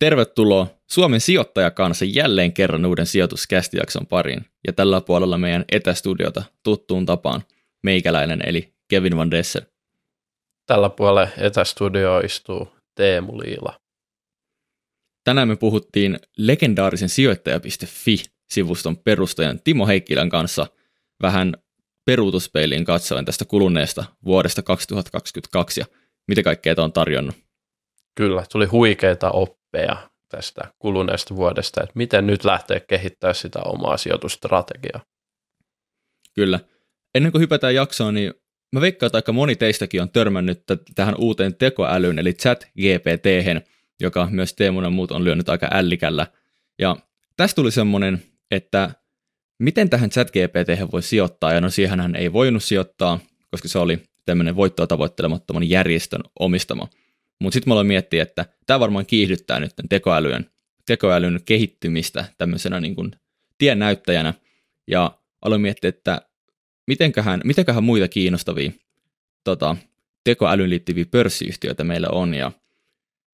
Tervetuloa 0.00 0.66
Suomen 0.90 1.20
sijoittajakanssa 1.20 2.04
jälleen 2.04 2.52
kerran 2.52 2.86
uuden 2.86 3.06
sijoituskästijakson 3.06 4.06
pariin. 4.06 4.44
Ja 4.66 4.72
tällä 4.72 5.00
puolella 5.00 5.38
meidän 5.38 5.64
etästudiota 5.72 6.42
tuttuun 6.62 7.06
tapaan 7.06 7.42
meikäläinen 7.82 8.40
eli 8.48 8.74
Kevin 8.88 9.16
Van 9.16 9.30
Dessen. 9.30 9.66
Tällä 10.66 10.90
puolella 10.90 11.28
etästudio 11.38 12.20
istuu 12.20 12.68
Teemu 12.94 13.38
Liila. 13.38 13.80
Tänään 15.24 15.48
me 15.48 15.56
puhuttiin 15.56 16.18
legendaarisen 16.36 17.08
sijoittaja.fi-sivuston 17.08 18.96
perustajan 18.96 19.60
Timo 19.64 19.86
Heikkilän 19.86 20.28
kanssa 20.28 20.66
vähän 21.22 21.54
peruutuspeiliin 22.04 22.84
katsoen 22.84 23.24
tästä 23.24 23.44
kuluneesta 23.44 24.04
vuodesta 24.24 24.62
2022 24.62 25.80
ja 25.80 25.86
mitä 26.28 26.42
kaikkea 26.42 26.74
tämä 26.74 26.84
on 26.84 26.92
tarjonnut. 26.92 27.34
Kyllä, 28.14 28.44
tuli 28.52 28.66
huikeita 28.66 29.30
oppeja 29.70 30.10
tästä 30.28 30.60
kuluneesta 30.78 31.36
vuodesta, 31.36 31.82
että 31.82 31.92
miten 31.94 32.26
nyt 32.26 32.44
lähtee 32.44 32.80
kehittämään 32.80 33.34
sitä 33.34 33.58
omaa 33.64 33.96
sijoitustrategiaa. 33.96 35.04
Kyllä. 36.34 36.60
Ennen 37.14 37.32
kuin 37.32 37.42
hypätään 37.42 37.74
jaksoon, 37.74 38.14
niin 38.14 38.34
mä 38.72 38.80
veikkaan, 38.80 39.06
että 39.06 39.18
aika 39.18 39.32
moni 39.32 39.56
teistäkin 39.56 40.02
on 40.02 40.10
törmännyt 40.10 40.62
tähän 40.94 41.14
uuteen 41.18 41.54
tekoälyyn, 41.54 42.18
eli 42.18 42.32
chat 42.32 42.64
gpt 42.64 43.64
joka 44.00 44.28
myös 44.30 44.54
Teemun 44.54 44.84
ja 44.84 44.90
muut 44.90 45.10
on 45.10 45.24
lyönyt 45.24 45.48
aika 45.48 45.68
ällikällä. 45.72 46.26
Ja 46.78 46.96
tästä 47.36 47.54
tuli 47.54 47.70
semmoinen, 47.70 48.22
että 48.50 48.90
miten 49.58 49.90
tähän 49.90 50.10
chat 50.10 50.30
gpt 50.30 50.92
voi 50.92 51.02
sijoittaa, 51.02 51.52
ja 51.52 51.60
no 51.60 51.70
siihenhän 51.70 52.16
ei 52.16 52.32
voinut 52.32 52.64
sijoittaa, 52.64 53.20
koska 53.50 53.68
se 53.68 53.78
oli 53.78 54.02
tämmöinen 54.24 54.56
voittoa 54.56 54.86
tavoittelemattoman 54.86 55.68
järjestön 55.68 56.20
omistama. 56.38 56.88
Mutta 57.40 57.54
sitten 57.54 57.70
mä 57.70 57.74
aloin 57.74 57.86
miettiä, 57.86 58.22
että 58.22 58.46
tämä 58.66 58.80
varmaan 58.80 59.06
kiihdyttää 59.06 59.60
nyt 59.60 59.72
tekoälyn, 59.88 60.50
tekoälyn 60.86 61.40
kehittymistä 61.44 62.24
tämmöisenä 62.38 62.80
niin 62.80 62.94
kuin 62.94 63.12
tiennäyttäjänä, 63.58 64.34
ja 64.86 65.18
aloin 65.42 65.60
miettiä, 65.60 65.88
että 65.88 66.22
mitenköhän, 66.86 67.40
mitenköhän 67.44 67.84
muita 67.84 68.08
kiinnostavia 68.08 68.72
tota, 69.44 69.76
tekoälyyn 70.24 70.70
liittyviä 70.70 71.04
pörssiyhtiöitä 71.10 71.84
meillä 71.84 72.08
on, 72.12 72.34
ja, 72.34 72.52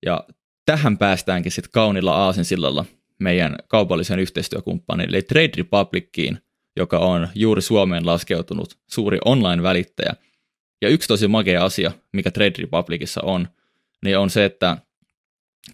ja 0.06 0.24
tähän 0.66 0.98
päästäänkin 0.98 1.52
sitten 1.52 1.72
kaunilla 1.72 2.12
aasinsillalla 2.12 2.84
meidän 3.18 3.56
kaupallisen 3.68 4.18
yhteistyökumppanin, 4.18 5.08
eli 5.08 5.22
Trade 5.22 5.52
Republiciin, 5.56 6.38
joka 6.76 6.98
on 6.98 7.28
juuri 7.34 7.62
Suomeen 7.62 8.06
laskeutunut 8.06 8.78
suuri 8.86 9.18
online-välittäjä. 9.24 10.14
Ja 10.82 10.88
yksi 10.88 11.08
tosi 11.08 11.28
makea 11.28 11.64
asia, 11.64 11.92
mikä 12.12 12.30
Trade 12.30 12.54
Republicissa 12.58 13.20
on, 13.24 13.48
niin 14.06 14.18
on 14.18 14.30
se, 14.30 14.44
että 14.44 14.76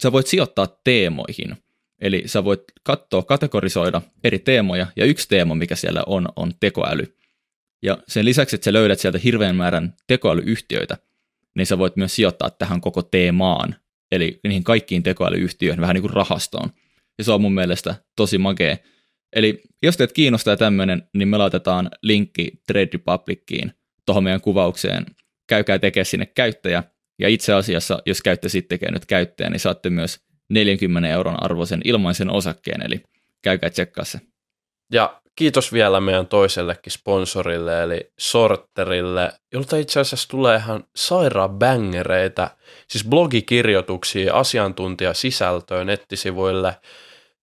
sä 0.03 0.13
voit 0.13 0.27
sijoittaa 0.27 0.79
teemoihin. 0.85 1.57
Eli 2.01 2.23
sä 2.27 2.45
voit 2.45 2.63
katsoa, 2.83 3.23
kategorisoida 3.23 4.03
eri 4.25 4.39
teemoja, 4.39 4.87
ja 4.97 5.05
yksi 5.05 5.29
teema, 5.29 5.55
mikä 5.55 5.77
siellä 5.77 6.03
on, 6.07 6.29
on 6.37 6.53
tekoäly. 6.61 7.17
Ja 7.83 7.99
sen 8.09 8.25
lisäksi, 8.25 8.57
että 8.57 8.65
sä 8.65 8.73
löydät 8.73 9.01
sieltä 9.01 9.19
hirveän 9.19 9.57
määrän 9.57 9.95
tekoälyyhtiöitä, 10.07 10.99
niin 11.55 11.67
sä 11.67 11.79
voit 11.79 11.97
myös 11.97 12.17
sijoittaa 12.17 12.51
tähän 12.51 12.81
koko 12.81 13.03
teemaan, 13.03 13.77
eli 14.13 14.41
niihin 14.45 14.65
kaikkiin 14.65 15.03
tekoälyyhtiöihin 15.03 15.81
vähän 15.81 15.95
niin 15.95 16.03
kuin 16.03 16.13
rahastoon. 16.13 16.71
Ja 17.19 17.25
se 17.25 17.33
on 17.33 17.41
mun 17.41 17.55
mielestä 17.55 17.95
tosi 18.17 18.39
makea. 18.39 18.77
Eli 19.33 19.63
jos 19.83 19.97
teet 19.97 20.13
kiinnostaa 20.13 20.57
tämmöinen, 20.57 21.09
niin 21.15 21.29
me 21.29 21.37
laitetaan 21.37 21.91
linkki 22.03 22.51
Trade 22.67 22.89
Republiciin 22.93 23.73
tuohon 24.07 24.25
meidän 24.25 24.41
kuvaukseen. 24.41 25.07
Käykää 25.47 25.79
tekemään 25.79 26.07
sinne 26.07 26.27
käyttäjä, 26.27 26.83
ja 27.19 27.29
itse 27.29 27.53
asiassa, 27.53 27.99
jos 28.07 28.23
käytte 28.23 28.49
sitten 28.49 28.79
nyt 28.93 29.07
käyttäjä, 29.07 29.51
niin 29.51 29.61
saatte 29.61 29.91
myös 29.91 30.21
40 30.51 31.09
euron 31.09 31.43
arvoisen 31.43 31.81
ilmaisen 31.85 32.31
osakkeen, 32.31 32.83
eli 32.83 33.03
käykää 33.43 33.71
tsekkaa 33.71 34.05
se. 34.05 34.21
Ja 34.93 35.23
kiitos 35.37 35.73
vielä 35.73 36.01
meidän 36.01 36.27
toisellekin 36.27 36.93
sponsorille, 36.93 37.83
eli 37.83 38.01
Sorterille, 38.19 39.33
jolta 39.53 39.77
itse 39.77 40.01
asiassa 40.01 40.29
tulee 40.29 40.57
ihan 40.57 40.85
sairaan 40.97 41.51
bängereitä, 41.51 42.51
siis 42.89 43.05
blogikirjoituksia, 43.05 44.35
asiantuntijasisältöä 44.35 45.85
nettisivuille. 45.85 46.77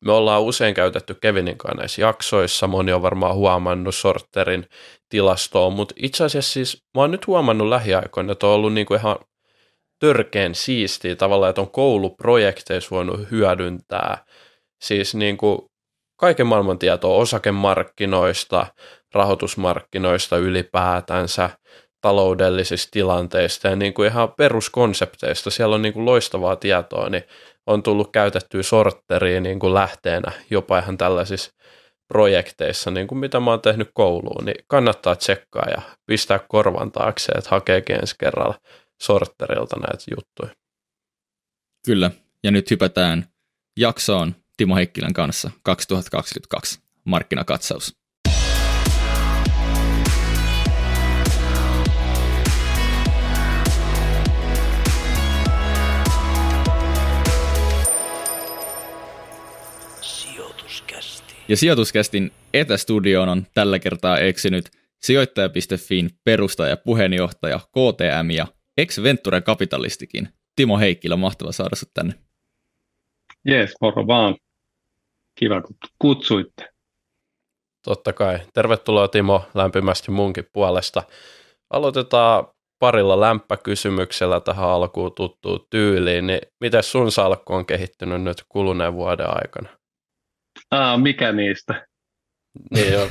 Me 0.06 0.12
ollaan 0.12 0.42
usein 0.42 0.74
käytetty 0.74 1.16
Kevinin 1.22 1.58
kanssa 1.58 1.78
näissä 1.78 2.02
jaksoissa, 2.02 2.68
moni 2.68 2.94
on 2.94 3.02
varmaan 3.02 3.36
huomannut 3.36 3.96
Sorterin 3.96 4.66
tilastoon, 5.10 5.74
mutta 5.74 5.96
itse 5.98 6.24
asiassa 6.24 6.54
siis 6.54 6.84
mä 6.96 7.02
oon 7.02 7.12
nyt 7.12 7.28
huomannut 7.28 7.68
lähiaikoina, 7.68 8.32
että 8.32 8.48
on 8.48 8.54
ollut 8.54 8.74
niinku 8.74 8.94
ihan 8.94 9.16
törkeen 10.00 10.56
siistiä 10.56 11.16
tavallaan, 11.16 11.50
että 11.50 11.62
on 11.62 11.72
kouluprojekteissa 11.72 12.96
voinut 12.96 13.32
hyödyntää 13.32 14.26
siis 14.82 15.16
niin 15.16 15.38
kuin 15.38 15.60
kaiken 16.20 16.48
maailman 16.48 16.80
tietoa 16.80 17.16
osakemarkkinoista, 17.16 18.66
rahoitusmarkkinoista 19.14 20.38
ylipäätänsä, 20.38 21.50
taloudellisista 22.02 22.92
tilanteista 22.92 23.68
ja 23.68 23.76
niin 23.76 23.94
kuin 23.94 24.08
ihan 24.08 24.34
peruskonsepteista. 24.38 25.50
Siellä 25.50 25.76
on 25.76 25.82
niin 25.82 25.94
kuin 25.94 26.06
loistavaa 26.06 26.56
tietoa, 26.56 27.10
niin 27.10 27.24
on 27.68 27.84
tullut 27.84 28.12
käytettyä 28.12 28.64
sortteriin 28.64 29.44
niin 29.44 29.60
kuin 29.60 29.74
lähteenä 29.74 30.32
jopa 30.50 30.80
ihan 30.80 30.98
tällaisissa 30.98 31.52
projekteissa, 32.08 32.92
niin 32.92 33.08
kuin 33.08 33.20
mitä 33.20 33.40
mä 33.40 33.52
oon 33.52 33.62
tehnyt 33.62 33.90
kouluun, 33.94 34.46
niin 34.46 34.66
kannattaa 34.68 35.16
tsekkaa 35.16 35.66
ja 35.72 35.82
pistää 36.06 36.40
korvan 36.48 36.92
taakse, 36.92 37.32
että 37.32 37.50
hakeekin 37.50 37.96
ensi 37.96 38.16
kerralla 38.20 38.56
sortterilta 39.02 39.80
näitä 39.80 40.04
juttuja. 40.16 40.56
Kyllä, 41.86 42.12
ja 42.44 42.52
nyt 42.52 42.72
hypätään 42.72 43.26
jaksoon 43.78 44.36
Timo 44.58 44.76
Heikkilän 44.76 45.14
kanssa 45.14 45.52
2022 45.64 46.80
markkinakatsaus. 47.06 48.00
Ja 61.48 61.58
sijoituskästin 61.58 62.32
etästudioon 62.54 63.30
on 63.30 63.48
tällä 63.54 63.80
kertaa 63.80 64.18
eksynyt 64.18 64.70
sijoittaja.fin 65.02 66.10
perustaja, 66.24 66.78
puheenjohtaja, 66.78 67.60
KTM 67.60 68.32
ja 68.32 68.48
ex-Venture 68.82 69.42
kapitalistikin. 69.42 70.30
Timo 70.56 70.80
Heikkilä, 70.80 71.16
mahtava 71.16 71.52
saada 71.52 71.76
sinut 71.76 71.94
tänne. 71.94 72.14
Jees, 73.46 73.74
moro 73.82 74.08
vaan. 74.08 74.36
Kiva, 75.40 75.62
kun 75.62 75.76
kutsuitte. 76.00 76.70
Totta 77.86 78.14
kai. 78.14 78.40
Tervetuloa 78.54 79.08
Timo 79.08 79.46
lämpimästi 79.54 80.12
munkin 80.12 80.46
puolesta. 80.54 81.04
Aloitetaan 81.70 82.48
parilla 82.80 83.20
lämpökysymyksellä 83.20 84.40
tähän 84.40 84.70
alkuun 84.70 85.16
tuttuun 85.16 85.68
tyyliin. 85.70 86.28
Niin 86.28 86.42
miten 86.60 86.84
sun 86.84 87.12
salkku 87.12 87.54
on 87.54 87.66
kehittynyt 87.66 88.22
nyt 88.22 88.44
kuluneen 88.50 88.94
vuoden 88.94 89.28
aikana? 89.30 89.70
Aa, 90.72 90.98
mikä 90.98 91.32
niistä? 91.32 91.88
Niin 92.72 92.94
jo. 92.94 93.10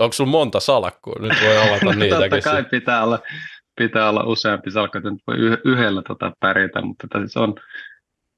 Onko 0.00 0.12
sulla 0.12 0.30
monta 0.30 0.60
salkkua? 0.60 1.14
Nyt 1.20 1.32
voi 1.42 1.56
avata 1.56 1.92
niitäkin. 1.98 2.30
Totta 2.30 2.50
kai 2.50 2.64
pitää 2.64 3.04
olla, 3.04 3.18
pitää 3.76 4.08
olla 4.08 4.24
useampi 4.24 4.70
salkku, 4.70 4.98
että 4.98 5.10
nyt 5.10 5.22
voi 5.26 5.36
yhdellä 5.64 6.02
tota 6.02 6.32
pärjätä, 6.40 6.82
mutta 6.82 7.08
tota 7.08 7.18
siis 7.18 7.36
on, 7.36 7.54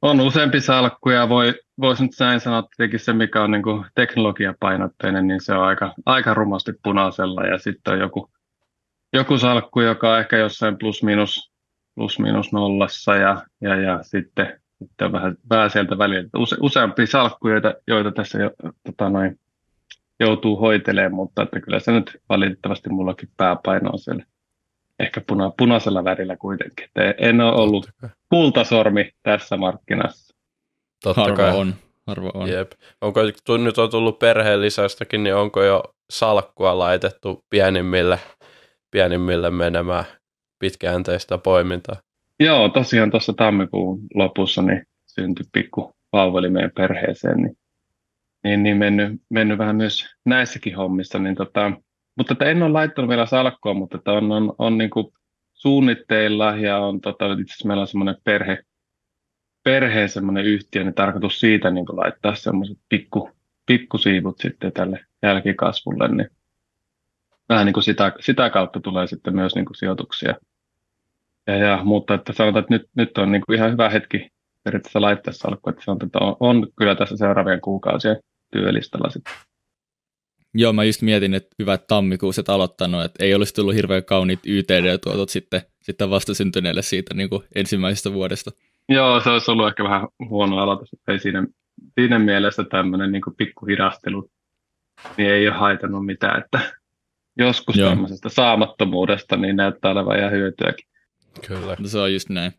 on 0.03 0.21
useampi 0.21 0.61
salkku 0.61 1.11
ja 1.11 1.29
voi, 1.29 1.55
voisi 1.81 2.03
nyt 2.03 2.13
näin 2.21 2.41
sanoa, 2.41 2.59
että 2.81 2.99
se, 2.99 3.13
mikä 3.13 3.43
on 3.43 3.51
niin 3.51 3.63
kuin 3.63 3.87
teknologiapainotteinen, 3.95 5.27
niin 5.27 5.41
se 5.41 5.55
on 5.55 5.65
aika, 5.65 5.95
aika 6.07 6.35
rumasti 6.35 6.73
punaisella 6.83 7.47
ja 7.47 7.59
sitten 7.59 7.93
on 7.93 8.01
joku, 8.01 8.31
joku 9.13 9.39
salkku, 9.39 9.81
joka 9.81 10.13
on 10.13 10.19
ehkä 10.19 10.37
jossain 10.37 10.79
plus 10.79 11.03
minus, 11.03 11.53
plus 11.95 12.19
minus 12.19 12.53
nollassa 12.53 13.17
ja, 13.17 13.43
ja, 13.61 13.77
ja 13.77 14.03
sitten, 14.03 14.61
sitten 14.79 15.13
vähän, 15.13 15.37
vähän 15.51 15.71
sieltä 15.71 15.99
välillä. 15.99 16.29
Use, 16.37 16.57
useampi 16.61 17.07
salkku, 17.07 17.49
joita, 17.49 17.75
joita 17.87 18.13
tässä 18.13 18.39
jo, 18.39 18.51
tota 18.87 19.11
noin, 19.11 19.39
joutuu 20.21 20.57
hoitelemaan, 20.57 21.15
mutta 21.15 21.43
että 21.43 21.61
kyllä 21.61 21.81
se 21.81 21.93
nyt 21.93 22.17
valitettavasti 22.29 22.91
mullakin 22.91 23.29
pääpaino 23.37 23.91
on 23.91 23.99
siellä 23.99 24.25
ehkä 24.99 25.21
puna, 25.27 25.53
punaisella 25.59 26.05
värillä 26.05 26.37
kuitenkin. 26.37 26.89
Et 26.97 27.17
en 27.19 27.41
ole 27.41 27.55
ollut 27.55 27.91
kultasormi 28.29 29.11
tässä 29.23 29.57
markkinassa. 29.57 30.37
Totta 31.05 31.21
Harva 31.21 31.37
kai. 31.37 31.57
on. 31.57 31.75
Harva 32.07 32.31
on. 32.35 32.49
Jep. 32.49 32.73
Onko 33.01 33.21
nyt 33.59 33.79
on 33.79 33.91
tullut 33.91 34.19
perheen 34.19 34.61
lisästäkin, 34.61 35.25
niin 35.25 35.35
onko 35.35 35.63
jo 35.63 35.83
salkkua 36.11 36.79
laitettu 36.79 37.45
pienimmille, 37.51 38.19
pienimmille 38.91 39.51
menemään 39.51 40.05
pitkäjänteistä 40.59 41.39
poimintaa? 41.39 41.97
Joo, 42.41 42.69
tosiaan 42.69 43.11
tuossa 43.11 43.33
tammikuun 43.33 44.01
lopussa 44.15 44.63
niin 44.63 44.87
syntyi 45.07 45.47
pikku 45.53 45.93
vauveli 46.13 46.51
meidän 46.51 46.71
perheeseen, 46.77 47.37
niin, 47.37 47.57
niin, 48.45 48.63
niin 48.63 48.77
mennyt, 48.77 49.21
mennyt, 49.31 49.59
vähän 49.59 49.77
myös 49.77 50.07
näissäkin 50.25 50.77
hommissa, 50.77 51.19
niin 51.19 51.35
tota, 51.35 51.73
mutta 52.17 52.33
että 52.33 52.45
en 52.45 52.63
ole 52.63 52.73
laittanut 52.73 53.09
vielä 53.09 53.27
salkkoa, 53.27 53.75
mutta 53.75 53.97
että 53.97 54.13
on, 54.13 54.33
on, 54.33 54.55
on 54.59 54.79
niin 54.79 54.91
kuin 54.91 55.13
suunnitteilla 55.55 56.57
ja 56.57 56.79
on, 56.79 57.01
tota, 57.01 57.33
itse 57.33 57.43
asiassa 57.43 57.69
meillä 57.69 57.81
on 57.81 57.87
semmoinen 57.87 58.17
perhe, 58.25 58.59
perheen 59.63 60.09
semmoinen 60.09 60.45
yhtiö, 60.45 60.85
niin 60.85 60.95
tarkoitus 60.95 61.41
siitä 61.41 61.71
niin 61.71 61.87
kuin 61.87 61.97
laittaa 61.97 62.35
semmoiset 62.35 62.79
pikku, 62.89 63.31
pikkusiivut 63.67 64.39
sitten 64.39 64.73
tälle 64.73 65.05
jälkikasvulle, 65.23 66.09
niin 66.09 66.31
vähän 67.49 67.67
niin 67.67 67.75
kuin 67.75 67.85
sitä, 67.85 68.13
sitä 68.21 68.51
kautta 68.51 68.81
tulee 68.81 69.07
sitten 69.07 69.35
myös 69.35 69.55
niin 69.55 69.65
kuin 69.65 69.77
sijoituksia. 69.77 70.35
Ja, 71.47 71.57
ja, 71.57 71.81
mutta 71.85 72.15
että 72.15 72.33
sanotaan, 72.33 72.61
että 72.63 72.75
nyt, 72.75 72.89
nyt 72.97 73.19
on 73.19 73.33
niin 73.33 73.43
kuin 73.47 73.57
ihan 73.57 73.73
hyvä 73.73 73.89
hetki 73.89 74.31
periaatteessa 74.65 75.01
laittaa 75.01 75.33
salkku, 75.33 75.71
että 75.71 75.83
sanotaan, 75.85 76.07
että 76.07 76.19
on, 76.19 76.37
on 76.41 76.67
kyllä 76.77 76.95
tässä 76.95 77.17
seuraavien 77.17 77.61
kuukausien 77.61 78.17
työlistalla 78.53 79.11
sitten. 79.11 79.35
Joo, 80.55 80.73
mä 80.73 80.85
just 80.85 81.03
mietin, 81.03 81.35
että 81.35 81.57
hyvä, 81.59 81.75
että 81.75 81.87
tammikuussa 81.87 82.41
et 82.41 82.49
aloittanut, 82.49 83.05
että 83.05 83.25
ei 83.25 83.35
olisi 83.35 83.55
tullut 83.55 83.75
hirveän 83.75 84.05
kauniit 84.05 84.41
YTD-tuotot 84.47 85.29
sitten, 85.29 85.63
sitten 85.83 86.11
vastasyntyneelle 86.11 86.83
siitä 86.83 87.15
niin 87.15 87.31
kuin 87.31 87.43
ensimmäisestä 87.55 88.13
vuodesta. 88.13 88.51
Joo, 88.89 89.21
se 89.21 89.31
olisi 89.31 89.51
ollut 89.51 89.69
ehkä 89.69 89.85
vähän 89.85 90.09
huono 90.29 90.59
aloitus, 90.59 90.93
että 90.93 91.13
ei 91.13 91.19
siinä, 91.19 91.47
siinä 91.95 92.19
mielessä 92.19 92.65
tämmöinen 92.65 93.13
niin 93.13 93.23
pikkuhidastelu 93.37 94.31
niin 95.17 95.31
ei 95.31 95.49
ole 95.49 95.57
haitannut 95.57 96.07
mitään, 96.07 96.43
että 96.43 96.61
joskus 97.39 97.77
Joo. 97.77 97.89
tämmöisestä 97.89 98.29
saamattomuudesta 98.29 99.37
niin 99.37 99.57
näyttää 99.57 99.91
olevan 99.91 100.19
ihan 100.19 100.33
hyötyäkin. 100.33 100.87
Kyllä. 101.47 101.77
No 101.79 101.89
se 101.89 101.99
on 101.99 102.13
just 102.13 102.29
näin. 102.29 102.53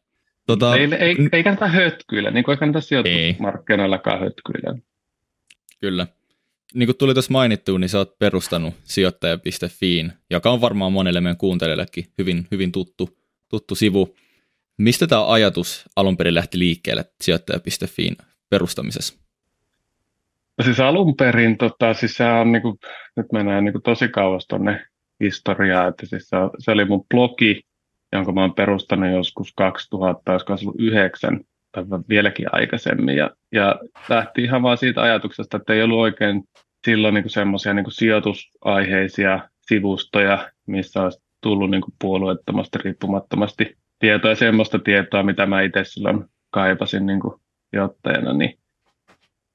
Tota, 0.48 0.76
ei, 0.76 0.88
ei, 1.00 1.16
ei 1.32 1.44
kannata 1.44 1.68
hötkyillä, 1.68 2.32
niin 2.32 2.44
kuin 2.44 2.54
ei 2.54 2.58
kannata 2.58 2.82
sijoitusmarkkinoillakaan 2.82 4.20
hötkyillä. 4.20 4.76
Kyllä. 5.82 6.08
Niin 6.76 6.88
kuin 6.88 6.98
tuli 6.98 7.14
tuossa 7.14 7.32
mainittu, 7.32 7.78
niin 7.78 7.90
sä 7.90 7.98
oot 7.98 8.20
perustanut 8.20 8.74
sijoittaja.fiin, 8.84 10.14
joka 10.30 10.52
on 10.52 10.62
varmaan 10.62 10.94
monelle 10.94 11.22
meidän 11.22 11.38
kuuntelijallekin 11.38 12.06
hyvin, 12.18 12.48
hyvin 12.52 12.72
tuttu, 12.72 13.10
tuttu 13.50 13.76
sivu. 13.76 14.16
Mistä 14.78 15.08
tämä 15.08 15.32
ajatus 15.32 15.86
alun 15.96 16.18
perin 16.18 16.36
lähti 16.36 16.60
liikkeelle 16.60 17.06
sijoittaja.fiin 17.22 18.16
perustamisessa? 18.50 19.20
No 20.58 20.66
siis 20.66 20.80
alun 20.80 21.16
perin, 21.16 21.58
tota, 21.58 21.94
siis 21.94 22.18
on 22.42 22.52
niin 22.52 22.62
kuin, 22.62 22.78
nyt 23.16 23.32
mennään 23.32 23.66
niin 23.66 23.74
kuin 23.74 23.84
tosi 23.84 24.08
kauas 24.08 24.48
tuonne 24.48 24.86
historiaa, 25.20 25.88
että 25.88 26.06
siis 26.06 26.30
se, 26.30 26.38
se 26.60 26.72
oli 26.72 26.86
mun 26.86 27.06
blogi, 27.10 27.62
jonka 28.12 28.32
mä 28.32 28.42
oon 28.42 28.54
perustanut 28.54 29.12
joskus 29.12 29.54
2009 29.56 31.40
tai 31.72 31.84
vieläkin 32.10 32.48
aikaisemmin. 32.52 33.16
Ja, 33.16 33.32
ja 33.52 33.80
lähti 34.10 34.44
ihan 34.44 34.64
vaan 34.64 34.78
siitä 34.78 35.02
ajatuksesta, 35.02 35.58
että 35.58 35.74
ei 35.74 35.84
ollut 35.84 36.00
oikein 36.00 36.44
silloin 36.86 37.14
niin 37.14 37.30
semmoisia 37.30 37.74
niin 37.74 37.86
sijoitusaiheisia 37.90 39.50
sivustoja, 39.62 40.52
missä 40.68 41.04
olisi 41.04 41.24
tullut 41.42 41.72
niin 41.72 41.82
kuin 41.82 41.94
puolueettomasti, 42.02 42.78
riippumattomasti 42.78 43.78
tietoa 44.00 44.32
ja 44.32 44.36
semmoista 44.36 44.80
tietoa, 44.80 45.24
mitä 45.24 45.46
mä 45.46 45.62
itse 45.62 45.84
silloin 45.84 46.26
kaipasin 46.50 47.06
niin 47.06 47.20
kuin 47.20 47.34
sijoittajana, 47.70 48.34
niin 48.34 48.60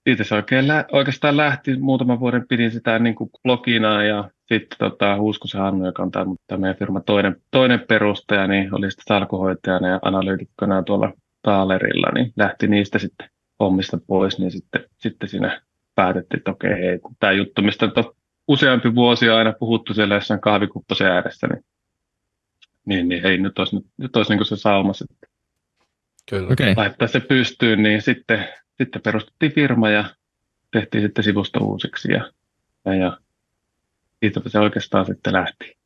siitä 0.09 0.25
se 0.25 0.35
oikein 0.35 0.69
lä- 0.69 0.85
oikeastaan 0.93 1.37
lähti. 1.37 1.77
Muutaman 1.77 2.21
vuoden 2.21 2.49
pidin 2.49 2.71
sitä 2.71 2.99
niin 2.99 3.15
kuin 3.15 3.31
blogina 3.43 4.05
ja 4.05 4.31
sitten 4.49 4.79
tota, 4.79 5.17
Huuskosen 5.17 5.61
Hannu, 5.61 5.87
joka 5.87 6.03
on 6.03 6.11
tämä 6.11 6.61
meidän 6.61 6.77
firman 6.77 7.05
toinen, 7.07 7.37
toinen 7.51 7.85
perustaja, 7.89 8.47
niin 8.47 8.75
oli 8.75 8.91
sitten 8.91 9.05
salkuhoitajana 9.09 9.89
ja 9.89 9.99
analyytikkona 10.03 10.83
tuolla 10.83 11.13
Taalerilla, 11.43 12.09
niin 12.15 12.33
lähti 12.37 12.67
niistä 12.67 12.99
sitten 12.99 13.31
hommista 13.61 13.99
pois, 14.07 14.39
niin 14.39 14.51
sitten, 14.51 14.85
sitten 14.99 15.29
siinä 15.29 15.63
päätettiin, 15.95 16.39
että 16.39 16.51
okei, 16.51 16.71
hei, 16.71 16.99
tämä 17.21 17.33
juttu, 17.33 17.63
mistä 17.63 17.87
on 17.87 18.15
useampi 18.49 18.95
vuosi 18.95 19.29
aina 19.29 19.53
puhuttu 19.53 19.95
siellä 19.95 20.15
jossain 20.15 20.41
kahvikupposen 20.41 21.07
ääressä, 21.07 21.47
niin, 21.47 21.65
niin, 22.87 23.09
niin 23.09 23.27
ei, 23.27 23.39
nyt 23.39 23.59
olisi, 23.59 23.77
nyt, 23.77 23.87
nyt 23.97 24.17
olisi 24.17 24.37
niin 24.37 24.45
se 24.45 24.57
sauma 24.57 24.93
sitten. 24.93 25.31
Kyllä. 26.31 26.49
Okay. 26.53 26.75
Laittaa 26.77 27.09
se 27.09 27.21
pystyyn, 27.21 27.83
niin 27.83 28.03
sitten, 28.03 28.49
sitten 28.79 29.03
perustettiin 29.03 29.53
firma 29.53 29.91
ja 29.91 30.05
tehtiin 30.73 31.03
sitten 31.03 31.25
sivusta 31.25 31.61
uusiksi 31.61 32.13
ja, 32.13 32.33
ja, 32.85 32.95
ja 32.95 33.19
siitä 34.21 34.41
se 34.47 34.59
oikeastaan 34.59 35.07
sitten 35.07 35.33
lähti. 35.33 35.79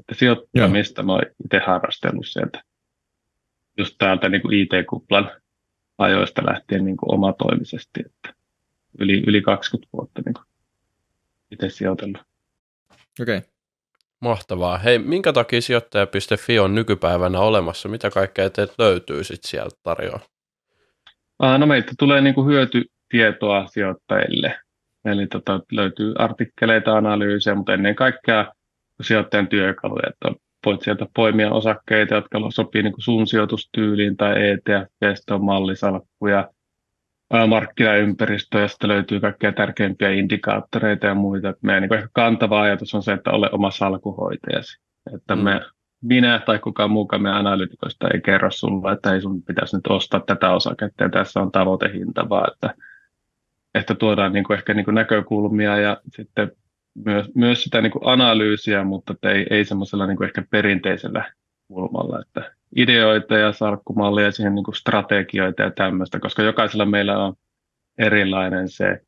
Että 0.00 0.14
sijoittamista 0.14 1.02
mä 1.02 1.12
oon 1.12 1.22
itse 1.44 1.58
harrastellut 1.66 2.28
sieltä 2.28 2.62
just 3.78 3.94
täältä 3.98 4.28
niin 4.28 4.42
kuin 4.42 4.58
IT-kuplan 4.58 5.30
ajoista 5.98 6.42
lähtien 6.46 6.84
niin 6.84 6.96
kuin 6.96 7.14
omatoimisesti, 7.14 8.00
että 8.06 8.39
yli, 8.98 9.24
yli 9.26 9.42
20 9.42 9.88
vuotta 9.92 10.22
niin 10.26 10.34
itse 11.50 11.68
sijoitellut. 11.68 12.20
Okei. 13.20 13.36
Okay. 13.36 13.50
Mahtavaa. 14.20 14.78
Hei, 14.78 14.98
minkä 14.98 15.32
takia 15.32 15.60
sijoittaja.fi 15.60 16.58
on 16.58 16.74
nykypäivänä 16.74 17.40
olemassa? 17.40 17.88
Mitä 17.88 18.10
kaikkea 18.10 18.50
teet 18.50 18.74
löytyy 18.78 19.24
sit 19.24 19.44
sieltä 19.44 19.76
tarjoa? 19.82 20.20
no 21.58 21.66
meiltä 21.66 21.92
tulee 21.98 22.20
niin 22.20 22.34
kuin 22.34 22.46
hyötytietoa 22.46 23.66
sijoittajille. 23.66 24.60
Eli 25.04 25.26
tota, 25.26 25.60
löytyy 25.72 26.14
artikkeleita, 26.18 26.96
analyysejä, 26.96 27.54
mutta 27.54 27.74
ennen 27.74 27.94
kaikkea 27.94 28.52
sijoittajan 29.02 29.48
työkaluja. 29.48 30.08
Että 30.08 30.28
on 30.28 30.36
voit 30.66 30.82
sieltä 30.82 31.06
poimia 31.14 31.50
osakkeita, 31.50 32.14
jotka 32.14 32.38
sopii 32.48 32.82
niin 32.82 32.92
kuin 32.92 33.02
sun 33.02 33.26
sijoitustyyliin 33.26 34.16
tai 34.16 34.34
ETF, 34.48 34.88
ja 38.60 38.68
sitten 38.68 38.88
löytyy 38.88 39.20
kaikkia 39.20 39.52
tärkeimpiä 39.52 40.10
indikaattoreita 40.10 41.06
ja 41.06 41.14
muita. 41.14 41.54
Meidän 41.62 41.82
niin 41.82 42.08
kantava 42.12 42.60
ajatus 42.60 42.94
on 42.94 43.02
se, 43.02 43.12
että 43.12 43.30
ole 43.30 43.50
oma 43.52 43.70
salkuhoitajasi. 43.70 44.80
Että 45.14 45.36
mm. 45.36 45.42
me, 45.42 45.60
minä 46.02 46.38
tai 46.46 46.58
kukaan 46.58 46.90
muukaan 46.90 47.22
meidän 47.22 47.38
analytikoista 47.38 48.08
ei 48.08 48.20
kerro 48.20 48.50
sulle, 48.50 48.92
että 48.92 49.14
ei 49.14 49.20
sun 49.20 49.42
pitäisi 49.42 49.76
nyt 49.76 49.86
ostaa 49.86 50.20
tätä 50.20 50.50
osaketta 50.50 51.02
ja 51.02 51.08
tässä 51.08 51.40
on 51.40 51.52
tavoitehinta, 51.52 52.28
vaan 52.28 52.52
että, 52.52 52.74
että 53.74 53.94
tuodaan 53.94 54.32
niin 54.32 54.44
kuin 54.44 54.58
ehkä 54.58 54.74
niin 54.74 54.84
kuin 54.84 54.94
näkökulmia 54.94 55.76
ja 55.76 56.00
sitten 56.16 56.52
myös, 56.94 57.26
myös 57.34 57.62
sitä 57.62 57.80
niin 57.80 57.92
kuin 57.92 58.06
analyysiä, 58.06 58.84
mutta 58.84 59.14
ei, 59.22 59.46
ei 59.50 59.64
semmoisella 59.64 60.06
niin 60.06 60.24
ehkä 60.24 60.42
perinteisellä 60.50 61.32
kulmalla, 61.68 62.20
että 62.20 62.59
ideoita 62.76 63.38
ja 63.38 63.52
salkkumallia 63.52 64.32
siihen 64.32 64.54
niin 64.54 64.64
kuin 64.64 64.74
strategioita 64.74 65.62
ja 65.62 65.70
tämmöistä, 65.70 66.20
koska 66.20 66.42
jokaisella 66.42 66.86
meillä 66.86 67.24
on 67.24 67.34
erilainen 67.98 68.68
se 68.68 69.00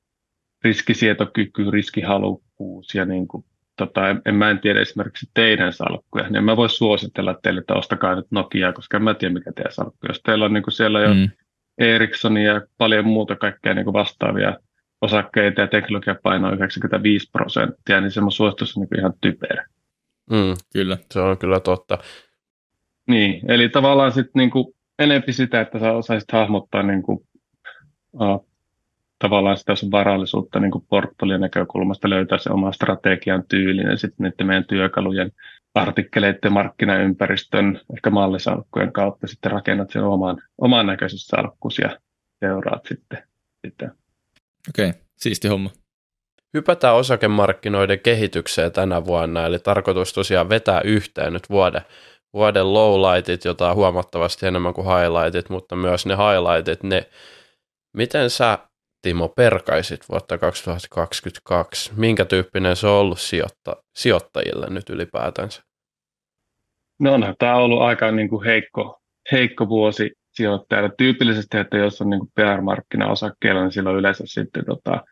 riskisietokyky, 0.64 1.70
riskihalukkuus 1.70 2.94
ja 2.94 3.04
niin 3.04 3.28
kuin, 3.28 3.44
tota, 3.76 4.08
en, 4.08 4.22
en, 4.26 4.34
mä 4.34 4.50
en 4.50 4.60
tiedä 4.60 4.80
esimerkiksi 4.80 5.30
teidän 5.34 5.72
salkkuja, 5.72 6.28
niin 6.28 6.44
mä 6.44 6.56
voi 6.56 6.70
suositella 6.70 7.38
teille, 7.42 7.60
että 7.60 7.74
ostakaa 7.74 8.14
nyt 8.14 8.26
Nokia, 8.30 8.72
koska 8.72 8.96
en 8.96 9.02
mä 9.02 9.14
tiedä 9.14 9.34
mikä 9.34 9.52
teidän 9.52 9.72
salkku. 9.72 10.06
Jos 10.08 10.20
teillä 10.22 10.44
on 10.44 10.52
niin 10.52 10.62
kuin 10.62 10.74
siellä 10.74 11.00
jo 11.00 11.14
mm. 11.14 11.30
Ericssonia 11.78 12.52
ja 12.52 12.60
paljon 12.78 13.06
muuta 13.06 13.36
kaikkea 13.36 13.74
niin 13.74 13.84
kuin 13.84 13.94
vastaavia 13.94 14.58
osakkeita 15.00 15.60
ja 15.60 15.66
teknologia 15.66 16.16
painaa 16.22 16.52
95 16.52 17.30
prosenttia, 17.32 18.00
niin 18.00 18.10
semmoinen 18.10 18.36
suositus 18.36 18.76
on 18.76 18.80
niin 18.80 18.98
ihan 18.98 19.12
typerä. 19.20 19.66
Mm, 20.30 20.54
kyllä, 20.72 20.98
se 21.10 21.20
on 21.20 21.38
kyllä 21.38 21.60
totta. 21.60 21.98
Niin, 23.12 23.50
eli 23.50 23.68
tavallaan 23.68 24.12
sitten 24.12 24.40
niin 24.40 24.50
kuin 24.50 24.74
enempi 24.98 25.32
sitä, 25.32 25.60
että 25.60 25.78
sä 25.78 25.92
osaisit 25.92 26.32
hahmottaa 26.32 26.82
niin 26.82 27.02
kuin, 27.02 27.18
uh, 28.12 28.48
tavallaan 29.18 29.56
sitä 29.56 29.74
sun 29.74 29.90
varallisuutta 29.90 30.60
niin 30.60 30.70
kuin 30.70 30.84
portfolien 30.88 31.40
näkökulmasta, 31.40 32.10
löytää 32.10 32.38
se 32.38 32.50
oma 32.50 32.72
strategian 32.72 33.44
tyylin 33.48 33.86
ja 33.86 33.96
sitten 33.96 34.24
niiden 34.24 34.46
meidän 34.46 34.64
työkalujen 34.64 35.32
artikkeleiden, 35.74 36.52
markkinaympäristön, 36.52 37.80
ehkä 37.94 38.10
mallisalkkujen 38.10 38.92
kautta 38.92 39.26
sitten 39.26 39.52
rakennat 39.52 39.90
sen 39.90 40.04
oman, 40.04 40.42
oman 40.58 40.86
näköisessä 40.86 41.36
salkkus 41.36 41.78
ja 41.78 41.98
seuraat 42.40 42.86
sitten, 42.88 43.22
sitten 43.66 43.90
Okei, 44.68 44.88
okay. 44.90 45.00
siisti 45.16 45.48
homma. 45.48 45.70
Hypätään 46.54 46.94
osakemarkkinoiden 46.94 48.00
kehitykseen 48.00 48.72
tänä 48.72 49.04
vuonna, 49.04 49.46
eli 49.46 49.58
tarkoitus 49.58 50.12
tosiaan 50.12 50.48
vetää 50.48 50.80
yhteen 50.80 51.32
nyt 51.32 51.50
vuoden, 51.50 51.82
vuoden 52.32 52.72
lowlightit, 52.72 53.44
jota 53.44 53.70
on 53.70 53.76
huomattavasti 53.76 54.46
enemmän 54.46 54.74
kuin 54.74 54.86
highlightit, 54.86 55.50
mutta 55.50 55.76
myös 55.76 56.06
ne 56.06 56.14
highlightit, 56.14 56.82
ne, 56.82 57.08
miten 57.96 58.30
sä 58.30 58.58
Timo 59.02 59.28
perkaisit 59.28 60.00
vuotta 60.08 60.38
2022? 60.38 61.92
Minkä 61.96 62.24
tyyppinen 62.24 62.76
se 62.76 62.86
on 62.86 62.92
ollut 62.92 63.20
sijoitta, 63.20 63.76
sijoittajille 63.96 64.66
nyt 64.70 64.90
ylipäätänsä? 64.90 65.62
No 67.00 67.14
onhan 67.14 67.34
tämä 67.38 67.56
on 67.56 67.62
ollut 67.62 67.82
aika 67.82 68.12
niin 68.12 68.28
kuin 68.28 68.44
heikko, 68.44 69.00
heikko 69.32 69.68
vuosi 69.68 70.12
sijoittajalle. 70.32 70.90
Tyypillisesti, 70.98 71.58
että 71.58 71.76
jos 71.76 72.00
on 72.00 72.10
niin 72.10 72.32
PR-markkinaosakkeella, 72.34 73.62
niin 73.62 73.72
silloin 73.72 73.96
yleensä 73.96 74.24
sitten 74.26 74.64
tota, 74.64 75.04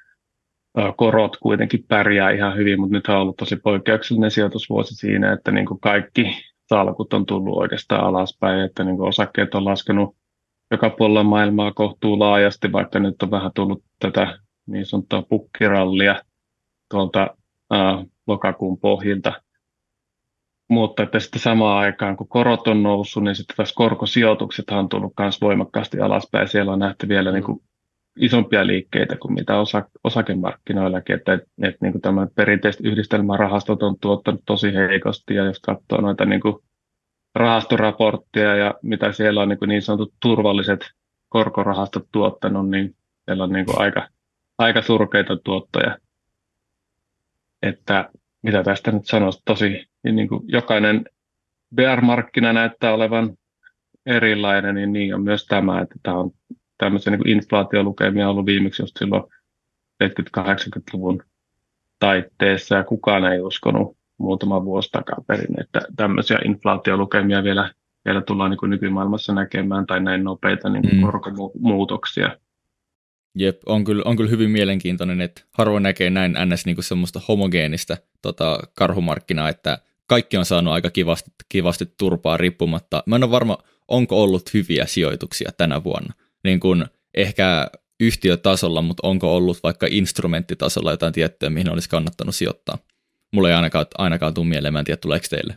korot 0.96 1.36
kuitenkin 1.36 1.84
pärjää 1.88 2.30
ihan 2.30 2.56
hyvin, 2.56 2.80
mutta 2.80 2.96
nyt 2.96 3.08
on 3.08 3.16
ollut 3.16 3.36
tosi 3.36 3.56
poikkeuksellinen 3.56 4.30
sijoitusvuosi 4.30 4.94
siinä, 4.94 5.32
että 5.32 5.50
niin 5.50 5.66
kuin 5.66 5.80
kaikki 5.80 6.50
salkut 6.70 7.12
on 7.12 7.26
tullut 7.26 7.58
oikeastaan 7.58 8.04
alaspäin, 8.04 8.60
että 8.60 8.84
niin 8.84 9.00
osakkeet 9.00 9.54
on 9.54 9.64
laskenut 9.64 10.16
joka 10.70 10.90
puolella 10.90 11.24
maailmaa 11.24 11.72
kohtuu 11.72 12.18
laajasti, 12.18 12.72
vaikka 12.72 12.98
nyt 12.98 13.22
on 13.22 13.30
vähän 13.30 13.50
tullut 13.54 13.84
tätä 13.98 14.38
niin 14.66 14.86
sanottua 14.86 15.22
pukkirallia 15.22 16.22
tuolta 16.90 17.36
ää, 17.70 18.04
lokakuun 18.26 18.78
pohjilta. 18.78 19.32
mutta 20.68 21.02
että 21.02 21.20
sitten 21.20 21.40
samaan 21.40 21.78
aikaan, 21.78 22.16
kun 22.16 22.28
korot 22.28 22.68
on 22.68 22.82
noussut, 22.82 23.24
niin 23.24 23.34
sitten 23.36 23.56
taas 23.56 23.72
korkosijoitukset 23.72 24.70
on 24.70 24.88
tullut 24.88 25.12
myös 25.18 25.40
voimakkaasti 25.40 26.00
alaspäin. 26.00 26.48
Siellä 26.48 26.72
on 26.72 26.78
nähty 26.78 27.08
vielä 27.08 27.32
niin 27.32 27.44
kuin 27.44 27.62
isompia 28.17 28.67
liikkeitä 28.67 29.17
kuin 29.17 29.35
mitä 29.35 29.61
osa, 29.61 29.88
osakemarkkinoillakin, 30.05 31.17
että, 31.17 31.33
että, 31.33 31.49
että 31.62 31.79
niin 31.81 31.93
kuin 31.93 32.02
tämä 32.02 32.26
perinteiset 32.35 32.87
yhdistelmärahastot 32.87 33.83
on 33.83 33.97
tuottanut 34.00 34.43
tosi 34.47 34.75
heikosti, 34.75 35.35
ja 35.35 35.45
jos 35.45 35.61
katsoo 35.61 36.00
noita 36.00 36.25
niin 36.25 36.40
kuin 36.40 36.57
rahastoraporttia 37.35 38.57
ja 38.57 38.75
mitä 38.83 39.12
siellä 39.12 39.43
on 39.43 39.49
niin, 39.49 39.59
kuin 39.59 39.69
niin 39.69 39.83
sanotut 39.83 40.14
turvalliset 40.23 40.81
korkorahastot 41.29 42.07
tuottanut, 42.12 42.71
niin 42.71 42.97
siellä 43.25 43.45
on 43.45 43.52
niin 43.52 43.67
kuin 43.67 43.81
aika, 43.81 44.09
aika 44.59 44.83
surkeita 44.83 45.37
tuottoja. 45.45 45.99
Että 47.62 48.11
mitä 48.43 48.62
tästä 48.62 48.93
nyt 48.93 49.07
sanoisi, 49.07 49.43
tosi 49.45 49.87
niin 50.05 50.29
kuin 50.29 50.43
jokainen 50.47 51.05
bear-markkina 51.75 52.52
näyttää 52.52 52.95
olevan 52.95 53.37
erilainen, 54.07 54.75
niin 54.75 54.93
niin 54.93 55.14
on 55.14 55.23
myös 55.23 55.47
tämä, 55.47 55.81
että 55.81 55.95
tämä 56.02 56.19
on 56.19 56.31
tämmöisiä 56.80 57.16
niin 57.16 57.28
inflaatiolukemia 57.28 58.28
ollut 58.28 58.46
viimeksi 58.46 58.82
just 58.82 58.96
silloin 58.99 59.22
70-80-luvun 60.04 61.22
taitteessa 61.99 62.75
ja 62.75 62.84
kukaan 62.84 63.25
ei 63.25 63.40
uskonut 63.40 63.96
muutama 64.18 64.64
vuosi 64.64 64.90
takaperin, 64.90 65.60
että 65.60 65.80
tämmöisiä 65.96 66.38
inflaatiolukemia 66.44 67.44
vielä, 67.44 67.70
vielä 68.04 68.20
tullaan 68.20 68.50
niin 68.50 68.58
kuin 68.58 68.70
nykymaailmassa 68.70 69.34
näkemään 69.34 69.87
tai 69.87 70.00
näin 70.00 70.25
nopeita 70.25 70.68
niin 70.68 70.82
kuin 70.82 70.96
mm. 70.96 71.02
korkomuutoksia. 71.02 72.37
Jep, 73.34 73.60
on 73.66 73.84
kyllä, 73.84 74.02
on 74.04 74.16
kyllä 74.16 74.30
hyvin 74.30 74.50
mielenkiintoinen, 74.50 75.20
että 75.20 75.42
harvoin 75.52 75.82
näkee 75.82 76.10
näin 76.10 76.37
ns. 76.46 76.66
Niin 76.66 76.76
kuin 76.76 76.84
semmoista 76.84 77.20
homogeenista 77.28 77.96
tota, 78.22 78.58
karhumarkkinaa, 78.75 79.49
että 79.49 79.78
kaikki 80.06 80.37
on 80.37 80.44
saanut 80.44 80.75
aika 80.75 80.90
kivasti, 80.90 81.30
kivasti 81.49 81.84
turpaa 81.99 82.37
riippumatta. 82.37 83.02
Mä 83.06 83.16
en 83.16 83.25
ole 83.25 83.30
varma, 83.30 83.58
onko 83.88 84.22
ollut 84.22 84.54
hyviä 84.54 84.87
sijoituksia 84.87 85.50
tänä 85.56 85.84
vuonna. 85.84 86.14
Niin 86.44 86.61
kuin 86.61 86.85
ehkä 87.14 87.66
yhtiötasolla, 88.00 88.82
mutta 88.82 89.09
onko 89.09 89.37
ollut 89.37 89.59
vaikka 89.62 89.87
instrumenttitasolla 89.90 90.90
jotain 90.90 91.12
tiettyä, 91.12 91.50
mihin 91.50 91.73
olisi 91.73 91.88
kannattanut 91.88 92.35
sijoittaa? 92.35 92.78
Mulla 93.32 93.49
ei 93.49 93.54
ainakaan, 93.54 93.87
ainakaan 93.99 94.35
tule 94.35 94.47
mieleen, 94.47 94.73
mä 94.73 94.78
en 94.78 94.85
tiedä, 94.85 94.97
tuleeko 94.97 95.26
teille. 95.30 95.56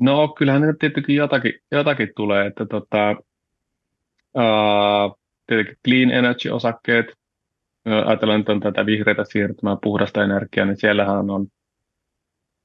No 0.00 0.28
kyllähän 0.28 0.62
niitä 0.62 0.76
tietenkin 0.80 1.16
jotakin, 1.16 1.52
jotakin 1.70 2.08
tulee, 2.16 2.46
että 2.46 2.66
tota, 2.66 3.10
uh, 4.34 5.18
tietenkin 5.46 5.76
clean 5.88 6.10
energy-osakkeet, 6.10 7.06
ajatellaan 8.06 8.44
tätä 8.44 8.86
vihreitä 8.86 9.24
siirtymää, 9.24 9.76
puhdasta 9.82 10.24
energiaa, 10.24 10.66
niin 10.66 10.80
siellähän 10.80 11.30
on 11.30 11.46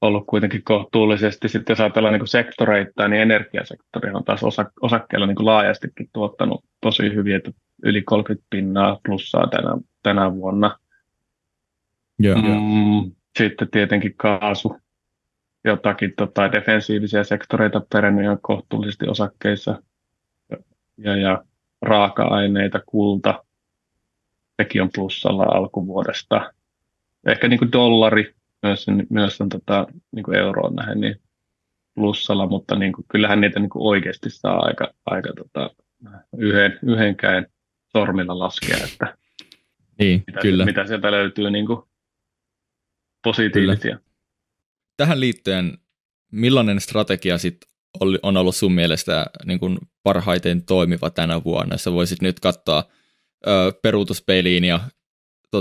ollut 0.00 0.24
kuitenkin 0.26 0.64
kohtuullisesti. 0.64 1.48
Sitten 1.48 1.72
jos 1.72 1.80
ajatellaan 1.80 2.14
niin 2.14 2.26
sektoreita, 2.26 3.08
niin 3.08 3.22
energiasektori 3.22 4.10
on 4.12 4.24
taas 4.24 4.44
osa, 4.44 4.70
osakkeilla 4.80 5.26
niin 5.26 5.46
laajastikin 5.46 6.10
tuottanut 6.12 6.64
tosi 6.80 7.14
hyvin, 7.14 7.36
että 7.36 7.50
yli 7.82 8.02
30 8.02 8.46
pinnaa 8.50 9.00
plussaa 9.04 9.46
tänä, 9.46 9.76
tänä 10.02 10.34
vuonna. 10.34 10.78
Yeah. 12.24 12.42
Mm, 12.42 13.12
sitten 13.38 13.70
tietenkin 13.70 14.14
kaasu, 14.16 14.76
jotakin 15.64 16.12
tota, 16.16 16.52
defensiivisiä 16.52 17.24
sektoreita 17.24 17.82
perennyt 17.92 18.38
kohtuullisesti 18.42 19.08
osakkeissa. 19.08 19.82
Ja, 20.98 21.16
ja 21.16 21.44
raaka-aineita, 21.82 22.80
kulta, 22.86 23.44
sekin 24.62 24.82
on 24.82 24.90
plussalla 24.94 25.44
alkuvuodesta. 25.44 26.52
Ehkä 27.26 27.48
niin 27.48 27.58
kuin 27.58 27.72
dollari 27.72 28.35
myös, 28.62 28.86
myös 29.10 29.40
on 29.40 29.48
tota, 29.48 29.86
niin 30.12 30.22
kuin 30.22 30.38
euroon 30.38 30.74
nähden 30.74 31.00
niin 31.00 31.20
plussalla, 31.94 32.46
mutta 32.46 32.76
niin 32.76 32.92
kuin, 32.92 33.04
kyllähän 33.08 33.40
niitä 33.40 33.60
niin 33.60 33.70
kuin 33.70 33.82
oikeasti 33.82 34.30
saa 34.30 34.58
aika, 34.58 34.94
aika 35.06 35.32
tota, 35.32 35.70
yhden, 36.38 36.78
yhdenkään 36.82 37.46
sormilla 37.92 38.38
laskea, 38.38 38.76
että 38.84 39.16
niin, 39.98 40.24
mitä, 40.26 40.40
kyllä. 40.40 40.64
mitä 40.64 40.86
sieltä 40.86 41.10
löytyy 41.10 41.50
niin 41.50 41.66
kuin 41.66 41.82
positiivisia. 43.24 43.96
Kyllä. 43.96 44.10
Tähän 44.96 45.20
liittyen, 45.20 45.78
millainen 46.32 46.80
strategia 46.80 47.38
sit 47.38 47.56
on 48.22 48.36
ollut 48.36 48.56
sun 48.56 48.72
mielestä 48.72 49.26
niin 49.44 49.60
kuin 49.60 49.78
parhaiten 50.02 50.64
toimiva 50.64 51.10
tänä 51.10 51.44
vuonna? 51.44 51.76
Sä 51.76 51.92
voisit 51.92 52.22
nyt 52.22 52.40
katsoa 52.40 52.84
ö, 53.46 53.72
peruutuspeiliin 53.82 54.64
ja 54.64 54.80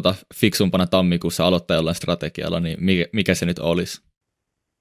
tota, 0.02 0.16
fiksumpana 0.36 0.88
tammikuussa 0.88 1.48
aloittaa 1.48 1.78
jollain 1.78 1.96
strategialla, 1.96 2.60
niin 2.60 2.78
mikä, 2.84 3.06
mikä 3.14 3.36
se 3.36 3.46
nyt 3.46 3.60
olisi? 3.60 4.02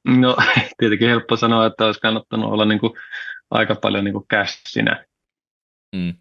No 0.09 0.37
tietenkin 0.79 1.09
helppo 1.09 1.37
sanoa, 1.37 1.67
että 1.67 1.87
olisi 1.87 2.01
kannattanut 2.01 2.53
olla 2.53 2.65
niin 2.65 2.81
kuin 2.81 2.93
aika 3.51 3.75
paljon 3.75 4.05
niin 4.05 4.13
kuin 4.13 4.27
cashina. 4.33 5.05
Mm. 5.97 6.15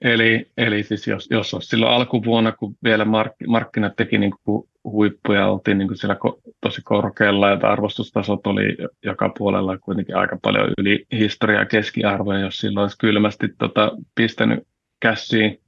Eli, 0.00 0.50
eli 0.56 0.82
siis 0.82 1.06
jos, 1.06 1.28
jos 1.30 1.54
olisi 1.54 1.68
silloin 1.68 1.92
alkuvuonna, 1.92 2.52
kun 2.52 2.76
vielä 2.84 3.04
mark, 3.04 3.32
markkinat 3.46 3.96
teki 3.96 4.18
niin 4.18 4.32
kuin 4.44 4.68
huippuja, 4.84 5.46
oltiin 5.46 5.78
niin 5.78 5.88
kuin 5.88 5.98
siellä 5.98 6.14
ko, 6.14 6.40
tosi 6.60 6.82
korkealla 6.84 7.50
ja 7.50 7.58
arvostustasot 7.62 8.46
oli 8.46 8.76
joka 9.04 9.32
puolella 9.38 9.78
kuitenkin 9.78 10.16
aika 10.16 10.38
paljon 10.42 10.70
yli 10.78 11.06
historiaa 11.12 11.64
keskiarvoja, 11.64 12.40
jos 12.40 12.58
silloin 12.58 12.82
olisi 12.82 12.98
kylmästi 12.98 13.48
tota, 13.58 13.92
pistänyt 14.14 14.66
käsiin 15.00 15.60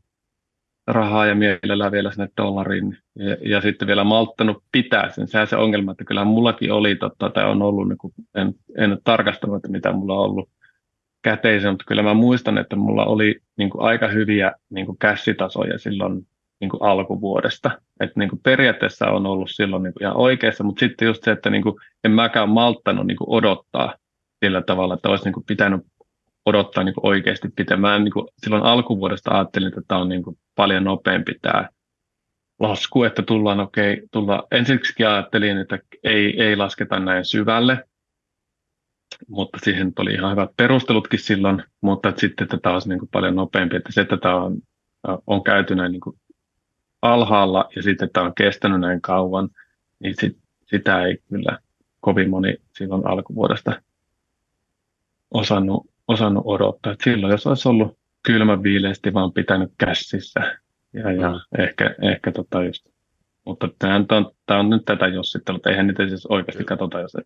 rahaa 0.87 1.27
ja 1.27 1.35
mielellään 1.35 1.93
vielä 1.93 2.11
sinne 2.11 2.29
dollariin 2.37 2.99
ja, 3.17 3.37
ja 3.41 3.61
sitten 3.61 3.89
vielä 3.89 4.05
malttanut 4.05 4.65
pitää 4.73 5.11
sen. 5.11 5.29
Sehän 5.29 5.47
se 5.47 5.57
ongelma, 5.57 5.93
että 5.93 6.05
kyllähän 6.05 6.29
mullakin 6.29 6.73
oli, 6.73 6.97
totta, 6.97 7.31
tai 7.31 7.51
on 7.51 7.63
ollut, 7.63 7.89
niin 7.89 7.99
kuin, 7.99 8.13
en, 8.35 8.55
en 8.79 8.91
ole 8.91 8.99
tarkastanut, 9.05 9.57
että 9.57 9.69
mitä 9.69 9.93
mulla 9.93 10.15
on 10.15 10.25
ollut 10.25 10.49
käteisen, 11.23 11.71
mutta 11.71 11.85
kyllä 11.89 12.03
mä 12.03 12.15
muistan, 12.15 12.59
että 12.59 12.77
mulla 12.77 13.05
oli 13.05 13.41
niin 13.57 13.71
kuin 13.71 13.83
aika 13.83 14.09
hyviä 14.09 14.53
niin 14.71 14.87
kuin 14.87 14.99
käsitasoja 14.99 15.79
silloin 15.79 16.27
niin 16.61 16.71
kuin 16.71 16.83
alkuvuodesta. 16.83 17.71
Että 18.01 18.21
niin 18.21 18.29
kuin 18.29 18.41
periaatteessa 18.43 19.07
on 19.07 19.27
ollut 19.27 19.51
silloin 19.51 19.83
niin 19.83 19.93
kuin 19.93 20.03
ihan 20.03 20.17
oikeassa, 20.17 20.65
mutta 20.65 20.81
sitten 20.81 21.07
just 21.07 21.25
se, 21.25 21.31
että 21.31 21.51
niin 21.51 21.63
kuin 21.63 21.75
en 22.05 22.11
mäkään 22.11 22.49
malttanut 22.49 23.07
niin 23.07 23.17
kuin 23.17 23.31
odottaa 23.31 23.95
sillä 24.45 24.63
tavalla, 24.63 24.95
että 24.95 25.09
olisi 25.09 25.25
niin 25.25 25.33
kuin 25.33 25.47
pitänyt 25.47 25.81
odottaa 26.51 26.85
niin 26.85 26.95
kuin 26.95 27.07
oikeasti 27.07 27.49
pitämään. 27.57 28.05
Niin 28.05 28.13
kuin 28.13 28.27
silloin 28.39 28.63
alkuvuodesta 28.63 29.31
ajattelin, 29.31 29.69
että 29.69 29.81
tämä 29.89 30.01
on 30.01 30.09
niin 30.09 30.23
kuin 30.23 30.39
paljon 30.55 30.85
nopeampi 30.85 31.35
tämä 31.43 31.69
lasku, 32.59 33.05
että 33.05 33.23
tullaan 33.23 33.61
okei, 33.61 33.93
okay, 33.93 34.07
tulla. 34.11 34.47
ensiksi 34.51 35.05
ajattelin, 35.05 35.59
että 35.59 35.79
ei, 36.05 36.43
ei 36.43 36.57
lasketa 36.57 37.01
näin 37.01 37.25
syvälle, 37.25 37.85
mutta 39.29 39.59
siihen 39.63 39.93
oli 39.99 40.13
ihan 40.13 40.31
hyvät 40.31 40.51
perustelutkin 40.57 41.19
silloin, 41.19 41.63
mutta 41.81 42.09
että 42.09 42.21
sitten 42.21 42.49
tätä 42.49 42.71
olisi 42.71 42.89
niin 42.89 42.99
kuin 42.99 43.09
paljon 43.13 43.35
nopeampi, 43.35 43.77
että 43.77 43.93
se, 43.93 44.01
että 44.01 44.17
tämä 44.17 44.45
on, 44.45 44.59
on 45.27 45.45
käyty 45.45 45.75
näin 45.75 45.93
niin 45.93 46.01
kuin 46.01 46.17
alhaalla 47.03 47.69
ja 47.77 47.83
sitten 47.83 48.11
tämä 48.13 48.27
on 48.27 48.35
kestänyt 48.35 48.81
näin 48.81 49.01
kauan, 49.01 49.49
niin 50.01 50.15
sit, 50.21 50.37
sitä 50.67 51.05
ei 51.05 51.19
kyllä 51.29 51.59
kovin 52.01 52.31
moni 52.31 52.57
silloin 52.79 53.07
alkuvuodesta 53.07 53.83
osannut, 55.31 55.87
osannut 56.13 56.45
odottaa. 56.47 56.93
Et 56.93 57.01
silloin 57.05 57.31
jos 57.31 57.47
olisi 57.47 57.69
ollut 57.69 57.99
kylmä 58.23 58.63
viileästi 58.63 59.15
vaan 59.15 59.33
pitänyt 59.33 59.73
käsissä 59.79 60.59
ja, 60.93 61.13
ja 61.13 61.31
mm. 61.31 61.63
ehkä, 61.63 61.95
ehkä 62.03 62.33
tota 62.33 62.65
just. 62.65 62.87
Mutta 63.47 63.69
tämä 63.79 64.05
on, 64.59 64.71
nyt 64.71 64.85
tätä 64.85 65.07
jossittelua, 65.07 65.57
että 65.57 65.71
eihän 65.71 65.87
niitä 65.87 66.09
siis 66.09 66.27
oikeasti 66.27 66.65
katsota, 66.65 67.01
jos 67.01 67.17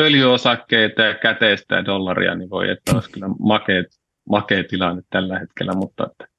öljyosakkeita 0.00 1.02
ja 1.02 1.14
käteistä 1.14 1.74
ja 1.74 1.84
dollaria, 1.84 2.34
niin 2.34 2.50
voi, 2.50 2.70
että 2.70 2.92
olisi 2.94 3.10
kyllä 3.10 3.28
makeet, 3.38 3.86
makea 4.28 4.64
tilanne 4.64 5.02
tällä 5.10 5.38
hetkellä, 5.38 5.72
mutta 5.72 6.06
että 6.10 6.36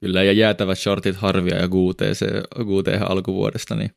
Kyllä, 0.00 0.22
ja 0.22 0.32
jäätävät 0.32 0.78
shortit 0.78 1.16
Harvia 1.16 1.56
ja 1.56 1.68
GT 1.68 3.02
alkuvuodesta, 3.08 3.74
niin 3.74 3.90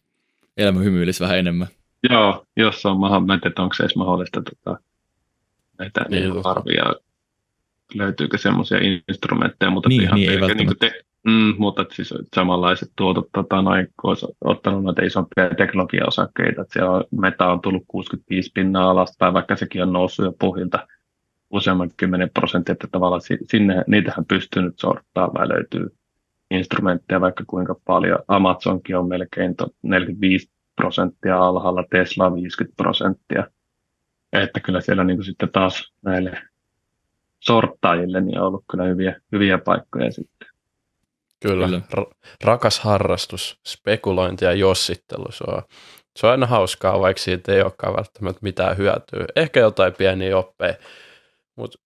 elämä 0.58 0.80
hymyilisi 0.80 1.24
vähän 1.24 1.38
enemmän. 1.38 1.68
Joo, 2.10 2.46
jos 2.58 2.86
on 2.86 3.00
mahdollista, 3.00 3.48
että 3.48 3.62
onko 3.62 3.74
se 3.74 3.84
edes 3.84 3.96
mahdollista 3.96 4.42
tota, 4.42 4.80
näitä 5.80 6.06
niin, 6.10 6.30
niin 6.30 6.44
harvia, 6.44 6.94
löytyykö 7.94 8.38
semmoisia 8.38 8.78
instrumentteja, 9.10 9.72
mutta 9.72 9.90
niin, 9.90 10.02
ihan 10.02 10.16
niin, 10.16 10.32
ei 10.32 10.56
niin 10.56 10.78
te, 10.80 10.92
mm, 11.28 11.54
mutta 11.58 11.86
siis 11.92 12.14
samanlaiset 12.36 12.92
tuotot, 12.96 13.28
tota, 13.34 13.62
noin, 13.62 13.88
kun 14.02 14.10
olisi 14.10 14.26
ottanut 14.42 14.84
noita 14.84 15.06
isompia 15.06 15.50
teknologiaosakkeita, 15.58 16.62
että 16.62 16.74
siellä 16.74 16.92
on, 16.92 17.04
meta 17.12 17.52
on 17.52 17.62
tullut 17.62 17.84
65 17.88 18.52
pinnaa 18.54 18.90
alaspäin, 18.90 19.34
vaikka 19.34 19.56
sekin 19.56 19.84
on 19.84 19.94
noussut 19.94 20.26
jo 20.26 20.34
pohjilta 20.40 20.88
useamman 21.50 21.92
kymmenen 21.98 22.30
prosenttia, 22.34 22.74
että 22.74 22.88
tavallaan 22.92 23.22
sinne, 23.44 23.84
niitähän 23.88 24.26
pystyy 24.26 24.62
nyt 24.62 24.80
sorttaamaan, 24.80 25.50
löytyy 25.50 25.88
instrumentteja 26.52 27.22
vaikka 27.22 27.44
kuinka 27.48 27.76
paljon. 27.86 28.20
Amazonkin 28.28 28.98
on 28.98 29.08
melkein 29.08 29.56
45 29.82 30.50
prosenttia 30.76 31.40
alhaalla, 31.40 31.84
Tesla 31.90 32.34
50 32.34 32.76
prosenttia. 32.78 33.48
Että 34.44 34.60
kyllä 34.60 34.82
siellä 34.82 35.04
niin 35.04 35.18
kuin 35.18 35.26
sitten 35.26 35.52
taas 35.52 35.94
näille 36.02 36.42
sorttajille 37.40 38.22
niin 38.22 38.40
on 38.40 38.48
ollut 38.48 38.66
kyllä 38.72 38.84
hyviä, 38.84 39.22
hyviä 39.32 39.58
paikkoja 39.58 40.12
sitten. 40.12 40.48
Kyllä, 41.40 41.68
Ra- 41.68 42.16
rakas 42.44 42.80
harrastus, 42.80 43.60
spekulointi 43.68 44.46
ja 44.46 44.54
jossittelu, 44.54 45.32
se 45.32 45.44
on 45.48 45.62
Se 46.16 46.28
on 46.28 46.32
aina 46.32 46.46
hauskaa, 46.46 47.00
vaikka 47.00 47.24
siitä 47.24 47.54
ei 47.54 47.62
olekaan 47.62 47.96
välttämättä 47.96 48.40
mitään 48.42 48.78
hyötyä. 48.78 49.26
Ehkä 49.36 49.60
jotain 49.60 49.94
pieniä 49.94 50.38
oppeja, 50.38 50.74
mutta 51.56 51.80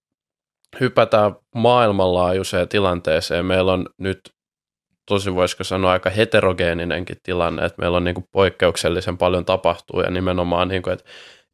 hypätään 0.80 1.36
maailmanlaajuiseen 1.56 2.68
tilanteeseen. 2.68 3.46
Meillä 3.46 3.74
on 3.74 3.90
nyt 3.98 4.20
tosi 5.06 5.36
voisiko 5.36 5.64
sanoa 5.64 5.92
aika 5.92 6.10
heterogeeninenkin 6.10 7.18
tilanne, 7.24 7.66
että 7.66 7.82
meillä 7.82 7.98
on 7.98 8.04
niin 8.04 8.16
kuin 8.16 8.28
poikkeuksellisen 8.32 9.18
paljon 9.18 9.46
tapahtuu 9.46 10.02
ja 10.02 10.12
nimenomaan, 10.12 10.68
niin 10.68 10.82
kuin, 10.82 10.94
että 10.94 11.06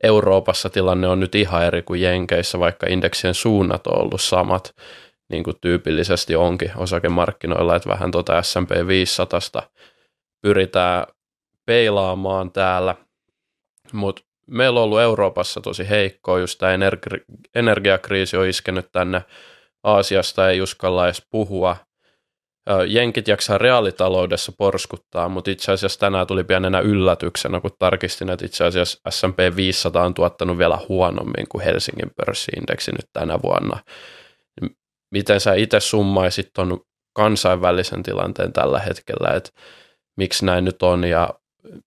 Euroopassa 0.03 0.69
tilanne 0.69 1.07
on 1.07 1.19
nyt 1.19 1.35
ihan 1.35 1.65
eri 1.65 1.81
kuin 1.81 2.01
Jenkeissä, 2.01 2.59
vaikka 2.59 2.87
indeksien 2.89 3.33
suunnat 3.33 3.87
on 3.87 4.01
ollut 4.01 4.21
samat, 4.21 4.75
niin 5.29 5.43
kuin 5.43 5.55
tyypillisesti 5.61 6.35
onkin 6.35 6.71
osakemarkkinoilla, 6.75 7.75
että 7.75 7.89
vähän 7.89 8.11
tuota 8.11 8.41
S&P 8.41 8.87
500 8.87 9.41
pyritään 10.41 11.07
peilaamaan 11.65 12.51
täällä, 12.51 12.95
mutta 13.93 14.21
meillä 14.47 14.79
on 14.79 14.83
ollut 14.83 14.99
Euroopassa 14.99 15.61
tosi 15.61 15.89
heikkoa, 15.89 16.39
just 16.39 16.59
tämä 16.59 16.73
energi- 16.73 17.25
energiakriisi 17.55 18.37
on 18.37 18.47
iskenyt 18.47 18.91
tänne 18.91 19.21
Aasiasta, 19.83 20.49
ei 20.49 20.61
uskalla 20.61 21.05
edes 21.05 21.25
puhua. 21.29 21.77
Jenkit 22.87 23.27
jaksaa 23.27 23.57
reaalitaloudessa 23.57 24.51
porskuttaa, 24.57 25.29
mutta 25.29 25.51
itse 25.51 25.71
asiassa 25.71 25.99
tänään 25.99 26.27
tuli 26.27 26.43
pienenä 26.43 26.79
yllätyksenä, 26.79 27.61
kun 27.61 27.71
tarkistin, 27.79 28.29
että 28.29 28.45
itse 28.45 28.65
asiassa 28.65 28.99
S&P 29.09 29.55
500 29.55 30.05
on 30.05 30.13
tuottanut 30.13 30.57
vielä 30.57 30.79
huonommin 30.89 31.47
kuin 31.49 31.63
Helsingin 31.63 32.11
pörssiindeksi 32.15 32.91
nyt 32.91 33.05
tänä 33.13 33.39
vuonna. 33.43 33.79
Miten 35.11 35.39
sä 35.39 35.53
itse 35.53 35.79
summaisit 35.79 36.49
tuon 36.55 36.79
kansainvälisen 37.15 38.03
tilanteen 38.03 38.53
tällä 38.53 38.79
hetkellä, 38.79 39.35
että 39.35 39.49
miksi 40.17 40.45
näin 40.45 40.65
nyt 40.65 40.83
on 40.83 41.03
ja 41.03 41.29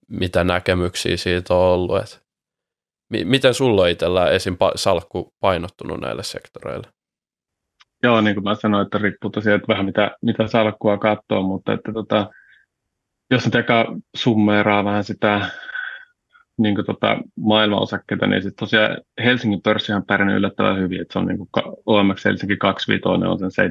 mitä 0.09 0.45
näkemyksiä 0.45 1.17
siitä 1.17 1.55
on 1.55 1.61
ollut? 1.61 2.03
Että 2.03 2.19
miten 3.25 3.55
sulla 3.55 3.87
itsellä 3.87 4.31
esim. 4.31 4.57
salkku 4.77 5.35
painottunut 5.41 6.01
näille 6.01 6.23
sektoreille? 6.23 6.89
Joo, 8.03 8.21
niin 8.21 8.35
kuin 8.35 8.45
mä 8.45 8.55
sanoin, 8.55 8.87
että 8.87 8.99
riippuu 8.99 9.31
tosiaan, 9.31 9.57
että 9.57 9.69
vähän 9.69 9.85
mitä, 9.85 10.11
mitä 10.23 10.47
salkkua 10.47 10.99
katsoo, 10.99 11.43
mutta 11.43 11.73
että 11.73 11.93
tota, 11.93 12.31
jos 13.31 13.45
nyt 13.45 13.55
eka 13.55 13.87
summeeraa 14.17 14.85
vähän 14.85 15.05
sitä 15.05 15.51
niin 16.59 16.75
kuin 16.75 16.87
tota, 16.87 17.19
maailmanosakkeita, 17.37 18.27
niin 18.27 18.43
sitten 18.43 18.61
tosiaan 18.61 18.97
Helsingin 19.25 19.63
pörssi 19.63 19.93
on 19.93 20.05
pärjännyt 20.07 20.37
yllättävän 20.37 20.79
hyvin, 20.79 21.01
että 21.01 21.13
se 21.13 21.19
on 21.19 21.27
niin 21.27 21.39
kuin 21.39 21.49
OMX 21.87 22.25
Helsinki 22.25 22.57
25 22.57 23.09
on 23.09 23.39
sen 23.39 23.71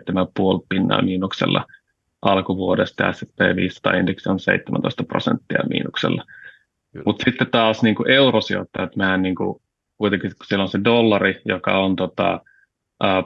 7,5 0.60 0.66
pinnaa 0.70 1.02
miinuksella 1.02 1.66
alkuvuodesta 2.22 3.04
ja 3.04 3.14
S&P 3.14 3.40
500 3.56 3.94
indeksi 3.94 4.30
on 4.30 4.40
17 4.40 5.04
prosenttia 5.04 5.60
miinuksella. 5.70 6.24
Mutta 7.06 7.24
sitten 7.24 7.48
taas 7.52 7.84
niin 7.84 7.96
kuin 7.96 8.12
eurosijoittajat, 8.12 8.96
mehän 8.96 9.22
niin 9.22 9.36
kuin, 9.36 9.62
kuitenkin 9.98 10.32
kun 10.38 10.46
siellä 10.46 10.64
on 10.64 10.70
se 10.70 10.80
dollari, 10.84 11.42
joka 11.46 11.78
on 11.78 11.96
tota, 11.96 12.42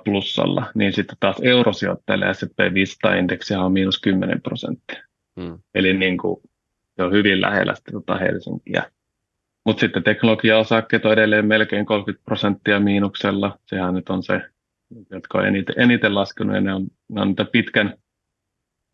plussalla, 0.03 0.71
niin 0.75 0.93
sitten 0.93 1.17
taas 1.19 1.35
eurosijoittajille 1.41 2.33
S&P 2.33 2.73
500 2.73 3.15
indeksi 3.15 3.55
on 3.55 3.71
miinus 3.71 4.01
10 4.01 4.41
prosenttia. 4.41 5.03
Hmm. 5.41 5.59
Eli 5.75 5.93
niin 5.93 6.17
kuin, 6.17 6.41
se 6.95 7.03
on 7.03 7.11
hyvin 7.11 7.41
lähellä 7.41 7.75
sitä 7.75 7.91
tota 7.91 8.17
Helsinkiä. 8.17 8.91
Mutta 9.65 9.79
sitten 9.79 10.03
teknologiaosakkeet 10.03 11.05
on 11.05 11.13
edelleen 11.13 11.45
melkein 11.45 11.85
30 11.85 12.25
prosenttia 12.25 12.79
miinuksella. 12.79 13.59
Sehän 13.65 13.93
nyt 13.93 14.09
on 14.09 14.23
se, 14.23 14.41
jotka 15.09 15.37
on 15.37 15.47
eniten, 15.47 15.75
eniten 15.77 16.15
laskenut, 16.15 16.55
ja 16.55 16.61
ne 16.61 16.73
on, 16.73 16.87
ne 17.09 17.21
on 17.21 17.27
niitä 17.27 17.45
pitkän 17.45 17.93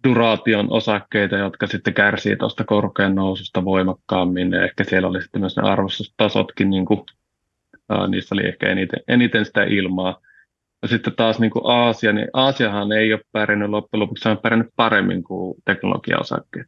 duraation 0.08 0.68
osakkeita, 0.72 1.38
jotka 1.38 1.68
sitten 1.68 1.94
kärsii 1.94 2.36
tuosta 2.36 2.64
korkean 2.64 3.16
noususta 3.16 3.66
voimakkaammin. 3.66 4.52
Ja 4.52 4.64
ehkä 4.64 4.84
siellä 4.84 5.08
oli 5.08 5.22
sitten 5.22 5.42
myös 5.42 5.56
ne 5.58 5.64
arvostustasotkin, 5.64 6.70
niin 6.70 6.86
kuin, 6.86 7.02
niissä 8.08 8.36
oli 8.36 8.48
ehkä 8.48 8.70
eniten, 8.70 9.00
eniten 9.08 9.46
sitä 9.46 9.64
ilmaa. 9.64 10.22
Ja 10.82 10.88
sitten 10.88 11.16
taas 11.16 11.40
niin 11.40 11.52
kuin 11.52 11.66
Aasia, 11.66 12.14
niin 12.14 12.28
Aasiahan 12.34 12.92
ei 12.92 13.14
ole 13.14 13.22
pärjännyt 13.32 13.70
loppujen 13.70 14.00
lopuksi, 14.00 14.22
se 14.22 14.30
on 14.30 14.38
pärjännyt 14.38 14.74
paremmin 14.76 15.24
kuin 15.24 15.56
teknologiaosakkeet. 15.66 16.68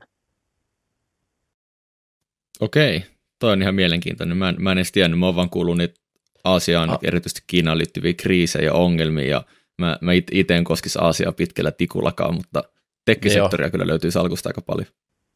Okei, 2.60 3.03
toi 3.39 3.51
on 3.51 3.62
ihan 3.62 3.75
mielenkiintoinen. 3.75 4.38
Mä 4.38 4.49
en, 4.49 4.55
mä 4.60 4.71
en 4.71 4.77
edes 4.77 4.91
tiennyt, 4.91 5.19
mä 5.19 5.25
oon 5.25 5.36
vaan 5.36 5.49
kuullut 5.49 5.77
niitä 5.77 5.99
Aasiaan, 6.43 6.89
ah. 6.89 6.99
erityisesti 7.03 7.43
Kiinaan 7.47 7.77
liittyviä 7.77 8.13
kriisejä 8.13 8.65
ja 8.65 8.73
ongelmia, 8.73 9.29
ja 9.29 9.43
mä, 9.77 9.97
mä 10.01 10.12
itse 10.31 10.55
en 10.55 10.63
koskisi 10.63 10.99
Aasiaa 11.01 11.31
pitkällä 11.31 11.71
tikullakaan, 11.71 12.36
mutta 12.36 12.63
tekkisektoria 13.05 13.69
kyllä 13.69 13.88
löytyy 13.88 14.12
salkusta 14.12 14.49
aika 14.49 14.62
paljon. 14.62 14.88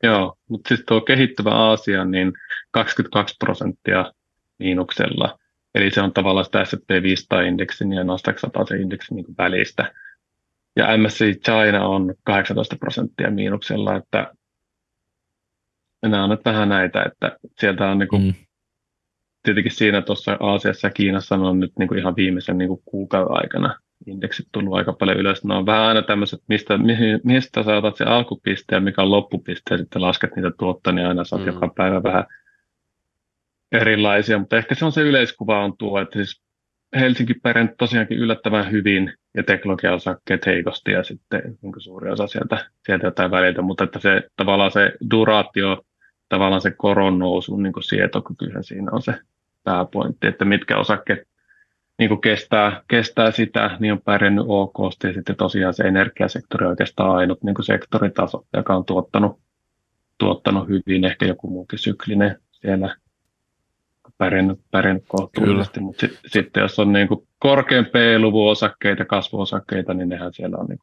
Joo, 0.03 0.37
mutta 0.49 0.67
siis 0.67 0.83
tuo 0.87 1.01
kehittyvä 1.01 1.49
Aasia, 1.49 2.05
niin 2.05 2.33
22 2.71 3.35
prosenttia 3.39 4.13
miinuksella, 4.59 5.39
eli 5.75 5.91
se 5.91 6.01
on 6.01 6.13
tavallaan 6.13 6.45
sitä 6.45 6.65
S&P 6.65 6.89
500-indeksin 6.89 7.93
ja 7.93 8.03
Nasdaq 8.03 8.37
100 8.37 8.75
indeksin 8.81 9.15
niin 9.15 9.37
välistä. 9.37 9.93
Ja 10.75 10.97
MSCI 10.97 11.35
China 11.35 11.87
on 11.87 12.13
18 12.23 12.75
prosenttia 12.75 13.31
miinuksella, 13.31 13.95
että 13.95 14.33
nämä 16.01 16.23
on 16.23 16.29
nyt 16.29 16.45
vähän 16.45 16.69
näitä, 16.69 17.03
että 17.03 17.37
sieltä 17.59 17.89
on 17.89 17.99
niin 17.99 18.09
kuin, 18.09 18.23
mm. 18.23 18.33
tietenkin 19.43 19.71
siinä 19.71 20.01
tuossa 20.01 20.37
Aasiassa 20.39 20.87
ja 20.87 20.91
Kiinassa 20.91 21.35
on 21.35 21.59
nyt 21.59 21.71
niin 21.79 21.87
kuin 21.87 21.99
ihan 21.99 22.15
viimeisen 22.15 22.57
niin 22.57 22.67
kuin 22.67 22.81
kuukauden 22.85 23.37
aikana 23.37 23.79
indeksit 24.07 24.47
tullut 24.51 24.73
aika 24.73 24.93
paljon 24.93 25.17
ylös. 25.17 25.43
Ne 25.43 25.55
on 25.55 25.65
vähän 25.65 25.83
aina 25.83 26.01
tämmöiset, 26.01 26.41
mistä, 26.47 26.79
mistä 27.23 27.63
sä 27.63 27.77
otat 27.77 27.95
se 27.95 28.03
alkupiste 28.03 28.75
ja 28.75 28.81
mikä 28.81 29.01
on 29.01 29.11
loppupiste 29.11 29.73
ja 29.73 29.77
sitten 29.77 30.01
lasket 30.01 30.35
niitä 30.35 30.51
tuottoja, 30.59 30.95
niin 30.95 31.07
aina 31.07 31.23
saat 31.23 31.41
mm. 31.41 31.47
joka 31.47 31.73
päivä 31.75 32.03
vähän 32.03 32.25
erilaisia, 33.73 34.39
mutta 34.39 34.57
ehkä 34.57 34.75
se 34.75 34.85
on 34.85 34.91
se 34.91 35.01
yleiskuva 35.01 35.63
on 35.63 35.77
tuo, 35.77 36.01
että 36.01 36.13
siis 36.13 36.41
Helsinki 36.95 37.33
pärjää 37.33 37.67
tosiaankin 37.77 38.17
yllättävän 38.17 38.71
hyvin 38.71 39.13
ja 39.37 39.43
teknologiaosakkeet 39.43 40.45
heikosti 40.45 40.91
ja 40.91 41.03
sitten 41.03 41.41
niin 41.61 41.73
suuri 41.77 42.11
osa 42.11 42.27
sieltä, 42.27 42.69
sieltä 42.85 43.07
jotain 43.07 43.31
väliltä, 43.31 43.61
mutta 43.61 43.83
että 43.83 43.99
se 43.99 44.21
tavallaan 44.35 44.71
se 44.71 44.91
duraatio, 45.11 45.85
tavallaan 46.29 46.61
se 46.61 46.71
koron 46.71 47.19
nousu, 47.19 47.57
niin 47.57 47.73
sietokykyhän 47.81 48.63
siinä 48.63 48.91
on 48.91 49.01
se 49.01 49.13
pääpointti, 49.63 50.27
että 50.27 50.45
mitkä 50.45 50.77
osakkeet 50.77 51.27
niin 51.99 52.21
kestää, 52.21 52.81
kestää 52.87 53.31
sitä, 53.31 53.77
niin 53.79 53.93
on 53.93 54.01
pärjännyt 54.01 54.45
ok. 54.47 54.77
Ja 55.03 55.13
sitten 55.13 55.35
tosiaan 55.35 55.73
se 55.73 55.83
energiasektori 55.83 56.65
on 56.65 56.69
oikeastaan 56.69 57.15
ainut 57.15 57.43
niin 57.43 57.55
sektoritaso, 57.61 58.45
joka 58.53 58.75
on 58.75 58.85
tuottanut, 58.85 59.39
tuottanut 60.17 60.67
hyvin, 60.67 61.05
ehkä 61.05 61.25
joku 61.25 61.47
muukin 61.47 61.79
syklinen 61.79 62.39
siellä 62.51 62.95
pärjännyt, 64.17 64.59
pärjännyt 64.71 65.03
kohtuullisesti, 65.07 65.79
mutta 65.79 65.99
sit, 65.99 66.19
sitten 66.27 66.61
jos 66.61 66.79
on 66.79 66.93
niin 66.93 67.07
kuin 67.07 67.27
korkean 67.39 67.85
P-luvun 67.85 68.51
osakkeita, 68.51 69.05
kasvuosakkeita, 69.05 69.93
niin 69.93 70.09
nehän 70.09 70.33
siellä 70.33 70.57
on 70.57 70.65
niin 70.65 70.79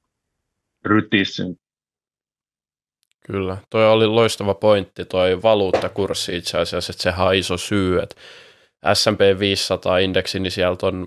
rytissä. 0.85 1.43
Kyllä, 3.27 3.57
toi 3.71 3.91
oli 3.91 4.07
loistava 4.07 4.55
pointti, 4.55 5.05
toi 5.05 5.43
valuuttakurssi 5.43 6.37
itse 6.37 6.59
asiassa, 6.59 6.93
että 6.93 7.03
sehän 7.03 7.27
on 7.27 7.35
iso 7.35 7.57
syy, 7.57 7.99
että 7.99 8.17
S&P 8.95 9.21
500-indeksi, 9.21 10.39
niin 10.39 10.51
sieltä 10.51 10.87
on 10.87 11.07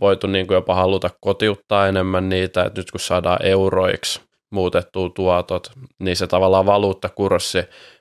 voitu 0.00 0.26
niin 0.26 0.46
kuin 0.46 0.54
jopa 0.54 0.74
haluta 0.74 1.10
kotiuttaa 1.20 1.88
enemmän 1.88 2.28
niitä, 2.28 2.62
että 2.64 2.80
nyt 2.80 2.90
kun 2.90 3.00
saadaan 3.00 3.46
euroiksi 3.46 4.20
muutettua 4.50 5.10
tuotot, 5.10 5.70
niin 5.98 6.16
se 6.16 6.26
tavallaan 6.26 6.66
valuuttakurssi, 6.66 7.58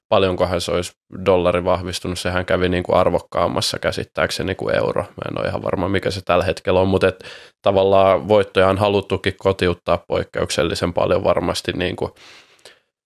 paljonkohan 0.10 0.62
se 0.62 0.72
olisi 0.72 0.94
dollari 1.26 1.64
vahvistunut, 1.64 2.20
sehän 2.20 2.46
kävi 2.46 2.70
niin 2.70 2.84
kuin 2.84 2.96
arvokkaammassa 2.96 3.80
käsittääkseni 3.80 4.56
kuin 4.56 4.76
euro. 4.76 5.02
Mä 5.02 5.32
en 5.32 5.40
ole 5.40 5.48
ihan 5.48 5.64
varma, 5.64 5.90
mikä 5.90 6.12
se 6.12 6.22
tällä 6.26 6.44
hetkellä 6.44 6.80
on, 6.80 6.88
mutta 6.88 7.08
et, 7.08 7.24
tavallaan 7.62 8.28
voittoja 8.28 8.68
on 8.68 8.78
haluttukin 8.78 9.34
kotiuttaa 9.38 10.04
poikkeuksellisen 10.08 10.94
paljon 10.94 11.24
varmasti 11.24 11.72
niin 11.72 11.96
kuin 11.96 12.12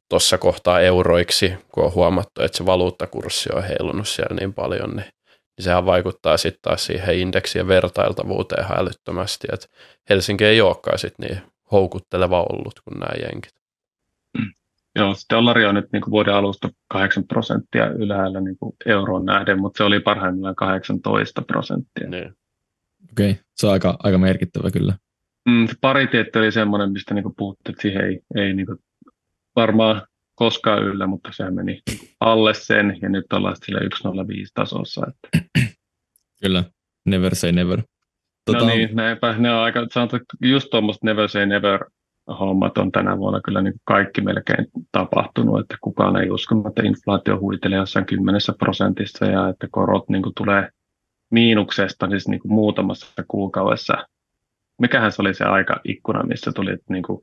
tuossa 0.09 0.37
kohtaa 0.37 0.81
euroiksi, 0.81 1.53
kun 1.71 1.83
on 1.83 1.93
huomattu, 1.93 2.41
että 2.41 2.57
se 2.57 2.65
valuuttakurssi 2.65 3.49
on 3.53 3.63
heilunut 3.63 4.07
siellä 4.07 4.35
niin 4.35 4.53
paljon, 4.53 4.95
niin 4.95 5.05
niin 5.59 5.63
sehän 5.63 5.85
vaikuttaa 5.85 6.37
sitten 6.37 6.61
taas 6.61 6.85
siihen 6.85 7.19
indeksien 7.19 7.67
vertailtavuuteen 7.67 8.65
ihan 8.65 8.79
älyttömästi, 8.79 9.47
että 9.53 9.67
Helsinki 10.09 10.45
ei 10.45 10.61
olekaan 10.61 10.99
sitten 10.99 11.29
niin 11.29 11.41
houkutteleva 11.71 12.45
ollut 12.49 12.79
kuin 12.83 12.99
nämä 12.99 13.11
jenkit. 13.21 13.53
Joo, 14.95 15.13
dollari 15.33 15.65
on 15.65 15.75
nyt 15.75 15.85
niin 15.93 16.01
kuin 16.01 16.11
vuoden 16.11 16.33
alusta 16.33 16.69
8 16.87 17.23
prosenttia 17.23 17.87
ylhäällä 17.87 18.41
niin 18.41 18.57
kuin 18.57 18.75
euroon 18.85 19.25
nähden, 19.25 19.59
mutta 19.59 19.77
se 19.77 19.83
oli 19.83 19.99
parhaimmillaan 19.99 20.55
18 20.55 21.41
prosenttia. 21.41 22.09
Niin. 22.09 22.33
Okei, 23.11 23.31
okay. 23.31 23.43
se 23.55 23.67
on 23.67 23.73
aika, 23.73 23.97
aika 24.03 24.17
merkittävä 24.17 24.71
kyllä. 24.71 24.93
Mm, 25.49 25.67
pariteetti 25.81 26.39
oli 26.39 26.51
semmoinen, 26.51 26.91
mistä 26.91 27.13
niin 27.13 27.35
puhuttiin, 27.37 27.73
että 27.73 27.81
siihen 27.81 28.05
ei, 28.05 28.19
ei 28.35 28.53
niin 28.53 28.65
kuin 28.65 28.77
varmaan 29.55 30.01
koskaan 30.35 30.83
yllä, 30.83 31.07
mutta 31.07 31.29
se 31.33 31.51
meni 31.51 31.81
alle 32.19 32.53
sen 32.53 32.97
ja 33.01 33.09
nyt 33.09 33.33
ollaan 33.33 33.55
sillä 33.65 33.79
105 34.01 34.51
tasossa. 34.53 35.07
Että. 35.07 35.47
Kyllä, 36.41 36.63
never 37.05 37.35
say 37.35 37.51
never. 37.51 37.81
Tota... 38.45 38.59
No 38.59 38.65
niin, 38.65 38.89
näinpä, 38.95 39.35
ne 39.37 39.53
on 39.53 39.59
aika, 39.59 39.87
sanotaan, 39.93 40.21
just 40.41 40.67
tuommoista 40.69 41.05
never 41.05 41.29
say 41.29 41.45
never 41.45 41.79
hommat 42.39 42.77
on 42.77 42.91
tänä 42.91 43.17
vuonna 43.17 43.41
kyllä 43.41 43.61
niin 43.61 43.73
kaikki 43.83 44.21
melkein 44.21 44.67
tapahtunut, 44.91 45.59
että 45.59 45.77
kukaan 45.81 46.17
ei 46.17 46.29
uskonut, 46.29 46.67
että 46.67 46.83
inflaatio 46.83 47.39
huitelee 47.39 47.77
jossain 47.77 48.05
kymmenessä 48.05 48.53
prosentissa 48.59 49.25
ja 49.25 49.49
että 49.49 49.67
korot 49.71 50.09
niin 50.09 50.23
kuin 50.23 50.35
tulee 50.37 50.69
miinuksesta 51.31 52.09
siis 52.09 52.27
niin 52.27 52.39
kuin 52.39 52.51
muutamassa 52.51 53.23
kuukaudessa. 53.27 53.93
Mikähän 54.81 55.11
se 55.11 55.21
oli 55.21 55.33
se 55.33 55.43
aika 55.43 55.79
ikkuna, 55.83 56.23
missä 56.23 56.51
tuli, 56.51 56.77
niin 56.89 57.03
kuin 57.03 57.21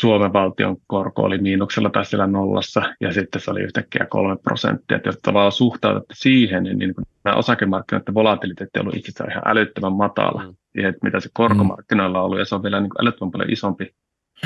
Suomen 0.00 0.32
valtion 0.32 0.76
korko 0.86 1.22
oli 1.22 1.38
miinuksella 1.38 1.90
tai 1.90 2.04
siellä 2.04 2.26
nollassa, 2.26 2.82
ja 3.00 3.12
sitten 3.12 3.40
se 3.40 3.50
oli 3.50 3.60
yhtäkkiä 3.60 4.06
kolme 4.10 4.36
prosenttia. 4.36 5.00
Jos 5.04 5.18
tavallaan 5.22 5.52
suhtautatte 5.52 6.14
siihen, 6.16 6.62
niin, 6.62 6.78
niin 6.78 6.94
nämä 7.24 7.36
osakemarkkinoiden 7.36 8.14
volatiliteetti 8.14 8.78
on 8.78 8.82
ollut 8.82 8.96
itse 8.96 9.10
asiassa 9.10 9.30
ihan 9.30 9.42
älyttömän 9.46 9.92
matala, 9.92 10.42
mm. 10.42 10.54
Siihen, 10.74 10.94
mitä 11.02 11.20
se 11.20 11.28
korkomarkkinoilla 11.32 12.18
on 12.18 12.24
ollut, 12.24 12.38
ja 12.38 12.44
se 12.44 12.54
on 12.54 12.62
vielä 12.62 12.80
niin 12.80 12.90
kuin 12.90 13.02
älyttömän 13.02 13.32
paljon 13.32 13.52
isompi 13.52 13.94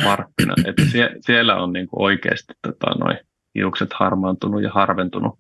markkina. 0.05 0.55
Että 0.67 0.85
sie, 0.93 1.11
siellä 1.21 1.57
on 1.57 1.73
niin 1.73 1.87
kuin 1.89 2.03
oikeasti 2.03 2.55
tota, 2.63 2.99
noin 3.05 3.19
hiukset 3.55 3.93
harmaantunut 3.93 4.63
ja 4.63 4.71
harventunut 4.73 5.39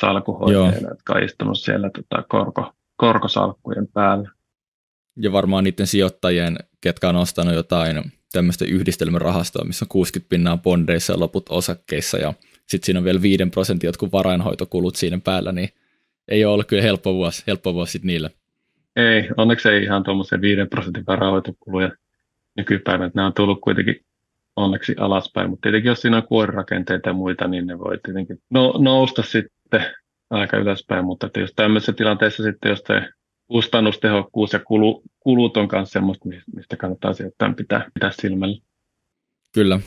salkuhoitajina, 0.00 0.88
jotka 0.88 1.12
on 1.12 1.22
istunut 1.22 1.60
siellä 1.60 1.90
tota, 1.90 2.22
korko, 2.28 2.72
korkosalkkujen 2.96 3.88
päällä. 3.94 4.30
Ja 5.16 5.32
varmaan 5.32 5.64
niiden 5.64 5.86
sijoittajien, 5.86 6.56
ketkä 6.80 7.08
on 7.08 7.16
ostanut 7.16 7.54
jotain 7.54 8.12
tämmöistä 8.32 8.64
yhdistelmärahastoa, 8.64 9.64
missä 9.64 9.84
on 9.84 9.88
60 9.88 10.28
pinnaa 10.28 10.56
bondeissa 10.56 11.12
ja 11.12 11.20
loput 11.20 11.46
osakkeissa 11.48 12.18
ja 12.18 12.34
sitten 12.66 12.86
siinä 12.86 12.98
on 12.98 13.04
vielä 13.04 13.22
5 13.22 13.46
prosentin 13.46 13.88
jotkut 13.88 14.12
varainhoitokulut 14.12 14.96
siinä 14.96 15.20
päällä, 15.24 15.52
niin 15.52 15.68
ei 16.28 16.44
ole 16.44 16.54
ollut 16.54 16.66
kyllä 16.66 16.82
helppo 16.82 17.14
vuosi, 17.14 17.44
helppo 17.46 17.74
vuosi 17.74 17.92
sitten 17.92 18.06
niille. 18.06 18.30
Ei, 19.00 19.28
onneksi 19.36 19.68
ei 19.68 19.82
ihan 19.82 20.02
tuommoisia 20.02 20.40
5 20.40 20.66
prosentin 20.70 21.06
varainhoitokuluja 21.06 21.90
nykypäivänä, 22.56 23.10
nämä 23.14 23.26
on 23.26 23.34
tullut 23.34 23.60
kuitenkin 23.60 23.96
onneksi 24.56 24.94
alaspäin, 24.98 25.50
mutta 25.50 25.62
tietenkin 25.62 25.88
jos 25.88 26.00
siinä 26.00 26.16
on 26.16 26.26
kuorirakenteita 26.26 27.08
ja 27.08 27.12
muita, 27.12 27.48
niin 27.48 27.66
ne 27.66 27.78
voi 27.78 27.98
tietenkin 28.04 28.38
no, 28.50 28.74
nousta 28.78 29.22
sitten 29.22 29.86
aika 30.30 30.56
ylöspäin, 30.56 31.04
mutta 31.04 31.26
että 31.26 31.40
jos 31.40 31.52
tämmöisessä 31.56 31.92
tilanteessa 31.92 32.42
sitten, 32.42 32.70
jos 32.70 32.82
se 32.86 33.02
kustannustehokkuus 33.46 34.52
ja 34.52 34.58
kulu, 34.58 35.02
kulut 35.20 35.56
on 35.56 35.68
myös 35.72 35.90
semmoista, 35.90 36.28
mistä 36.54 36.76
kannattaa 36.76 37.12
sijoittajan 37.12 37.54
pitää, 37.54 37.90
pitää 37.94 38.10
silmällä. 38.10 38.58
Kyllä. 39.54 39.80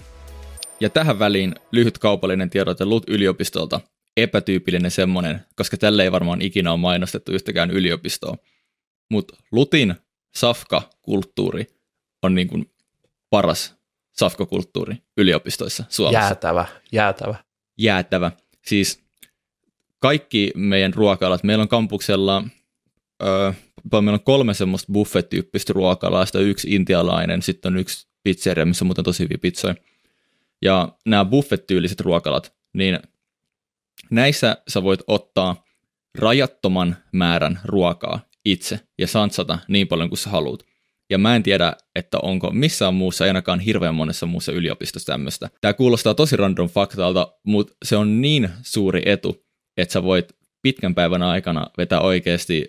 Ja 0.80 0.90
tähän 0.90 1.20
väliin 1.20 1.56
lyhyt 1.72 1.98
kaupallinen 1.98 2.50
tiedote 2.50 2.86
LUT-yliopistolta. 2.86 3.80
Epätyypillinen 4.18 4.92
semmoinen, 4.92 5.40
koska 5.56 5.78
tälle 5.78 6.04
ei 6.04 6.12
varmaan 6.12 6.42
ikinä 6.42 6.72
ole 6.72 6.80
mainostettu 6.80 7.32
yhtäkään 7.32 7.72
yliopistoa. 7.72 8.38
Mutta 9.10 9.38
LUTin 9.52 9.96
safka-kulttuuri 10.36 11.68
on 12.22 12.36
niin 12.36 12.48
kuin 12.48 12.72
paras 13.30 13.76
safkakulttuuri 14.12 14.96
yliopistoissa 15.18 15.84
Suomessa. 15.90 16.20
Jäätävä, 16.20 16.66
jäätävä. 16.92 17.36
Jäätävä. 17.78 18.32
Siis 18.66 19.04
kaikki 20.00 20.52
meidän 20.56 20.94
ruokalat, 20.94 21.44
meillä 21.44 21.62
on 21.62 21.68
kampuksella 21.68 22.44
öö, 23.24 23.54
meillä 23.92 24.14
on 24.14 24.24
kolme 24.24 24.54
semmoista 24.54 24.94
buffet-tyyppistä 24.94 25.74
ruokalaa, 25.74 26.26
yksi 26.40 26.76
intialainen, 26.76 27.42
sitten 27.42 27.74
on 27.74 27.80
yksi 27.80 28.08
pizzeria, 28.24 28.66
missä 28.66 28.86
on 28.86 28.88
muuten 28.88 29.04
tosi 29.04 29.24
hyviä 29.24 29.38
pizzoja. 29.38 29.76
Ja 30.62 30.90
nämä 31.06 31.26
buffet-tyyliset 31.26 32.00
ruokalat, 32.00 32.54
niin 32.74 33.00
näissä 34.12 34.58
sä 34.68 34.84
voit 34.84 35.00
ottaa 35.08 35.66
rajattoman 36.18 36.98
määrän 37.12 37.60
ruokaa 37.66 38.20
itse 38.46 38.80
ja 39.00 39.08
sansata 39.08 39.60
niin 39.68 39.88
paljon 39.88 40.10
kuin 40.10 40.20
sä 40.20 40.30
haluat. 40.30 40.66
Ja 41.10 41.18
mä 41.18 41.36
en 41.36 41.44
tiedä, 41.44 41.74
että 41.96 42.18
onko 42.20 42.52
missään 42.52 42.94
muussa, 42.94 43.26
ainakaan 43.26 43.60
hirveän 43.60 43.96
monessa 43.96 44.26
muussa 44.26 44.52
yliopistossa 44.52 45.14
tämmöistä. 45.14 45.50
Tämä 45.62 45.74
kuulostaa 45.74 46.14
tosi 46.14 46.38
random 46.38 46.70
faktalta, 46.70 47.34
mutta 47.44 47.74
se 47.86 47.98
on 47.98 48.22
niin 48.22 48.50
suuri 48.62 49.02
etu, 49.06 49.46
että 49.78 49.94
sä 49.94 50.04
voit 50.04 50.36
pitkän 50.62 50.96
päivän 50.96 51.22
aikana 51.22 51.68
vetää 51.78 52.02
oikeasti 52.02 52.68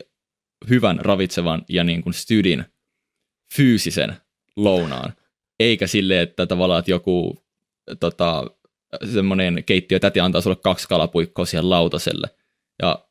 hyvän, 0.69 0.99
ravitsevan 1.01 1.65
ja 1.69 1.85
niin 1.85 2.03
kuin 2.03 2.15
stydin 2.15 2.65
fyysisen 3.57 4.17
lounaan. 4.57 5.13
Eikä 5.61 5.87
sille, 5.87 6.21
että 6.21 6.47
tavallaan 6.47 6.79
että 6.79 6.91
joku 6.91 7.45
tota, 8.01 8.45
semmoinen 9.13 9.65
keittiö 9.67 9.99
täti 10.01 10.21
antaa 10.21 10.41
sulle 10.41 10.57
kaksi 10.57 10.89
kalapuikkoa 10.89 11.45
siihen 11.45 11.71
lautaselle. 11.71 12.31
Ja 12.83 13.04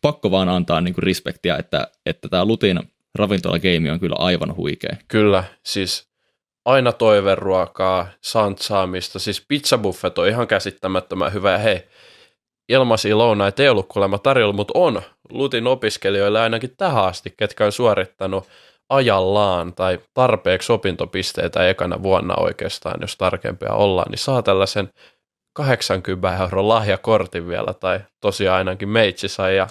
pakko 0.00 0.30
vaan 0.30 0.48
antaa 0.48 0.80
niin 0.80 0.94
kuin 0.94 1.02
respektiä, 1.02 1.56
että, 1.56 1.88
että 2.06 2.28
tämä 2.28 2.44
Lutin 2.44 2.80
ravintolageimi 3.14 3.90
on 3.90 4.00
kyllä 4.00 4.16
aivan 4.18 4.56
huikea. 4.56 4.96
Kyllä, 5.08 5.44
siis 5.64 6.08
aina 6.64 6.92
toiveruokaa, 6.92 8.06
santsaamista, 8.20 9.18
siis 9.18 9.44
pizzabuffet 9.48 10.18
on 10.18 10.28
ihan 10.28 10.46
käsittämättömän 10.46 11.32
hyvä. 11.32 11.52
Ja 11.52 11.58
hei, 11.58 11.82
ilmaisia 12.68 13.18
lounaita 13.18 13.62
ei 13.62 13.68
ollut 13.68 13.88
kuulemma 13.88 14.18
tarjolla, 14.18 14.52
mutta 14.52 14.72
on 14.76 15.02
Lutin 15.30 15.66
opiskelijoille 15.66 16.40
ainakin 16.40 16.76
tähän 16.76 17.04
asti, 17.04 17.34
ketkä 17.36 17.64
on 17.64 17.72
suorittanut 17.72 18.48
ajallaan 18.88 19.74
tai 19.74 20.00
tarpeeksi 20.14 20.72
opintopisteitä 20.72 21.68
ekana 21.68 22.02
vuonna 22.02 22.34
oikeastaan, 22.36 23.00
jos 23.00 23.16
tarkempia 23.16 23.72
ollaan, 23.72 24.10
niin 24.10 24.18
saa 24.18 24.42
tällaisen 24.42 24.90
80 25.56 26.36
euron 26.42 26.68
lahjakortin 26.68 27.48
vielä, 27.48 27.74
tai 27.74 28.00
tosiaan 28.20 28.58
ainakin 28.58 28.88
meitsi 28.88 29.28
sai, 29.28 29.56
ja 29.56 29.66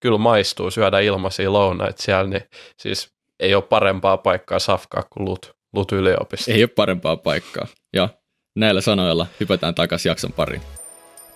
kyllä 0.00 0.18
maistuu 0.18 0.70
syödä 0.70 1.00
ilmaisia 1.00 1.52
lounaita 1.52 2.02
siellä, 2.02 2.30
niin 2.30 2.42
siis 2.76 3.10
ei 3.40 3.54
ole 3.54 3.62
parempaa 3.62 4.16
paikkaa 4.16 4.58
safkaa 4.58 5.02
kuin 5.02 5.24
Lut, 5.24 5.52
Lut 5.72 5.92
yliopisto. 5.92 6.52
Ei 6.52 6.62
ole 6.62 6.70
parempaa 6.76 7.16
paikkaa, 7.16 7.66
ja 7.92 8.08
näillä 8.56 8.80
sanoilla 8.80 9.26
hypätään 9.40 9.74
takaisin 9.74 10.10
jakson 10.10 10.32
pariin. 10.32 10.62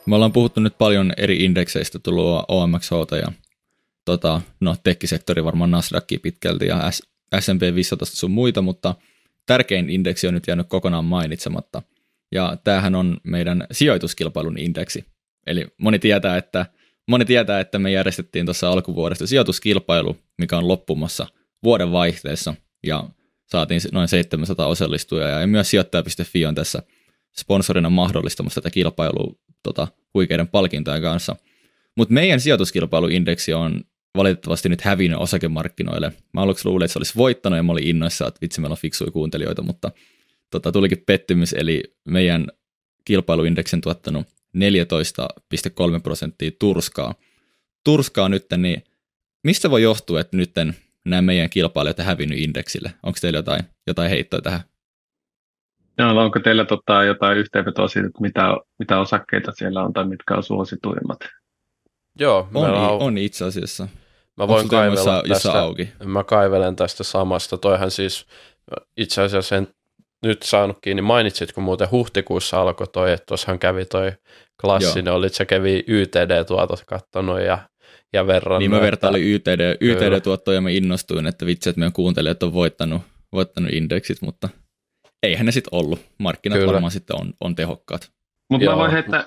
Me 0.06 0.14
ollaan 0.14 0.32
puhuttu 0.32 0.60
nyt 0.60 0.78
paljon 0.78 1.12
eri 1.16 1.36
indekseistä 1.36 1.98
tullut 1.98 2.44
OMXH 2.48 2.92
ja 3.22 3.32
tota, 4.04 4.40
no, 4.60 4.76
tekkisektori 4.84 5.44
varmaan 5.44 5.70
Nasdaqia 5.70 6.18
pitkälti 6.22 6.66
ja 6.66 6.90
S&P 7.40 7.74
500 7.74 8.06
sun 8.06 8.30
muita, 8.30 8.62
mutta 8.62 8.94
tärkein 9.46 9.90
indeksi 9.90 10.26
on 10.26 10.34
nyt 10.34 10.46
jäänyt 10.46 10.68
kokonaan 10.68 11.04
mainitsematta. 11.04 11.82
Ja 12.32 12.56
tämähän 12.64 12.94
on 12.94 13.16
meidän 13.24 13.66
sijoituskilpailun 13.72 14.58
indeksi. 14.58 15.04
Eli 15.46 15.66
moni 15.78 15.98
tietää, 15.98 16.36
että, 16.36 16.66
moni 17.08 17.24
tietää, 17.24 17.60
että 17.60 17.78
me 17.78 17.90
järjestettiin 17.90 18.46
tuossa 18.46 18.70
alkuvuodesta 18.70 19.26
sijoituskilpailu, 19.26 20.16
mikä 20.38 20.58
on 20.58 20.68
loppumassa 20.68 21.26
vuoden 21.64 21.92
vaihteessa, 21.92 22.54
ja 22.86 23.08
saatiin 23.46 23.80
noin 23.92 24.08
700 24.08 24.66
osallistujaa, 24.66 25.40
ja 25.40 25.46
myös 25.46 25.70
sijoittaja.fi 25.70 26.46
on 26.46 26.54
tässä 26.54 26.82
sponsorina 27.38 27.90
mahdollistamassa 27.90 28.60
tätä 28.60 28.70
kilpailua 28.70 29.34
tota, 29.62 29.88
huikeiden 30.14 30.48
palkintojen 30.48 31.02
kanssa. 31.02 31.36
Mutta 31.96 32.14
meidän 32.14 32.40
sijoituskilpailuindeksi 32.40 33.52
on 33.52 33.80
valitettavasti 34.16 34.68
nyt 34.68 34.80
hävinnyt 34.80 35.18
osakemarkkinoille. 35.18 36.12
Mä 36.32 36.40
aluksi 36.40 36.68
luulin, 36.68 36.84
että 36.84 36.92
se 36.92 36.98
olisi 36.98 37.12
voittanut 37.16 37.56
ja 37.56 37.62
mä 37.62 37.72
olin 37.72 37.86
innoissa, 37.86 38.26
että 38.26 38.38
vitsi 38.40 38.60
meillä 38.60 38.72
on 38.72 38.78
fiksuja 38.78 39.10
kuuntelijoita, 39.10 39.62
mutta 39.62 39.90
tota, 40.52 40.72
tulikin 40.72 41.02
pettymys, 41.06 41.52
eli 41.52 41.82
meidän 42.04 42.46
kilpailuindeksin 43.04 43.80
tuottanut 43.80 44.26
14,3 44.56 46.00
prosenttia 46.02 46.50
turskaa. 46.58 47.14
Turskaa 47.84 48.28
nyt, 48.28 48.46
niin 48.56 48.84
mistä 49.44 49.70
voi 49.70 49.82
johtua, 49.82 50.20
että 50.20 50.36
nyt 50.36 50.50
nämä 51.04 51.22
meidän 51.22 51.50
kilpailijat 51.50 51.98
on 51.98 52.04
hävinnyt 52.04 52.38
indeksille? 52.38 52.92
Onko 53.02 53.18
teillä 53.20 53.38
jotain, 53.38 53.62
jotain 53.86 54.10
heittoa 54.10 54.40
tähän? 54.40 54.60
No, 55.98 56.24
onko 56.24 56.40
teillä 56.40 56.64
tota, 56.64 57.04
jotain 57.04 57.38
yhteenvetoa 57.38 57.88
siitä, 57.88 58.06
että 58.06 58.20
mitä, 58.20 58.56
mitä 58.78 59.00
osakkeita 59.00 59.52
siellä 59.52 59.82
on 59.82 59.92
tai 59.92 60.04
mitkä 60.04 60.34
on 60.34 60.42
suosituimmat? 60.42 61.18
Joo, 62.18 62.48
on, 62.54 62.70
on, 62.70 63.02
on 63.02 63.18
itse 63.18 63.44
asiassa. 63.44 63.88
Mä 64.36 64.48
voin 64.48 64.68
kaivella 64.68 65.22
tästä, 65.28 65.52
auki? 65.52 65.88
mä 66.04 66.24
kaivelen 66.24 66.76
tästä 66.76 67.04
samasta. 67.04 67.58
Toihan 67.58 67.90
siis 67.90 68.26
itse 68.96 69.22
asiassa 69.22 69.56
en 69.56 69.68
nyt 70.22 70.42
saanut 70.42 70.78
kiinni. 70.80 71.02
Mainitsitko 71.02 71.60
muuten 71.60 71.90
huhtikuussa 71.90 72.60
alkoi 72.60 72.86
toi, 72.86 73.12
että 73.12 73.26
tuossahan 73.26 73.58
kävi 73.58 73.84
toi 73.84 74.12
klassinen, 74.60 75.06
Joo. 75.06 75.16
oli, 75.16 75.28
se 75.28 75.44
kävi 75.44 75.84
YTD-tuotot 75.86 76.84
kattonut 76.86 77.40
ja, 77.40 77.58
ja 78.12 78.26
verran. 78.26 78.58
Niin 78.58 78.70
mä 78.70 78.80
vertailin 78.80 79.22
YTD, 79.22 79.76
YTD-tuottoja 79.80 80.54
ja 80.54 80.60
mä 80.60 80.70
innostuin, 80.70 81.26
että 81.26 81.46
vitsi, 81.46 81.70
että 81.70 81.80
meidän 81.80 81.92
kuuntelijat 81.92 82.42
on 82.42 82.52
voittanut, 82.52 83.02
voittanut 83.32 83.72
indeksit, 83.72 84.22
mutta 84.22 84.48
eihän 85.22 85.46
ne 85.46 85.52
sitten 85.52 85.74
ollut. 85.74 86.00
Markkinat 86.18 86.58
Kyllä. 86.58 86.72
varmaan 86.72 86.90
sitten 86.90 87.20
on, 87.20 87.32
on 87.40 87.54
tehokkaat. 87.54 88.10
Mutta 88.50 88.70
mä 88.70 88.76
voin 88.76 88.90
heittää, 88.90 89.24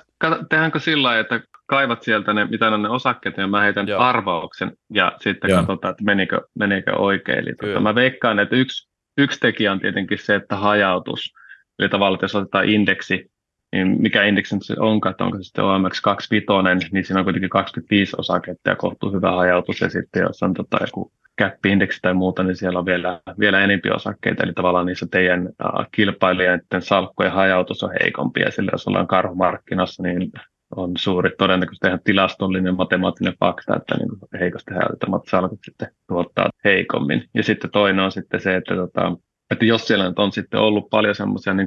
tehdäänkö 0.50 0.80
sillä 0.80 1.02
lailla, 1.02 1.20
että 1.20 1.40
kaivat 1.66 2.02
sieltä 2.02 2.32
ne, 2.32 2.44
mitä 2.44 2.68
on 2.68 2.82
ne 2.82 2.88
osakkeet, 2.88 3.36
ja 3.36 3.46
mä 3.46 3.60
heitän 3.60 3.88
Joo. 3.88 4.00
arvauksen, 4.00 4.72
ja 4.94 5.12
sitten 5.22 5.50
Joo. 5.50 5.58
katsotaan, 5.58 5.90
että 5.90 6.04
menikö, 6.04 6.40
menikö 6.58 6.96
oikein. 6.96 7.38
Eli 7.38 7.54
tota, 7.54 7.80
mä 7.80 7.94
veikkaan, 7.94 8.38
että 8.38 8.56
yksi, 8.56 8.88
yksi 9.18 9.40
tekijä 9.40 9.72
on 9.72 9.80
tietenkin 9.80 10.18
se, 10.18 10.34
että 10.34 10.56
hajautus. 10.56 11.34
Eli 11.78 11.88
tavallaan, 11.88 12.14
että 12.16 12.24
jos 12.24 12.34
otetaan 12.34 12.68
indeksi, 12.68 13.30
niin 13.72 14.02
mikä 14.02 14.24
indeksi 14.24 14.56
se 14.60 14.74
onkaan, 14.78 15.10
että 15.10 15.24
onko 15.24 15.36
se 15.36 15.42
sitten 15.42 15.64
OMX25, 15.64 16.88
niin 16.92 17.04
siinä 17.04 17.20
on 17.20 17.24
kuitenkin 17.24 17.50
25 17.50 18.16
osaketta 18.18 18.70
ja 18.70 18.76
kohtuu 18.76 19.12
hyvä 19.12 19.30
hajautus, 19.30 19.80
ja 19.80 19.90
sitten 19.90 20.22
jos 20.22 20.42
on 20.42 20.54
tota 20.54 20.78
joku 20.80 21.12
cap-indeksi 21.40 21.98
tai 22.02 22.14
muuta, 22.14 22.42
niin 22.42 22.56
siellä 22.56 22.78
on 22.78 22.86
vielä, 22.86 23.20
vielä 23.38 23.60
enempi 23.60 23.90
osakkeita, 23.90 24.44
eli 24.44 24.52
tavallaan 24.52 24.86
niissä 24.86 25.06
teidän 25.10 25.48
kilpailijoiden 25.92 26.82
salkkujen 26.82 27.32
hajautus 27.32 27.82
on 27.82 27.90
heikompi, 28.02 28.40
ja 28.40 28.50
sillä 28.50 28.70
jos 28.72 28.88
ollaan 28.88 29.06
karhumarkkinassa, 29.06 30.02
niin 30.02 30.32
on 30.76 30.92
suuri 30.98 31.30
todennäköisesti 31.38 31.86
ihan 31.86 32.00
tilastollinen 32.04 32.76
matemaattinen 32.76 33.34
fakta, 33.40 33.76
että 33.76 33.96
niin 33.96 34.40
heikosti 34.40 34.74
hajautettamat 34.74 35.22
salkut 35.30 35.58
sitten 35.64 35.88
tuottaa 36.08 36.50
heikommin. 36.64 37.28
Ja 37.34 37.42
sitten 37.42 37.70
toinen 37.70 38.04
on 38.04 38.12
sitten 38.12 38.40
se, 38.40 38.56
että, 38.56 38.74
tota, 38.74 39.16
että 39.50 39.64
jos 39.64 39.86
siellä 39.86 40.12
on 40.16 40.32
sitten 40.32 40.60
ollut 40.60 40.90
paljon 40.90 41.14
semmoisia 41.14 41.54
niin 41.54 41.66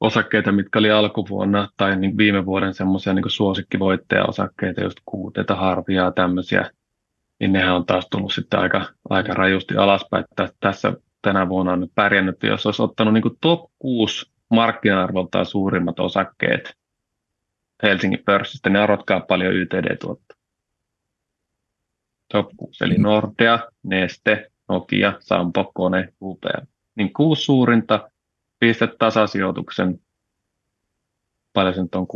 osakkeita, 0.00 0.52
mitkä 0.52 0.78
oli 0.78 0.90
alkuvuonna 0.90 1.68
tai 1.76 1.96
niin 1.96 2.16
viime 2.16 2.46
vuoden 2.46 2.74
semmoisia 2.74 3.14
niin 3.14 3.30
suosikkivoittaja-osakkeita, 3.30 4.82
just 4.82 4.98
kuuteita, 5.04 5.54
harvia 5.54 6.10
tämmöisiä, 6.10 6.70
niin 7.40 7.52
nehän 7.52 7.74
on 7.74 7.86
taas 7.86 8.08
tullut 8.10 8.32
sitten 8.32 8.60
aika, 8.60 8.86
aika 9.10 9.34
rajusti 9.34 9.76
alaspäin. 9.76 10.24
Että 10.24 10.48
tässä 10.60 10.92
tänä 11.22 11.48
vuonna 11.48 11.72
on 11.72 11.80
nyt 11.80 11.92
pärjännyt, 11.94 12.42
jos 12.42 12.66
olisi 12.66 12.82
ottanut 12.82 13.14
niin 13.14 13.38
top 13.40 13.70
6 13.78 14.30
markkina-arvoltaan 14.50 15.46
suurimmat 15.46 16.00
osakkeet 16.00 16.78
Helsingin 17.82 18.22
pörssistä, 18.24 18.70
niin 18.70 18.82
arvotkaa 18.82 19.20
paljon 19.20 19.54
YTD 19.54 19.96
tuottaa. 19.96 20.38
Top 22.32 22.46
6, 22.56 22.84
eli 22.84 22.98
Nordea, 22.98 23.58
Neste, 23.82 24.50
Nokia, 24.68 25.12
Sampo, 25.20 25.70
Kone, 25.74 26.12
Upea. 26.22 26.66
Niin 26.94 27.12
kuusi 27.12 27.42
suurinta, 27.42 28.10
pistät 28.58 28.90
tasasijoituksen, 28.98 30.00
paljon 31.52 31.74
se 31.74 31.82
nyt 31.82 31.94
on 31.94 32.06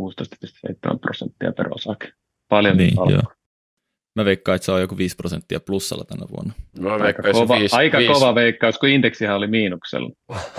16,7 0.93 0.99
prosenttia 0.99 1.51
per 1.51 1.67
osake. 1.73 2.13
Paljon 2.49 2.77
niin. 2.77 2.95
Mä 4.15 4.25
veikkaan, 4.25 4.55
että 4.55 4.65
se 4.65 4.71
on 4.71 4.81
joku 4.81 4.97
5 4.97 5.15
prosenttia 5.15 5.59
plussalla 5.59 6.03
tänä 6.03 6.25
vuonna. 6.29 6.53
Mä 6.79 7.05
aika 7.05 7.23
kova, 7.31 7.59
5, 7.59 7.75
aika 7.75 7.97
5. 7.97 8.13
kova 8.13 8.35
veikkaus, 8.35 8.77
kun 8.77 8.89
indeksihän 8.89 9.35
oli 9.35 9.47
miinuksella. 9.47 10.09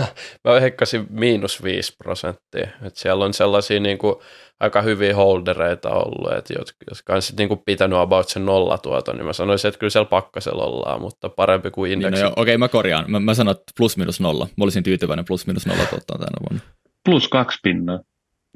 mä 0.45 0.53
veikkasin 0.61 1.07
miinus 1.11 1.63
5 1.63 1.93
prosenttia. 1.99 2.69
Et 2.83 2.97
siellä 2.97 3.25
on 3.25 3.35
sellaisia 3.35 3.81
niin 3.81 3.99
kuin, 3.99 4.15
aika 4.61 4.83
hyviä 4.83 5.17
holdereita 5.17 5.91
ollut, 5.91 6.33
että 6.39 6.55
jotka 6.91 7.15
on 7.15 7.23
sitten 7.23 7.49
niin 7.49 7.63
pitänyt 7.67 7.99
about 7.99 8.29
sen 8.29 8.47
nollatuoton, 8.47 9.17
niin 9.17 9.27
mä 9.27 9.33
sanoisin, 9.33 9.69
että 9.69 9.79
kyllä 9.79 9.91
siellä 9.91 10.09
pakkasella 10.09 10.65
ollaan, 10.65 11.01
mutta 11.01 11.29
parempi 11.29 11.71
kuin 11.71 11.93
indeksi. 11.93 12.23
Niin, 12.23 12.25
no 12.25 12.33
Okei, 12.37 12.43
okay, 12.43 12.59
mä 12.59 12.69
korjaan. 12.69 13.11
Mä, 13.11 13.21
mä 13.21 13.35
sanon, 13.35 13.53
että 13.53 13.73
plus 13.77 13.97
minus 13.97 14.21
nolla. 14.21 14.49
Mä 14.57 14.65
olisin 14.65 14.83
tyytyväinen 14.83 15.25
plus 15.25 15.47
minus 15.47 15.67
nolla 15.67 15.87
tuottaa 15.87 16.19
tänä 16.19 16.37
vuonna. 16.51 16.67
Plus 17.05 17.29
kaksi 17.29 17.59
pinnaa. 17.63 18.01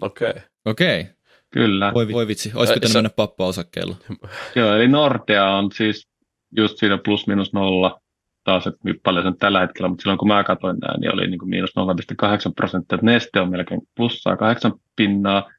Okei. 0.02 0.30
Okay. 0.30 0.42
Okei. 0.64 1.00
Okay. 1.00 1.12
Kyllä. 1.50 1.94
Voi, 1.94 2.12
voi 2.12 2.26
vitsi, 2.26 2.52
olisi 2.54 2.72
pitänyt 2.72 2.94
mennä 2.94 3.10
pappa-osakkeilla. 3.10 3.96
Joo, 4.56 4.74
eli 4.74 4.88
Nordea 4.88 5.50
on 5.50 5.72
siis 5.72 6.08
just 6.56 6.78
siinä 6.78 6.98
plus 7.04 7.26
minus 7.26 7.52
nolla 7.52 8.00
taas, 8.44 8.66
että 8.66 8.80
paljon 9.02 9.24
sen 9.24 9.38
tällä 9.38 9.60
hetkellä, 9.60 9.88
mutta 9.88 10.02
silloin 10.02 10.18
kun 10.18 10.28
mä 10.28 10.44
katsoin 10.44 10.76
nämä, 10.78 10.98
niin 10.98 11.14
oli 11.14 11.26
niin 11.26 11.38
kuin 11.38 11.48
miinus 11.48 11.70
0,8 11.70 12.52
prosenttia, 12.56 12.94
että 12.96 13.06
Neste 13.06 13.40
on 13.40 13.50
melkein 13.50 13.80
plussaa 13.96 14.36
8 14.36 14.72
pinnaa, 14.96 15.50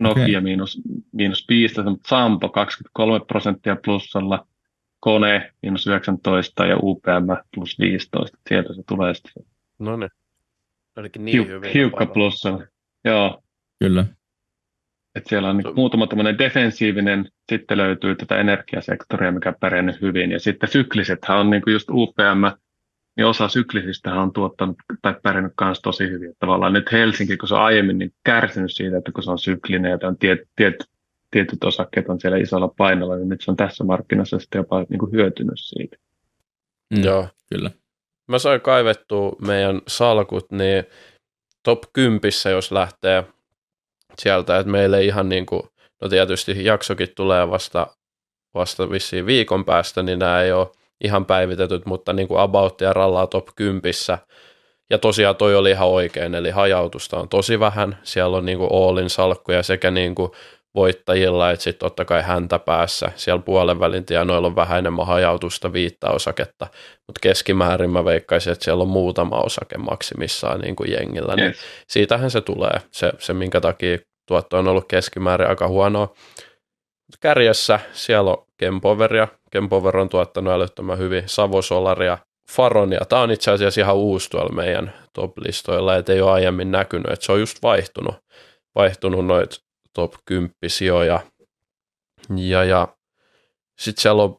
Nokia 0.00 0.22
okay. 0.22 0.40
miinus, 0.40 0.80
miinus 1.12 1.48
15, 1.48 1.90
mutta 1.90 2.08
Sampo 2.08 2.48
23 2.48 3.24
prosenttia 3.26 3.76
plussalla, 3.84 4.46
Kone 5.00 5.52
miinus 5.62 5.86
19 5.86 6.66
ja 6.66 6.76
UPM 6.82 7.46
plus 7.54 7.78
15. 7.78 8.38
Sieltä 8.48 8.74
se 8.74 8.82
tulee 8.88 9.14
sitten. 9.14 9.44
No 9.78 9.96
niin. 9.96 10.10
Ainakin 10.96 11.24
niin 11.24 11.46
Hiuk- 11.46 11.74
Hiukka 11.74 12.06
plussalla. 12.06 12.64
Joo. 13.04 13.42
Kyllä. 13.78 14.06
Et 15.14 15.26
siellä 15.26 15.50
on 15.50 15.56
niin 15.56 15.74
muutama 15.74 16.06
tämmöinen 16.06 16.38
defensiivinen, 16.38 17.28
sitten 17.52 17.78
löytyy 17.78 18.14
tätä 18.14 18.36
energiasektoria, 18.36 19.32
mikä 19.32 19.54
pärjännyt 19.60 20.00
hyvin. 20.00 20.30
Ja 20.30 20.40
sitten 20.40 20.68
syklisethän 20.68 21.38
on 21.38 21.50
niin 21.50 21.62
kuin 21.62 21.72
just 21.72 21.90
UPM, 21.90 22.44
niin 23.16 23.26
osa 23.26 23.48
syklisistä 23.48 24.14
on 24.14 24.32
tuottanut 24.32 24.76
tai 25.02 25.14
pärjännyt 25.22 25.52
myös 25.60 25.80
tosi 25.80 26.04
hyvin. 26.04 26.30
Että 26.30 26.46
tavallaan 26.46 26.72
nyt 26.72 26.92
Helsinki, 26.92 27.36
kun 27.36 27.48
se 27.48 27.54
on 27.54 27.60
aiemmin 27.60 27.98
niin 27.98 28.12
kärsinyt 28.24 28.72
siitä, 28.72 28.98
että 28.98 29.12
kun 29.12 29.22
se 29.22 29.30
on 29.30 29.38
syklinen 29.38 29.90
ja 29.90 30.08
on 30.08 30.18
tiet, 30.18 30.38
tiet, 30.56 30.84
tietyt 31.30 31.64
osakkeet 31.64 32.08
on 32.08 32.20
siellä 32.20 32.38
isolla 32.38 32.68
painolla, 32.68 33.16
niin 33.16 33.28
nyt 33.28 33.40
se 33.40 33.50
on 33.50 33.56
tässä 33.56 33.84
markkinassa 33.84 34.38
sitten 34.38 34.58
jopa 34.58 34.86
niin 34.88 34.98
kuin 34.98 35.12
hyötynyt 35.12 35.54
siitä. 35.56 35.96
Mm, 36.96 37.04
Joo, 37.04 37.28
kyllä. 37.52 37.70
Mä 38.28 38.38
sain 38.38 38.60
kaivettua 38.60 39.36
meidän 39.46 39.80
salkut, 39.86 40.52
niin 40.52 40.84
top 41.62 41.82
10, 41.92 42.20
jos 42.52 42.72
lähtee 42.72 43.24
sieltä, 44.18 44.58
että 44.58 44.72
meille 44.72 45.04
ihan 45.04 45.28
niin 45.28 45.46
kuin, 45.46 45.62
no 46.02 46.08
tietysti 46.08 46.64
jaksokin 46.64 47.08
tulee 47.16 47.50
vasta, 47.50 47.86
vasta 48.54 48.90
vissiin 48.90 49.26
viikon 49.26 49.64
päästä, 49.64 50.02
niin 50.02 50.18
nämä 50.18 50.42
ei 50.42 50.52
ole 50.52 50.68
ihan 51.04 51.26
päivitetyt, 51.26 51.86
mutta 51.86 52.12
niin 52.12 52.28
kuin 52.28 52.40
About 52.40 52.80
ja 52.80 52.92
rallaa 52.92 53.26
top 53.26 53.48
10. 53.56 53.92
Ja 54.90 54.98
tosiaan 54.98 55.36
toi 55.36 55.54
oli 55.54 55.70
ihan 55.70 55.88
oikein, 55.88 56.34
eli 56.34 56.50
hajautusta 56.50 57.18
on 57.18 57.28
tosi 57.28 57.60
vähän. 57.60 57.98
Siellä 58.02 58.36
on 58.36 58.44
niin 58.44 58.58
kuin 58.58 58.70
Allin 58.72 59.10
salkkuja 59.10 59.62
sekä 59.62 59.90
niin 59.90 60.14
kuin 60.14 60.30
voittajilla, 60.74 61.50
että 61.50 61.62
sitten 61.62 61.86
totta 61.86 62.04
kai 62.04 62.22
häntä 62.22 62.58
päässä. 62.58 63.12
Siellä 63.16 63.42
puolen 63.42 63.80
välin 63.80 64.04
tienoilla 64.04 64.46
on 64.46 64.56
vähän 64.56 64.78
enemmän 64.78 65.06
hajautusta 65.06 65.72
viittä 65.72 66.10
osaketta, 66.10 66.66
mutta 67.06 67.20
keskimäärin 67.22 67.90
mä 67.90 68.04
veikkaisin, 68.04 68.52
että 68.52 68.64
siellä 68.64 68.82
on 68.82 68.88
muutama 68.88 69.36
osake 69.36 69.78
maksimissaan 69.78 70.60
niin 70.60 70.76
kuin 70.76 70.92
jengillä. 70.92 71.36
Niin 71.36 71.46
yes. 71.46 71.58
siitähän 71.88 72.30
se 72.30 72.40
tulee, 72.40 72.80
se, 72.92 73.12
se 73.18 73.34
minkä 73.34 73.60
takia 73.60 73.98
tuotto 74.28 74.58
on 74.58 74.68
ollut 74.68 74.88
keskimäärin 74.88 75.48
aika 75.48 75.68
huonoa. 75.68 76.14
Kärjessä 77.20 77.80
siellä 77.92 78.30
on 78.30 78.46
Kempoveria. 78.58 79.28
Kempover 79.50 79.96
on 79.96 80.08
tuottanut 80.08 80.52
älyttömän 80.52 80.98
hyvin 80.98 81.22
Savosolaria, 81.26 82.18
Faronia. 82.50 83.00
Tämä 83.08 83.22
on 83.22 83.30
itse 83.30 83.50
asiassa 83.50 83.80
ihan 83.80 83.96
uusi 83.96 84.30
tuolla 84.30 84.54
meidän 84.54 84.94
top-listoilla, 85.12 85.96
että 85.96 86.12
ei 86.12 86.20
ole 86.20 86.30
aiemmin 86.30 86.70
näkynyt, 86.70 87.12
että 87.12 87.26
se 87.26 87.32
on 87.32 87.40
just 87.40 87.62
vaihtunut, 87.62 88.14
vaihtunut 88.74 89.26
noit 89.26 89.50
top 89.94 90.14
10 90.24 90.50
sijoja. 90.66 91.20
Ja, 92.36 92.64
ja 92.64 92.88
sitten 93.78 94.02
siellä 94.02 94.22
on 94.22 94.38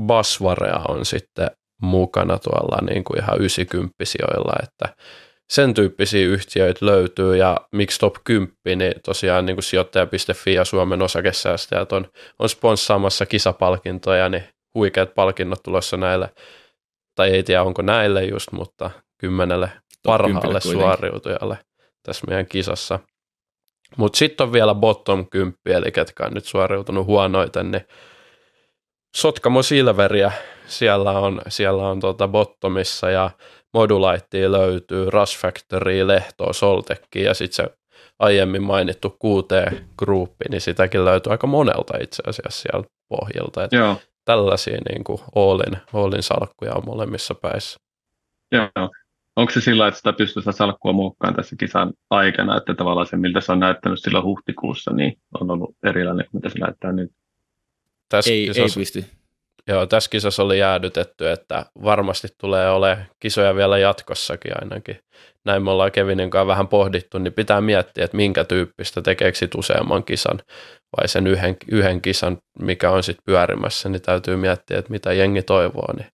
Basvarea 0.00 0.80
on 0.88 1.04
sitten 1.04 1.50
mukana 1.82 2.38
tuolla 2.38 2.86
niin 2.90 3.04
kuin 3.04 3.18
ihan 3.18 3.38
90 3.38 4.04
sijoilla, 4.04 4.52
että 4.62 4.96
sen 5.52 5.74
tyyppisiä 5.74 6.26
yhtiöitä 6.26 6.86
löytyy 6.86 7.36
ja 7.36 7.56
miksi 7.72 7.98
top 7.98 8.14
10, 8.24 8.52
niin 8.78 8.92
tosiaan 9.04 9.46
niin 9.46 9.56
kuin 9.56 9.64
sijoittaja.fi 9.64 10.54
ja 10.54 10.64
Suomen 10.64 11.02
osakesäästäjät 11.02 11.92
on, 11.92 12.06
on 12.38 12.48
sponssaamassa 12.48 13.26
kisapalkintoja, 13.26 14.28
niin 14.28 14.44
huikeat 14.74 15.14
palkinnot 15.14 15.62
tulossa 15.62 15.96
näille, 15.96 16.34
tai 17.14 17.30
ei 17.30 17.42
tiedä 17.42 17.62
onko 17.62 17.82
näille 17.82 18.24
just, 18.24 18.52
mutta 18.52 18.90
kymmenelle 19.18 19.70
parhaalle 20.02 20.60
suoriutujalle 20.60 21.58
tässä 22.02 22.26
meidän 22.28 22.46
kisassa. 22.46 22.98
Mutta 23.96 24.16
sitten 24.16 24.46
on 24.46 24.52
vielä 24.52 24.74
bottom 24.74 25.26
10, 25.30 25.58
eli 25.66 25.92
ketkä 25.92 26.26
on 26.26 26.32
nyt 26.32 26.44
suoriutunut 26.44 27.06
huonoiten, 27.06 27.70
niin 27.70 27.86
Sotkamo 29.16 29.62
Silveria 29.62 30.32
siellä 30.66 31.10
on, 31.10 31.40
siellä 31.48 31.88
on 31.88 32.00
tuota 32.00 32.28
bottomissa 32.28 33.10
ja 33.10 33.30
Modulaittia 33.74 34.52
löytyy, 34.52 35.10
Rush 35.10 35.38
Factory, 35.38 36.06
Lehtoa, 36.06 36.52
Soltekki 36.52 37.22
ja 37.22 37.34
sitten 37.34 37.66
se 37.66 37.76
aiemmin 38.18 38.62
mainittu 38.62 39.16
QT-gruppi, 39.24 40.44
niin 40.50 40.60
sitäkin 40.60 41.04
löytyy 41.04 41.32
aika 41.32 41.46
monelta 41.46 41.98
itse 42.00 42.22
asiassa 42.26 42.62
sieltä 42.62 42.88
pohjalta. 43.08 43.64
Että 43.64 43.76
Joo. 43.76 43.96
Tällaisia 44.24 44.78
niin 44.88 45.04
kuin 45.04 45.18
Oolin, 45.34 45.76
Oolin 45.92 46.22
salkkuja 46.22 46.74
on 46.74 46.82
molemmissa 46.86 47.34
päissä. 47.34 47.76
Joo. 48.52 48.90
Onko 49.36 49.52
se 49.52 49.60
sillä, 49.60 49.88
että 49.88 49.98
sitä 49.98 50.12
pystyy 50.12 50.42
sitä 50.42 50.52
salkkua 50.52 50.92
muokkaan 50.92 51.34
tässä 51.34 51.56
kisan 51.56 51.92
aikana, 52.10 52.56
että 52.56 52.74
tavallaan 52.74 53.06
se, 53.06 53.16
miltä 53.16 53.40
se 53.40 53.52
on 53.52 53.60
näyttänyt 53.60 54.02
silloin 54.02 54.24
huhtikuussa, 54.24 54.92
niin 54.92 55.18
on 55.40 55.50
ollut 55.50 55.76
erilainen, 55.82 56.26
mitä 56.32 56.48
se 56.48 56.58
näyttää 56.58 56.92
nyt? 56.92 57.10
Tässä 58.08 58.30
ei, 58.30 58.48
ei 58.48 58.66
pysty. 58.74 59.04
Joo, 59.68 59.86
tässä 59.86 60.10
kisassa 60.10 60.42
oli 60.42 60.58
jäädytetty, 60.58 61.30
että 61.30 61.66
varmasti 61.82 62.28
tulee 62.40 62.70
ole 62.70 62.98
kisoja 63.20 63.54
vielä 63.54 63.78
jatkossakin 63.78 64.52
ainakin. 64.62 64.98
Näin 65.44 65.62
me 65.62 65.70
ollaan 65.70 65.92
Kevinin 65.92 66.30
kanssa 66.30 66.46
vähän 66.46 66.68
pohdittu, 66.68 67.18
niin 67.18 67.32
pitää 67.32 67.60
miettiä, 67.60 68.04
että 68.04 68.16
minkä 68.16 68.44
tyyppistä 68.44 69.02
tekeekö 69.02 69.38
sit 69.38 69.54
useamman 69.54 70.04
kisan 70.04 70.40
vai 70.96 71.08
sen 71.08 71.26
yhden, 71.26 71.56
yhden 71.70 72.00
kisan, 72.00 72.38
mikä 72.58 72.90
on 72.90 73.02
sitten 73.02 73.22
pyörimässä, 73.24 73.88
niin 73.88 74.02
täytyy 74.02 74.36
miettiä, 74.36 74.78
että 74.78 74.90
mitä 74.90 75.12
jengi 75.12 75.42
toivoo. 75.42 75.92
Niin. 75.96 76.08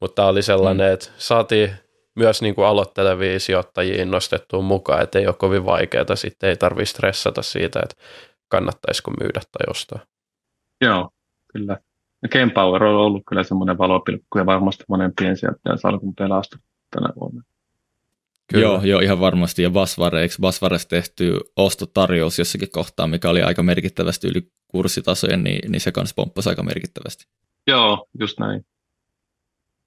Mutta 0.00 0.26
oli 0.26 0.42
sellainen, 0.42 0.88
mm. 0.88 0.94
että 0.94 1.10
saatiin 1.16 1.70
myös 2.14 2.42
niin 2.42 2.54
kuin 2.54 2.66
aloittelevia 2.66 3.40
sijoittajia 3.40 4.02
innostettua 4.02 4.62
mukaan, 4.62 5.02
että 5.02 5.18
ei 5.18 5.26
ole 5.26 5.34
kovin 5.34 5.64
vaikeaa, 5.64 6.16
sitten 6.16 6.50
ei 6.50 6.56
tarvitse 6.56 6.90
stressata 6.90 7.42
siitä, 7.42 7.80
että 7.82 7.96
kannattaisiko 8.48 9.10
myydä 9.20 9.40
tai 9.40 9.70
ostaa. 9.70 9.98
Joo, 10.80 11.10
kyllä. 11.52 11.78
Game 12.32 12.52
Power 12.52 12.84
on 12.84 12.96
ollut 12.96 13.22
kyllä 13.28 13.42
semmoinen 13.42 13.78
valopilkku 13.78 14.38
ja 14.38 14.46
varmasti 14.46 14.84
monen 14.88 15.12
piensijoittajan 15.20 15.78
salkun 15.78 16.14
pelastu 16.14 16.56
tänä 16.90 17.08
vuonna. 17.20 17.42
Kyllä. 18.52 18.62
Joo, 18.62 18.80
joo, 18.82 19.00
ihan 19.00 19.20
varmasti. 19.20 19.62
Ja 19.62 19.70
Basvareiksi, 19.70 20.40
Basvareissa 20.40 20.88
tehty 20.88 21.40
ostotarjous 21.56 22.38
jossakin 22.38 22.70
kohtaa, 22.70 23.06
mikä 23.06 23.30
oli 23.30 23.42
aika 23.42 23.62
merkittävästi 23.62 24.28
yli 24.28 24.48
kurssitasojen, 24.68 25.44
niin, 25.44 25.72
niin 25.72 25.80
se 25.80 25.92
kanssa 25.92 26.14
pomppasi 26.14 26.48
aika 26.48 26.62
merkittävästi. 26.62 27.26
Joo, 27.66 28.06
just 28.20 28.38
näin. 28.38 28.66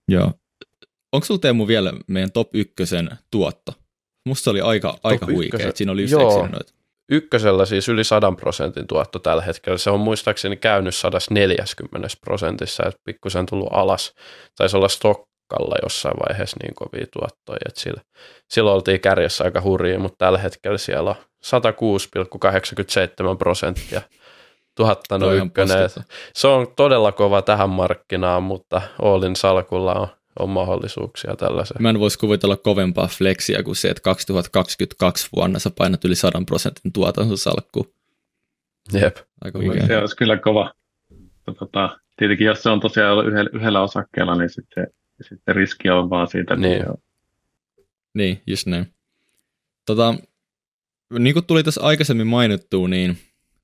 Joo. 0.07 0.31
Onko 1.17 1.25
sulla 1.25 1.39
Teemu 1.39 1.67
vielä 1.67 1.93
meidän 2.07 2.31
top 2.31 2.55
ykkösen 2.55 3.09
tuotto? 3.31 3.73
Musta 4.25 4.43
se 4.43 4.49
oli 4.49 4.61
aika, 4.61 4.97
aika 5.03 5.25
huikea, 5.25 5.67
että 5.67 5.77
siinä 5.77 5.91
oli 5.91 6.01
just 6.01 6.15
noita. 6.51 6.73
Ykkösellä 7.11 7.65
siis 7.65 7.89
yli 7.89 8.03
100 8.03 8.31
prosentin 8.31 8.87
tuotto 8.87 9.19
tällä 9.19 9.41
hetkellä. 9.41 9.77
Se 9.77 9.89
on 9.89 9.99
muistaakseni 9.99 10.57
käynyt 10.57 10.95
140 10.95 12.07
prosentissa, 12.21 12.83
että 12.87 13.01
pikkusen 13.03 13.45
tullut 13.45 13.69
alas. 13.71 14.13
Taisi 14.57 14.77
olla 14.77 14.87
stokkalla 14.87 15.75
jossain 15.83 16.15
vaiheessa 16.27 16.57
niin 16.63 16.75
kovia 16.75 17.05
tuottoja, 17.13 17.59
että 17.67 17.81
sillä, 17.81 18.01
silloin 18.49 18.75
oltiin 18.75 18.99
kärjessä 18.99 19.43
aika 19.43 19.61
hurjia, 19.61 19.99
mutta 19.99 20.25
tällä 20.25 20.39
hetkellä 20.39 20.77
siellä 20.77 21.09
on 21.09 21.15
106,87 23.31 23.37
prosenttia 23.37 24.01
tuhattanut 24.75 25.33
ykkönen. 25.33 25.89
Se 26.33 26.47
on 26.47 26.67
todella 26.75 27.11
kova 27.11 27.41
tähän 27.41 27.69
markkinaan, 27.69 28.43
mutta 28.43 28.81
Oolin 29.01 29.35
salkulla 29.35 29.93
on 29.93 30.07
on 30.39 30.49
mahdollisuuksia 30.49 31.35
tällaiseen. 31.35 31.81
Mä 31.81 31.89
en 31.89 31.99
voisi 31.99 32.19
kuvitella 32.19 32.57
kovempaa 32.57 33.07
fleksiä 33.07 33.63
kuin 33.63 33.75
se, 33.75 33.89
että 33.89 34.01
2022 34.01 35.29
vuonna 35.35 35.59
sä 35.59 35.71
painat 35.77 36.05
yli 36.05 36.15
100 36.15 36.41
prosentin 36.45 36.93
tuotantosalkku. 36.93 37.93
Jep. 38.93 39.17
Aika 39.41 39.59
se 39.87 39.97
olisi 39.97 40.15
kyllä 40.15 40.37
kova. 40.37 40.73
Tota, 41.59 41.97
tietenkin 42.17 42.47
jos 42.47 42.63
se 42.63 42.69
on 42.69 42.79
tosiaan 42.79 43.27
yhdellä, 43.27 43.49
yhdellä 43.53 43.81
osakkeella, 43.81 44.35
niin 44.35 44.49
sitten, 44.49 44.87
sitten 45.21 45.55
riski 45.55 45.89
on 45.89 46.09
vaan 46.09 46.27
siitä. 46.27 46.55
Niin, 46.55 46.85
niin 48.13 48.41
just 48.47 48.67
näin. 48.67 48.93
Tota, 49.85 50.15
niin 51.19 51.33
kuin 51.33 51.45
tuli 51.45 51.63
tässä 51.63 51.81
aikaisemmin 51.81 52.27
mainittu, 52.27 52.87
niin 52.87 53.17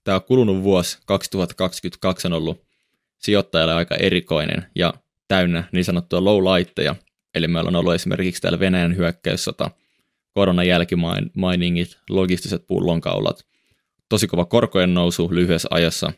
tämä 0.04 0.20
kulunut 0.20 0.64
vuosi 0.64 1.00
2022 1.06 2.28
on 2.28 2.34
ollut 2.34 2.62
sijoittajalle 3.18 3.74
aika 3.74 3.96
erikoinen 3.96 4.66
ja 4.76 4.94
täynnä 5.28 5.64
niin 5.72 5.86
sanottuja 5.86 6.22
low-lightteja, 6.22 6.96
eli 7.36 7.48
meillä 7.48 7.68
on 7.68 7.76
ollut 7.76 7.94
esimerkiksi 7.94 8.42
täällä 8.42 8.60
Venäjän 8.60 8.96
hyökkäyssota, 8.96 9.72
koronan 10.34 10.68
jälkimainingit, 10.68 11.98
logistiset 12.10 12.68
pullonkaulat, 12.68 13.46
tosi 14.10 14.28
kova 14.28 14.46
korkojen 14.46 14.94
nousu 14.94 15.30
lyhyessä 15.32 15.68
ajassa, 15.72 16.14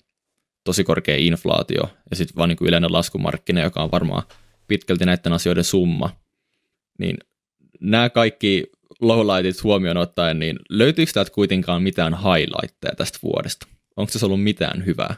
tosi 0.63 0.83
korkea 0.83 1.17
inflaatio 1.17 1.89
ja 2.09 2.15
sitten 2.15 2.35
vaan 2.35 2.49
niin 2.49 2.57
kuin 2.57 2.67
yleinen 2.67 2.93
laskumarkkina, 2.93 3.61
joka 3.61 3.83
on 3.83 3.91
varmaan 3.91 4.23
pitkälti 4.67 5.05
näiden 5.05 5.33
asioiden 5.33 5.63
summa. 5.63 6.09
Niin 6.99 7.17
nämä 7.79 8.09
kaikki 8.09 8.63
lowlightit 9.01 9.63
huomioon 9.63 9.97
ottaen, 9.97 10.39
niin 10.39 10.59
löytyykö 10.69 11.11
täältä 11.11 11.31
kuitenkaan 11.31 11.83
mitään 11.83 12.13
highlightteja 12.13 12.95
tästä 12.95 13.19
vuodesta? 13.23 13.67
Onko 13.97 14.11
se 14.11 14.25
ollut 14.25 14.43
mitään 14.43 14.85
hyvää? 14.85 15.15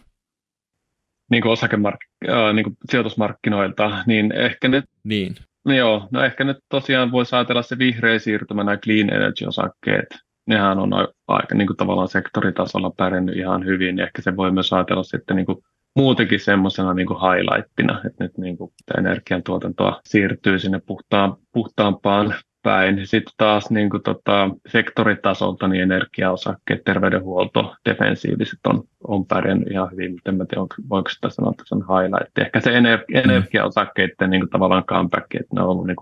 Niin 1.31 1.41
kuin 1.41 1.57
osakemark- 1.57 2.29
äh, 2.29 2.53
niin 2.53 2.63
kuin 2.63 2.77
sijoitusmarkkinoilta, 2.91 4.03
niin 4.07 4.31
ehkä 4.31 4.67
nyt, 4.67 4.85
niin. 5.03 5.35
No 5.65 5.73
joo, 5.73 6.07
no 6.11 6.23
ehkä 6.23 6.43
nyt 6.43 6.57
tosiaan 6.69 7.11
voisi 7.11 7.35
ajatella 7.35 7.61
se 7.61 7.77
vihreä 7.77 8.19
siirtymä, 8.19 8.63
nämä 8.63 8.77
clean 8.77 9.09
energy-osakkeet, 9.09 10.07
nehän 10.47 10.79
on 10.79 10.91
aika 11.27 11.55
niin 11.55 11.67
kuin 11.67 11.77
tavallaan 11.77 12.07
sektoritasolla 12.07 12.91
pärjännyt 12.97 13.37
ihan 13.37 13.65
hyvin, 13.65 13.95
niin 13.95 14.03
ehkä 14.03 14.21
se 14.21 14.35
voi 14.35 14.51
myös 14.51 14.73
ajatella 14.73 15.03
sitten 15.03 15.35
niin 15.35 15.45
kuin 15.45 15.57
muutenkin 15.95 16.39
semmoisena 16.39 16.93
niin 16.93 17.07
kuin 17.07 17.19
highlightina, 17.21 18.01
että 18.05 18.23
nyt 18.23 18.37
niin 18.37 18.57
kuin 18.57 18.71
energiantuotantoa 18.97 20.01
siirtyy 20.07 20.59
sinne 20.59 20.81
puhtaan, 20.85 21.35
puhtaampaan 21.53 22.35
päin. 22.63 23.07
Sitten 23.07 23.33
taas 23.37 23.69
niin 23.69 23.89
kuin, 23.89 24.03
tota, 24.03 24.49
sektoritasolta 24.67 25.67
niin 25.67 25.83
energiaosakkeet, 25.83 26.83
terveydenhuolto, 26.83 27.75
defensiiviset 27.89 28.59
on, 28.67 28.83
on 29.03 29.25
pärjännyt 29.25 29.71
ihan 29.71 29.91
hyvin, 29.91 30.11
mutta 30.11 30.29
en 30.29 30.37
tiedä, 30.37 30.89
voiko 30.89 31.09
sitä 31.09 31.29
sanoa, 31.29 31.51
että 31.51 31.63
se 31.67 31.75
on 31.75 31.85
highlight. 31.87 32.37
Ehkä 32.37 32.59
se 32.59 32.69
ener- 32.69 33.05
mm. 33.07 33.15
energiaosakkeiden 33.15 34.29
niin 34.29 34.41
kuin, 34.41 34.49
tavallaan 34.49 34.83
comeback, 34.83 35.35
että 35.35 35.55
ne 35.55 35.61
on 35.61 35.69
ollut 35.69 35.87
niin 35.87 35.97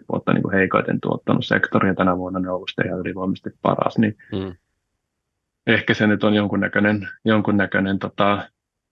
10-20 0.00 0.04
vuotta 0.12 0.32
niin 0.32 0.42
kuin 0.42 0.54
heikoiten 0.54 1.00
tuottanut 1.00 1.46
sektoria, 1.46 1.94
tänä 1.94 2.16
vuonna 2.16 2.38
ne 2.38 2.48
on 2.48 2.54
ollut 2.54 2.70
ihan 2.84 3.00
ylivoimaisesti 3.00 3.50
paras, 3.62 3.98
niin 3.98 4.16
mm. 4.32 4.54
ehkä 5.66 5.94
se 5.94 6.06
nyt 6.06 6.24
on 6.24 6.34
jonkunnäköinen, 6.34 7.08
jonkunnäköinen 7.24 7.98
tota, 7.98 8.48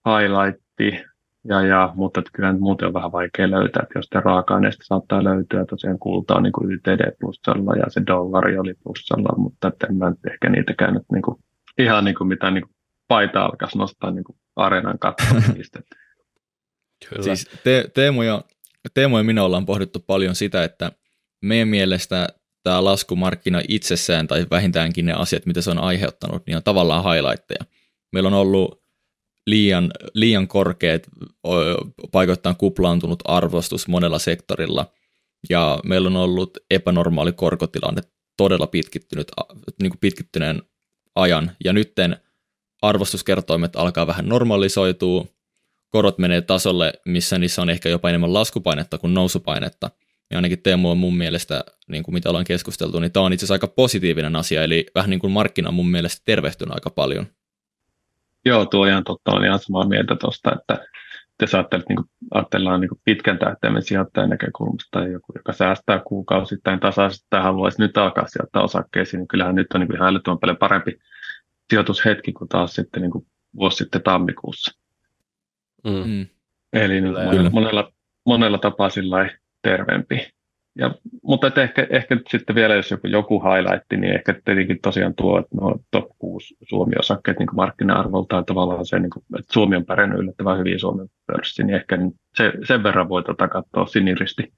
highlightti 0.09 1.05
ja, 1.48 1.66
ja, 1.66 1.92
mutta 1.94 2.22
kyllä 2.33 2.52
muuten 2.52 2.88
on 2.88 2.94
vähän 2.94 3.12
vaikea 3.12 3.50
löytää, 3.50 3.83
että 3.83 3.98
jos 3.98 4.24
raaka-aineista 4.24 4.85
saattaa 4.85 5.24
löytyä, 5.24 5.64
tosiaan 5.64 5.98
kulta 5.98 6.35
on 6.35 6.42
niin 6.42 6.52
kuin 6.52 6.72
YTD 6.72 7.12
plussalla 7.20 7.76
ja 7.76 7.85
se 7.88 8.02
dollari 8.07 8.59
oli 8.59 8.74
plussalla, 8.83 9.38
mutta 9.38 9.72
en 9.88 9.96
mä 9.96 10.12
ehkä 10.33 10.48
niitäkään 10.48 10.94
nyt 10.94 11.02
niin 11.12 11.22
kuin, 11.22 11.37
ihan 11.78 12.04
niin 12.04 12.14
kuin 12.14 12.28
mitä 12.28 12.50
niin 12.50 12.62
kuin 12.62 12.74
paita 13.09 13.44
alkaisi 13.44 13.78
nostaa 13.78 14.11
niin 14.11 14.24
kuin 14.24 14.37
areenan 14.57 14.98
Kyllä. 17.09 17.22
Siis 17.22 17.50
te, 17.64 17.90
Teemu, 17.94 18.22
ja, 18.22 18.42
Teemu 18.94 19.16
ja 19.18 19.24
minä 19.24 19.42
ollaan 19.42 19.66
pohdittu 19.66 20.00
paljon 20.07 20.35
sitä, 20.35 20.64
että 20.64 20.92
meidän 21.42 21.68
mielestä 21.68 22.28
tämä 22.62 22.85
laskumarkkina 22.85 23.61
itsessään 23.68 24.26
tai 24.26 24.46
vähintäänkin 24.50 25.07
ne 25.07 25.12
asiat, 25.12 25.46
mitä 25.46 25.61
se 25.61 25.70
on 25.70 25.78
aiheuttanut, 25.78 26.46
niin 26.46 26.57
on 26.57 26.62
tavallaan 26.62 27.04
highlightteja. 27.04 27.64
Meillä 28.12 28.26
on 28.26 28.35
ollut 28.35 28.84
liian, 29.46 29.90
liian 30.14 30.48
korkeat, 30.48 31.02
paikoittain 32.12 32.57
kuplaantunut 32.57 33.22
arvostus 33.24 33.88
monella 33.88 34.18
sektorilla, 34.18 34.87
ja 35.50 35.80
meillä 35.85 36.09
on 36.09 36.16
ollut 36.16 36.59
epänormaali 36.70 37.33
korkotilanne 37.33 38.02
todella 38.37 38.66
pitkittynyt, 38.66 39.28
niin 39.83 39.90
kuin 39.90 40.00
pitkittyneen 40.00 40.62
ajan, 41.14 41.50
ja 41.64 41.72
nytten 41.72 42.16
arvostuskertoimet 42.83 43.76
alkaa 43.76 44.07
vähän 44.07 44.28
normalisoitua, 44.28 45.26
korot 45.90 46.18
menee 46.18 46.40
tasolle, 46.40 46.92
missä 47.04 47.38
niissä 47.38 47.62
on 47.62 47.70
ehkä 47.70 47.88
jopa 47.88 48.09
enemmän 48.09 48.35
laskupainetta 48.35 48.98
kuin 48.98 49.14
nousupainetta, 49.14 49.90
ja 50.30 50.38
ainakin 50.38 50.62
Teemu 50.62 50.90
on 50.90 50.98
mun 50.98 51.16
mielestä, 51.16 51.64
niin 51.88 52.02
kuin 52.02 52.14
mitä 52.14 52.28
ollaan 52.28 52.44
keskusteltu, 52.44 53.00
niin 53.00 53.12
tämä 53.12 53.26
on 53.26 53.33
itse 53.33 53.44
asiassa 53.44 53.54
aika 53.54 53.68
positiivinen 53.68 54.37
asia, 54.37 54.62
eli 54.62 54.87
vähän 54.94 55.11
niin 55.11 55.20
kuin 55.20 55.33
markkina 55.33 55.68
on 55.68 55.74
mun 55.74 55.90
mielestä 55.90 56.22
tervehtynyt 56.24 56.74
aika 56.74 56.90
paljon. 56.90 57.26
Joo, 58.44 58.66
tuo 58.66 58.87
ihan 58.87 59.04
totta, 59.04 59.33
olen 59.33 59.44
ihan 59.44 59.59
samaa 59.59 59.88
mieltä 59.88 60.16
tuosta, 60.16 60.52
että 60.52 60.87
jos 61.42 61.54
ajattelet, 61.54 61.88
niin 61.88 61.96
kuin, 61.96 62.09
ajatellaan 62.35 62.80
niin 62.80 62.88
kuin 62.88 63.00
pitkän 63.04 63.38
tähtäimen 63.38 63.83
sijoittajan 63.83 64.30
näkökulmasta 64.30 64.88
tai 64.90 65.12
joku, 65.12 65.33
joka 65.37 65.52
säästää 65.52 66.02
kuukausittain 66.07 66.80
tasaisesti 66.80 67.26
tai 67.30 67.42
haluaisi 67.42 67.83
nyt 67.83 67.96
alkaa 67.96 68.26
sijoittaa 68.26 68.62
osakkeisiin, 68.62 69.18
niin 69.18 69.28
kyllähän 69.28 69.54
nyt 69.54 69.66
on 69.74 69.80
niin 69.80 69.88
kuin 69.88 69.96
ihan 69.96 70.09
älyttömän 70.09 70.38
paljon 70.38 70.57
parempi 70.57 70.98
sijoitushetki 71.70 72.33
kuin 72.33 72.48
taas 72.48 72.74
sitten 72.74 73.02
niin 73.02 73.11
kuin 73.11 73.26
vuosi 73.57 73.76
sitten 73.76 74.02
tammikuussa. 74.02 74.80
Mm. 75.85 76.11
mm. 76.11 76.26
Eli 76.72 77.00
niin 77.00 77.12
monella, 77.12 77.50
monella, 77.50 77.92
monella 78.26 78.59
tapaa 78.59 78.90
sillä 78.90 79.30
terveempi. 79.62 80.35
Ja, 80.78 80.94
mutta 81.22 81.46
että 81.46 81.62
ehkä, 81.62 81.87
ehkä 81.90 82.16
sitten 82.28 82.56
vielä, 82.56 82.74
jos 82.74 82.90
joku, 82.90 83.06
joku 83.06 83.42
highlight, 83.42 83.87
niin 83.90 84.14
ehkä 84.14 84.34
tietenkin 84.44 84.78
tosiaan 84.82 85.14
tuo, 85.14 85.38
että 85.38 85.56
no, 85.60 85.76
top 85.90 86.04
6 86.18 86.56
Suomi-osakkeet 86.68 87.38
niin 87.38 87.48
markkina-arvoltaan 87.52 88.44
tavallaan 88.44 88.87
se, 88.87 88.98
niin 88.98 89.10
kuin, 89.10 89.24
että 89.38 89.52
Suomi 89.52 89.76
on 89.76 89.84
pärjännyt 89.84 90.18
yllättävän 90.18 90.58
hyvin 90.58 90.80
Suomen 90.80 91.08
pörssi, 91.26 91.64
niin 91.64 91.76
ehkä 91.76 91.98
se, 92.37 92.52
sen 92.66 92.82
verran 92.82 93.08
voi 93.08 93.22
tota 93.22 93.48
katsoa 93.48 93.87
siniristi 93.87 94.52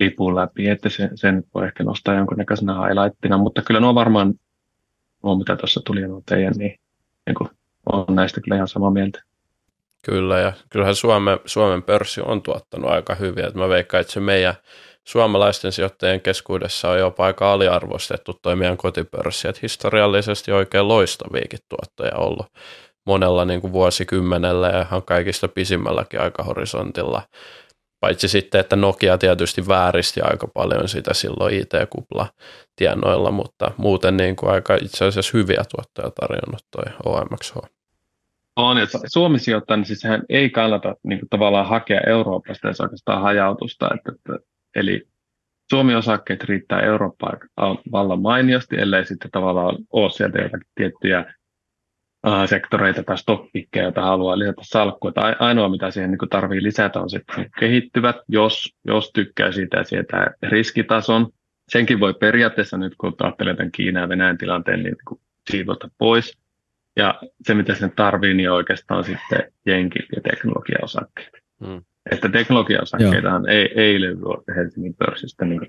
lipun 0.00 0.36
läpi, 0.36 0.68
että 0.68 0.88
se, 0.88 1.10
sen 1.14 1.44
voi 1.54 1.66
ehkä 1.66 1.84
nostaa 1.84 2.14
jonkunnäköisenä 2.14 2.74
highlightina, 2.74 3.38
mutta 3.38 3.62
kyllä 3.62 3.80
nuo 3.80 3.94
varmaan, 3.94 4.34
nuo 5.22 5.38
mitä 5.38 5.56
tuossa 5.56 5.80
tuli 5.84 6.08
nuo 6.08 6.22
teidän, 6.26 6.54
niin, 6.56 6.80
niin 7.26 7.34
kuin, 7.34 7.50
on 7.92 8.14
näistä 8.14 8.40
kyllä 8.40 8.56
ihan 8.56 8.68
samaa 8.68 8.90
mieltä. 8.90 9.22
Kyllä, 10.02 10.38
ja 10.38 10.52
kyllähän 10.70 10.94
Suomen, 10.94 11.38
Suomen 11.44 11.82
pörssi 11.82 12.20
on 12.24 12.42
tuottanut 12.42 12.90
aika 12.90 13.14
hyvin. 13.14 13.44
Että 13.44 13.58
mä 13.58 13.68
veikkaan, 13.68 14.00
että 14.00 14.12
se 14.12 14.20
meidän 14.20 14.54
suomalaisten 15.08 15.72
sijoittajien 15.72 16.20
keskuudessa 16.20 16.90
on 16.90 16.98
jopa 16.98 17.24
aika 17.24 17.52
aliarvostettu 17.52 18.32
toi 18.42 18.56
meidän 18.56 18.76
kotipörssi. 18.76 19.48
Että 19.48 19.58
historiallisesti 19.62 20.52
oikein 20.52 20.88
loistaviakin 20.88 21.58
tuottoja 21.68 22.18
ollut 22.18 22.46
monella 23.06 23.44
niin 23.44 23.60
kuin 23.60 23.72
vuosikymmenellä 23.72 24.68
ja 24.68 24.82
ihan 24.82 25.02
kaikista 25.02 25.48
pisimmälläkin 25.48 26.20
aikahorisontilla. 26.20 27.22
Paitsi 28.00 28.28
sitten, 28.28 28.60
että 28.60 28.76
Nokia 28.76 29.18
tietysti 29.18 29.68
vääristi 29.68 30.20
aika 30.20 30.46
paljon 30.54 30.88
sitä 30.88 31.14
silloin 31.14 31.54
IT-kupla 31.54 32.26
tienoilla, 32.76 33.30
mutta 33.30 33.70
muuten 33.76 34.16
niin 34.16 34.36
kuin 34.36 34.52
aika 34.52 34.74
itse 34.74 35.04
asiassa 35.04 35.38
hyviä 35.38 35.62
tuottoja 35.76 36.10
tarjonnut 36.20 36.62
toi 36.70 36.94
OMXH. 37.04 37.79
On, 38.60 38.78
että 38.78 38.98
Suomi 39.06 39.38
niin 39.76 39.84
siis 39.84 40.00
sehän 40.00 40.22
ei 40.28 40.50
kannata 40.50 40.96
niin 41.02 41.18
kuin, 41.18 41.28
tavallaan 41.28 41.66
hakea 41.66 42.00
Euroopasta 42.06 42.68
ja 42.68 42.74
oikeastaan 42.80 43.22
hajautusta. 43.22 43.90
Että, 43.94 44.12
että, 44.12 44.46
eli 44.76 45.08
Suomi-osakkeet 45.70 46.44
riittää 46.44 46.80
Eurooppaan 46.80 47.38
vallan 47.92 48.22
mainiosti, 48.22 48.76
ellei 48.76 49.04
sitten 49.04 49.30
tavallaan 49.30 49.76
ole 49.92 50.10
sieltä 50.10 50.38
jotakin 50.38 50.66
tiettyjä 50.74 51.34
uh, 52.26 52.48
sektoreita 52.48 53.02
tai 53.02 53.18
stockpikkejä, 53.18 53.82
joita 53.82 54.02
haluaa 54.02 54.38
lisätä 54.38 54.62
salkkuun. 54.62 55.12
Ainoa, 55.38 55.68
mitä 55.68 55.90
siihen 55.90 56.10
niin 56.10 56.28
tarvii 56.30 56.62
lisätä, 56.62 57.00
on 57.00 57.10
sitten 57.10 57.50
kehittyvät, 57.60 58.16
jos, 58.28 58.74
jos 58.86 59.10
tykkää 59.14 59.52
siitä 59.52 59.76
ja 59.76 59.84
sieltä 59.84 60.30
riskitason. 60.42 61.28
Senkin 61.72 62.00
voi 62.00 62.14
periaatteessa 62.14 62.76
nyt, 62.76 62.94
kun 62.98 63.14
ajattelee 63.20 63.56
tämän 63.56 63.72
Kiinan 63.72 64.00
ja 64.00 64.08
Venäjän 64.08 64.38
tilanteen, 64.38 64.82
niin, 64.82 64.96
niin 65.10 65.20
siivota 65.50 65.88
pois. 65.98 66.39
Ja 66.96 67.20
se, 67.46 67.54
mitä 67.54 67.74
sen 67.74 67.92
tarvii, 67.96 68.34
niin 68.34 68.50
oikeastaan 68.50 69.04
sitten 69.04 69.52
jenkit 69.66 70.06
ja 70.16 70.22
teknologiaosakkeet. 70.22 71.30
Mm. 71.60 71.82
että 72.10 72.28
teknologiaosakkeitahan 72.28 73.48
ei, 73.48 73.72
ei 73.76 74.00
löydy 74.00 74.20
Helsingin 74.56 74.94
pörssistä 74.94 75.44
niin 75.44 75.60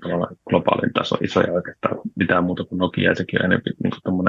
globaalin 0.48 0.92
taso 0.92 1.16
isoja 1.20 1.52
oikeastaan 1.52 1.98
mitään 2.16 2.44
muuta 2.44 2.64
kuin 2.64 2.78
Nokia, 2.78 3.10
ja 3.10 3.14
sekin 3.14 3.40
on 3.40 3.44
enemmän 3.44 3.62
niin 3.82 3.92
kuin 4.04 4.24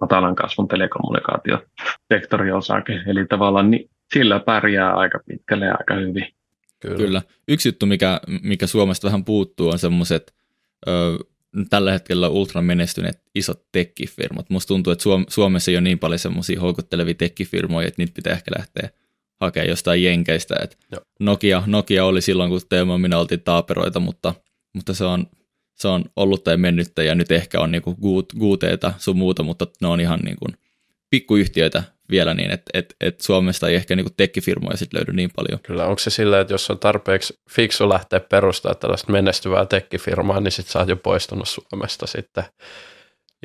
matalan 0.00 0.34
kasvun 0.34 0.68
telekommunikaatiosektoriosake, 0.68 3.02
eli 3.06 3.26
tavallaan 3.26 3.70
niin, 3.70 3.90
sillä 4.12 4.40
pärjää 4.40 4.94
aika 4.94 5.20
pitkälle 5.26 5.66
ja 5.66 5.74
aika 5.78 5.94
hyvin. 5.94 6.26
Kyllä. 6.82 6.96
Kyllä. 6.96 7.22
Yksi 7.48 7.68
juttu, 7.68 7.86
mikä, 7.86 8.20
mikä 8.42 8.66
Suomesta 8.66 9.06
vähän 9.06 9.24
puuttuu, 9.24 9.68
on 9.68 9.78
semmoiset 9.78 10.34
tällä 11.70 11.92
hetkellä 11.92 12.28
ultra 12.28 12.62
menestyneet 12.62 13.22
isot 13.34 13.62
tekkifirmat. 13.72 14.50
Musta 14.50 14.68
tuntuu, 14.68 14.92
että 14.92 15.02
Suom- 15.02 15.26
Suomessa 15.28 15.70
ei 15.70 15.76
ole 15.76 15.80
niin 15.80 15.98
paljon 15.98 16.18
semmoisia 16.18 16.60
houkuttelevia 16.60 17.14
tekkifirmoja, 17.14 17.88
että 17.88 18.02
niitä 18.02 18.12
pitää 18.14 18.32
ehkä 18.32 18.50
lähteä 18.58 18.90
hakemaan 19.40 19.68
jostain 19.68 20.02
jenkeistä. 20.02 20.54
Et 20.62 20.78
Nokia, 21.20 21.62
Nokia 21.66 22.04
oli 22.04 22.20
silloin, 22.20 22.50
kun 22.50 22.60
Teemo 22.68 22.98
minä 22.98 23.18
oltiin 23.18 23.40
taaperoita, 23.40 24.00
mutta, 24.00 24.34
mutta 24.74 24.94
se, 24.94 25.04
on, 25.04 25.26
se 25.74 25.88
on 25.88 26.04
ollut 26.16 26.44
tai 26.44 26.56
mennyttä 26.56 27.02
ja 27.02 27.14
nyt 27.14 27.32
ehkä 27.32 27.60
on 27.60 27.70
niinku 27.70 27.96
guuteita 28.38 28.92
sun 28.98 29.16
muuta, 29.16 29.42
mutta 29.42 29.66
ne 29.80 29.88
on 29.88 30.00
ihan 30.00 30.20
niinku 30.20 30.46
pikkuyhtiöitä 31.10 31.82
vielä 32.10 32.34
niin, 32.34 32.50
että 32.50 32.70
et, 32.74 32.96
et 33.00 33.20
Suomesta 33.20 33.68
ei 33.68 33.74
ehkä 33.74 33.96
niinku 33.96 34.12
tekkifirmoja 34.16 34.76
sit 34.76 34.92
löydy 34.92 35.12
niin 35.12 35.30
paljon. 35.36 35.60
Kyllä, 35.62 35.86
onko 35.86 35.98
se 35.98 36.10
silleen, 36.10 36.42
että 36.42 36.54
jos 36.54 36.70
on 36.70 36.78
tarpeeksi 36.78 37.34
fiksu 37.50 37.88
lähteä 37.88 38.20
perustamaan 38.20 38.78
tällaista 38.78 39.12
menestyvää 39.12 39.66
tekkifirmaa, 39.66 40.40
niin 40.40 40.52
sitten 40.52 40.72
sä 40.72 40.78
oot 40.78 40.88
jo 40.88 40.96
poistunut 40.96 41.48
Suomesta 41.48 42.06
sitten 42.06 42.44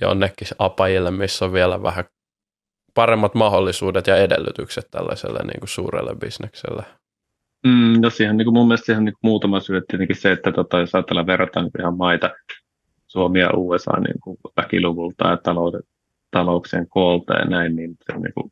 jonnekin 0.02 0.48
apajille, 0.60 1.12
missä 1.12 1.46
on 1.46 1.54
vielä 1.54 1.84
vähän 1.84 2.06
paremmat 2.94 3.36
mahdollisuudet 3.36 4.08
ja 4.08 4.18
edellytykset 4.18 4.88
tällaiselle 4.92 5.40
niin 5.40 5.60
kuin 5.60 5.70
suurelle 5.70 6.16
bisnekselle. 6.16 6.84
Mm, 7.68 8.02
no 8.02 8.10
siihen 8.10 8.38
niin 8.38 8.46
kuin 8.46 8.54
mun 8.54 8.68
mielestä 8.68 8.86
siihen 8.86 9.06
niin 9.06 9.14
kuin 9.14 9.30
muutama 9.30 9.60
syy, 9.60 9.82
tietenkin 9.88 10.16
se, 10.16 10.32
että 10.32 10.52
tota, 10.52 10.80
jos 10.80 10.96
ajatellaan 10.96 11.28
verrataan 11.28 11.66
niin 11.66 11.82
ihan 11.82 11.98
maita, 11.98 12.30
Suomi 13.08 13.40
ja 13.40 13.50
USA 13.54 14.00
niin 14.00 14.20
kuin 14.24 14.38
väkiluvulta 14.58 15.28
ja 15.28 15.38
taloudet, 15.38 15.86
talouksien 16.32 16.88
koolta 16.90 17.34
ja 17.34 17.46
näin, 17.46 17.76
niin 17.76 17.98
se 18.06 18.16
on 18.16 18.22
niin 18.22 18.34
kuin, 18.34 18.52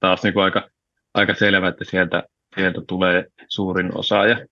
taas 0.00 0.22
niin 0.22 0.34
kuin 0.34 0.44
aika, 0.44 0.68
aika 1.14 1.34
selvä, 1.34 1.68
että 1.68 1.84
sieltä, 1.84 2.22
sieltä 2.54 2.80
tulee 2.88 3.26
suurin 3.48 3.98
osa. 3.98 4.26
Ja 4.26 4.46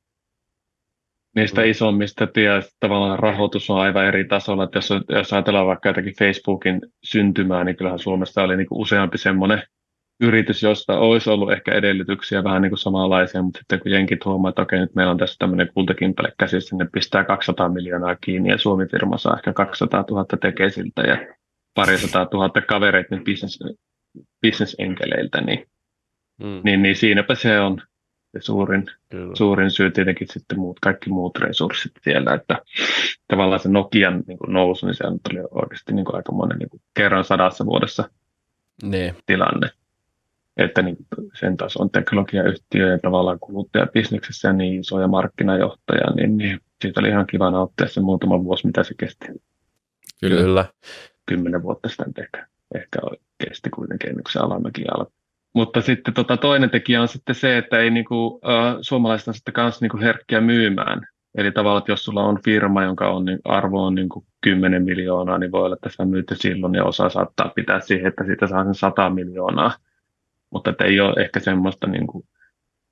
niistä 1.37 1.61
mm. 1.61 1.67
isommista 1.67 2.25
ja 2.25 2.63
tavallaan 2.81 3.19
rahoitus 3.19 3.71
on 3.71 3.81
aivan 3.81 4.05
eri 4.05 4.25
tasolla. 4.25 4.65
Että 4.65 4.79
jos, 4.79 4.89
jos 5.09 5.33
ajatellaan 5.33 5.67
vaikka 5.67 5.89
jotakin 5.89 6.15
Facebookin 6.19 6.81
syntymää, 7.05 7.65
niin 7.65 7.77
kyllähän 7.77 7.99
Suomessa 7.99 8.43
oli 8.43 8.57
niin 8.57 8.69
kuin 8.69 8.81
useampi 8.81 9.19
semmoinen 9.19 9.63
yritys, 10.21 10.63
josta 10.63 10.99
olisi 10.99 11.31
ollut 11.31 11.53
ehkä 11.53 11.75
edellytyksiä 11.75 12.45
vähän 12.45 12.63
niin 12.63 12.71
kuin 12.71 12.79
samanlaisia, 12.79 13.43
mutta 13.43 13.59
sitten 13.59 13.81
kun 13.81 13.91
jenkit 13.91 14.25
huomaa, 14.25 14.49
että 14.49 14.63
okei, 14.63 14.79
nyt 14.79 14.95
meillä 14.95 15.11
on 15.11 15.19
tässä 15.19 15.37
tämmöinen 15.39 15.71
kultakimpale 15.75 16.33
käsissä, 16.39 16.77
niin 16.77 16.85
ne 16.85 16.91
pistää 16.93 17.25
200 17.25 17.69
miljoonaa 17.69 18.17
kiinni 18.17 18.51
ja 18.51 18.59
Suomi-firma 18.59 19.19
saa 19.19 19.37
ehkä 19.37 19.53
200 19.53 20.05
000 20.11 20.25
tekesiltä 20.41 21.03
ja 21.03 21.17
parisataa 21.77 22.27
tuhatta 22.27 22.61
kavereita 22.61 23.15
nyt 23.15 23.25
business, 23.25 23.59
bisnesenkeleiltä, 24.43 25.41
niin, 25.41 25.67
mm. 26.43 26.61
niin, 26.65 26.83
niin 26.83 26.97
siinäpä 26.97 27.35
se 27.35 27.61
on 27.61 27.83
se 28.33 28.41
suurin, 28.45 28.87
suurin 29.35 29.71
syy 29.71 29.91
tietenkin 29.91 30.29
sitten 30.31 30.59
muut, 30.59 30.81
kaikki 30.81 31.11
muut 31.11 31.39
resurssit 31.39 31.93
siellä, 32.03 32.35
että 32.35 32.63
tavallaan 33.29 33.61
se 33.61 33.69
Nokian 33.69 34.23
niin 34.27 34.39
kuin 34.39 34.53
nousu, 34.53 34.87
niin 34.87 34.95
se 34.95 35.07
oli 35.07 35.47
oikeasti 35.51 35.93
niin 35.93 36.05
kuin 36.05 36.17
aika 36.17 36.33
monen 36.33 36.59
niin 36.59 36.69
kuin 36.69 36.81
kerran 36.95 37.25
sadassa 37.25 37.67
vuodessa 37.67 38.11
ne. 38.83 39.15
tilanne. 39.27 39.71
Että 40.57 40.83
niin 40.83 40.97
sen 41.41 41.57
taas 41.57 41.77
on 41.77 41.91
teknologiayhtiö 41.91 42.91
ja 42.91 42.99
tavallaan 42.99 43.39
kuluttajabisneksessä 43.41 44.53
niin 44.53 44.81
isoja 44.81 45.09
markkinajohtaja, 45.09 46.11
niin, 46.17 46.37
niin 46.37 46.61
siitä 46.83 47.01
oli 47.01 47.09
ihan 47.09 47.27
kiva 47.27 47.51
nauttia 47.51 47.89
se 47.89 48.01
muutama 48.01 48.45
vuosi, 48.45 48.67
mitä 48.67 48.85
se 48.85 48.95
kesti. 48.99 49.27
Kyllä. 50.21 50.43
Kyllä. 50.43 50.65
Kymmenen 51.27 51.63
vuotta 51.63 51.89
sitten 51.89 52.13
ehkä, 52.19 52.47
ehkä 52.75 52.99
kesti 53.45 53.71
kuitenkin 53.71 54.09
ennen 54.09 54.25
kuin 54.25 54.33
se 54.33 54.39
alamäki 54.39 54.85
alkoi. 54.95 55.13
Mutta 55.53 55.81
sitten 55.81 56.15
tota, 56.15 56.37
toinen 56.37 56.71
tekijä 56.71 57.03
on 57.03 57.09
sitten 57.09 57.35
se, 57.35 57.59
että 57.59 57.79
ei 57.79 57.91
niinku, 57.91 58.41
äh, 58.49 58.77
suomalaiset 58.81 59.35
sitten 59.35 59.55
kanssa 59.55 59.85
niinku 59.85 59.99
herkkiä 59.99 60.41
myymään. 60.41 61.07
Eli 61.35 61.53
tavallaan, 61.53 61.79
että 61.79 61.93
jos 61.93 62.05
sulla 62.05 62.25
on 62.25 62.39
firma, 62.45 62.85
jonka 62.85 63.09
on, 63.09 63.25
niin 63.25 63.39
arvo 63.45 63.85
on 63.85 63.95
niin 63.95 64.09
10 64.41 64.85
miljoonaa, 64.85 65.39
niin 65.39 65.53
voi 65.53 65.65
olla, 65.65 65.75
että 65.75 65.91
sä 65.97 66.05
myyt 66.05 66.27
silloin 66.35 66.75
ja 66.75 66.85
osa 66.85 67.09
saattaa 67.09 67.53
pitää 67.55 67.81
siihen, 67.81 68.07
että 68.07 68.25
siitä 68.25 68.47
saa 68.47 68.65
sen 68.65 68.75
100 68.75 69.11
miljoonaa. 69.11 69.75
Mutta 70.51 70.71
että 70.71 70.85
ei 70.85 71.01
ole 71.01 71.23
ehkä 71.23 71.41
semmoista 71.41 71.87
niin 71.87 72.07
kuin 72.07 72.25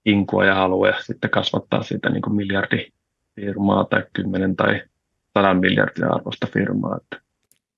inkua 0.06 0.44
ja 0.44 0.54
halua 0.54 0.88
ja 0.88 1.00
sitten 1.02 1.30
kasvattaa 1.30 1.82
siitä 1.82 2.10
niin 2.10 2.22
kuin 2.22 2.36
miljardifirmaa 2.36 3.84
tai 3.84 4.02
10 4.12 4.56
tai 4.56 4.82
100 5.38 5.54
miljardin 5.54 6.14
arvosta 6.14 6.46
firmaa. 6.52 6.96
Että 6.96 7.23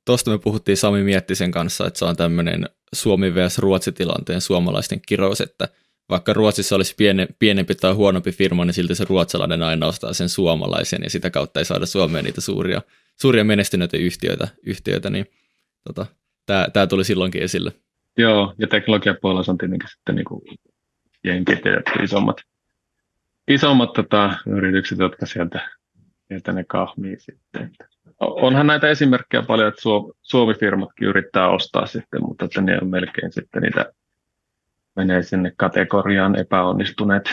Tuosta 0.07 0.30
me 0.30 0.38
puhuttiin 0.38 0.76
Sami 0.76 1.02
Miettisen 1.02 1.50
kanssa, 1.50 1.86
että 1.86 1.98
se 1.98 2.04
on 2.04 2.16
tämmöinen 2.16 2.68
Suomi 2.92 3.34
vs. 3.34 3.59
Ruotsi-tilanteen 3.59 4.40
suomalaisten 4.40 5.00
kirous, 5.09 5.40
että 5.40 5.68
vaikka 6.11 6.32
Ruotsissa 6.32 6.76
olisi 6.76 6.94
piene, 6.96 7.28
pienempi 7.38 7.74
tai 7.74 7.92
huonompi 7.92 8.32
firma, 8.32 8.64
niin 8.64 8.74
silti 8.74 8.94
se 8.94 9.04
ruotsalainen 9.09 9.62
aina 9.62 9.86
ostaa 9.86 10.12
sen 10.12 10.28
suomalaisen 10.28 11.00
ja 11.02 11.11
sitä 11.11 11.30
kautta 11.30 11.61
ei 11.61 11.64
saada 11.64 11.86
Suomeen 11.86 12.24
niitä 12.24 12.40
suuria, 12.40 12.82
suuria 13.20 13.44
menestyneitä 13.44 13.96
yhtiöitä, 13.96 14.48
yhtiöitä 14.66 15.11
niin 15.11 15.26
tota, 15.84 16.07
tämä 16.46 16.86
tuli 16.86 17.04
silloinkin 17.04 17.42
esille. 17.42 17.72
Joo, 18.18 18.54
ja 18.59 18.66
teknologiapuolella 18.66 19.44
on 19.48 19.59
tietenkin 19.59 19.88
sitten 19.88 20.14
niin 20.14 20.24
kuin 20.24 20.42
jenkit 21.24 21.64
ja 21.64 22.02
isommat, 22.02 22.36
isommat 23.48 23.92
tota, 23.92 24.38
yritykset, 24.46 24.98
jotka 24.98 25.26
sieltä, 25.26 25.70
sieltä 26.28 26.52
ne 26.52 26.64
kahmii 26.64 27.16
sitten 27.20 27.72
onhan 28.20 28.66
näitä 28.66 28.88
esimerkkejä 28.88 29.42
paljon, 29.42 29.68
että 29.68 29.82
Suomi-firmatkin 30.22 31.09
yrittää 31.09 31.48
ostaa 31.48 31.86
sitten, 31.86 32.20
mutta 32.22 32.44
että 32.44 32.61
ne 32.61 32.78
on 32.82 32.88
melkein 32.88 33.32
sitten 33.32 33.62
niitä 33.62 33.92
menee 34.96 35.22
sinne 35.22 35.52
kategoriaan 35.57 36.38
epäonnistuneet 36.38 37.24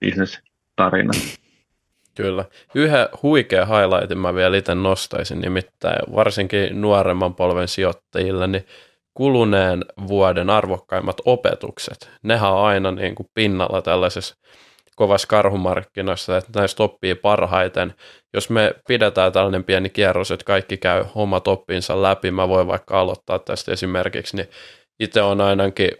bisnestarinat. 0.00 1.16
Kyllä. 2.16 2.44
Yhden 2.74 3.08
huikea 3.22 3.66
highlightin 3.66 4.18
mä 4.18 4.34
vielä 4.34 4.56
itse 4.56 4.74
nostaisin, 4.74 5.40
nimittäin 5.40 6.14
varsinkin 6.14 6.80
nuoremman 6.80 7.34
polven 7.34 7.68
sijoittajille, 7.68 8.46
niin 8.46 8.66
kuluneen 9.14 9.84
vuoden 10.08 10.50
arvokkaimmat 10.50 11.16
opetukset, 11.24 12.10
nehän 12.22 12.52
on 12.52 12.64
aina 12.64 12.90
niin 12.90 13.14
kuin 13.14 13.26
pinnalla 13.34 13.82
tällaisessa 13.82 14.36
kovassa 15.00 15.28
karhumarkkinoissa, 15.28 16.36
että 16.36 16.60
näistä 16.60 16.82
oppii 16.82 17.14
parhaiten. 17.14 17.94
Jos 18.34 18.50
me 18.50 18.74
pidetään 18.88 19.32
tällainen 19.32 19.64
pieni 19.64 19.90
kierros, 19.90 20.30
että 20.30 20.44
kaikki 20.44 20.76
käy 20.76 21.04
omat 21.14 21.48
oppinsa 21.48 22.02
läpi, 22.02 22.30
mä 22.30 22.48
voin 22.48 22.66
vaikka 22.66 23.00
aloittaa 23.00 23.38
tästä 23.38 23.72
esimerkiksi, 23.72 24.36
niin 24.36 24.48
itse 25.00 25.22
on 25.22 25.40
ainakin 25.40 25.90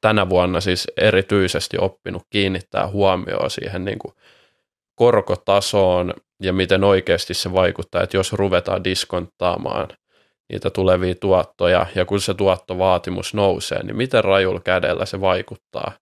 tänä 0.00 0.28
vuonna 0.28 0.60
siis 0.60 0.86
erityisesti 0.96 1.76
oppinut 1.80 2.22
kiinnittää 2.30 2.88
huomioon 2.88 3.50
siihen 3.50 3.84
niin 3.84 3.98
kuin 3.98 4.14
korkotasoon 4.94 6.14
ja 6.42 6.52
miten 6.52 6.84
oikeasti 6.84 7.34
se 7.34 7.52
vaikuttaa, 7.52 8.02
että 8.02 8.16
jos 8.16 8.32
ruvetaan 8.32 8.84
diskonttaamaan 8.84 9.88
niitä 10.52 10.70
tulevia 10.70 11.14
tuottoja 11.14 11.86
ja 11.94 12.04
kun 12.04 12.20
se 12.20 12.34
tuottovaatimus 12.34 13.34
nousee, 13.34 13.82
niin 13.82 13.96
miten 13.96 14.24
rajulla 14.24 14.60
kädellä 14.60 15.06
se 15.06 15.20
vaikuttaa 15.20 15.92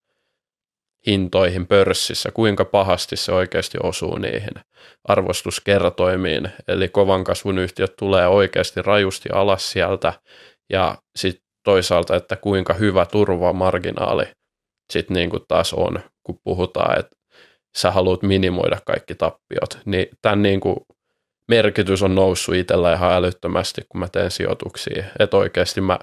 hintoihin 1.07 1.67
pörssissä, 1.67 2.31
kuinka 2.31 2.65
pahasti 2.65 3.17
se 3.17 3.33
oikeasti 3.33 3.79
osuu 3.83 4.19
niihin 4.19 4.55
arvostuskertoimiin. 5.05 6.49
Eli 6.69 6.89
kovan 6.89 7.25
kasvun 7.25 7.59
yhtiöt 7.59 7.97
tulee 7.99 8.29
oikeasti 8.29 8.83
rajusti 8.83 9.29
alas 9.33 9.71
sieltä 9.71 10.13
ja 10.71 10.99
sitten 11.17 11.45
toisaalta, 11.65 12.17
että 12.17 12.37
kuinka 12.37 12.75
hyvä 12.75 13.07
turvamarginaali 13.07 14.25
sitten 14.93 15.15
niin 15.15 15.31
kuin 15.31 15.43
taas 15.49 15.73
on, 15.73 16.01
kun 16.23 16.39
puhutaan, 16.45 16.99
että 16.99 17.17
sä 17.77 17.91
haluat 17.91 18.23
minimoida 18.23 18.79
kaikki 18.87 19.15
tappiot, 19.15 19.79
niin 19.85 20.07
tämän 20.23 20.43
niin 20.43 20.61
kuin 20.61 20.77
merkitys 21.49 22.03
on 22.03 22.15
noussut 22.15 22.55
itsellä 22.55 22.93
ihan 22.93 23.13
älyttömästi, 23.13 23.83
kun 23.89 24.01
mä 24.01 24.09
teen 24.13 24.31
sijoituksia. 24.31 25.05
Että 25.19 25.37
oikeasti 25.37 25.81
mä 25.81 25.99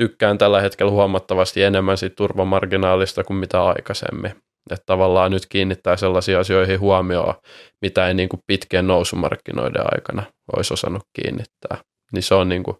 tykkään 0.00 0.38
tällä 0.38 0.60
hetkellä 0.60 0.92
huomattavasti 0.92 1.62
enemmän 1.62 1.96
siitä 1.96 2.16
turvamarginaalista 2.16 3.24
kuin 3.24 3.36
mitä 3.36 3.64
aikaisemmin. 3.64 4.30
Että 4.70 4.86
tavallaan 4.86 5.30
nyt 5.30 5.46
kiinnittää 5.48 5.96
sellaisiin 5.96 6.38
asioihin 6.38 6.80
huomioon, 6.80 7.34
mitä 7.82 8.08
ei 8.08 8.14
niin 8.14 8.28
kuin 8.28 8.40
pitkien 8.46 8.86
nousumarkkinoiden 8.86 9.82
aikana 9.94 10.22
olisi 10.56 10.74
osannut 10.74 11.02
kiinnittää. 11.12 11.78
Niin 12.12 12.22
se 12.22 12.34
on 12.34 12.48
niin 12.48 12.62
kuin 12.62 12.76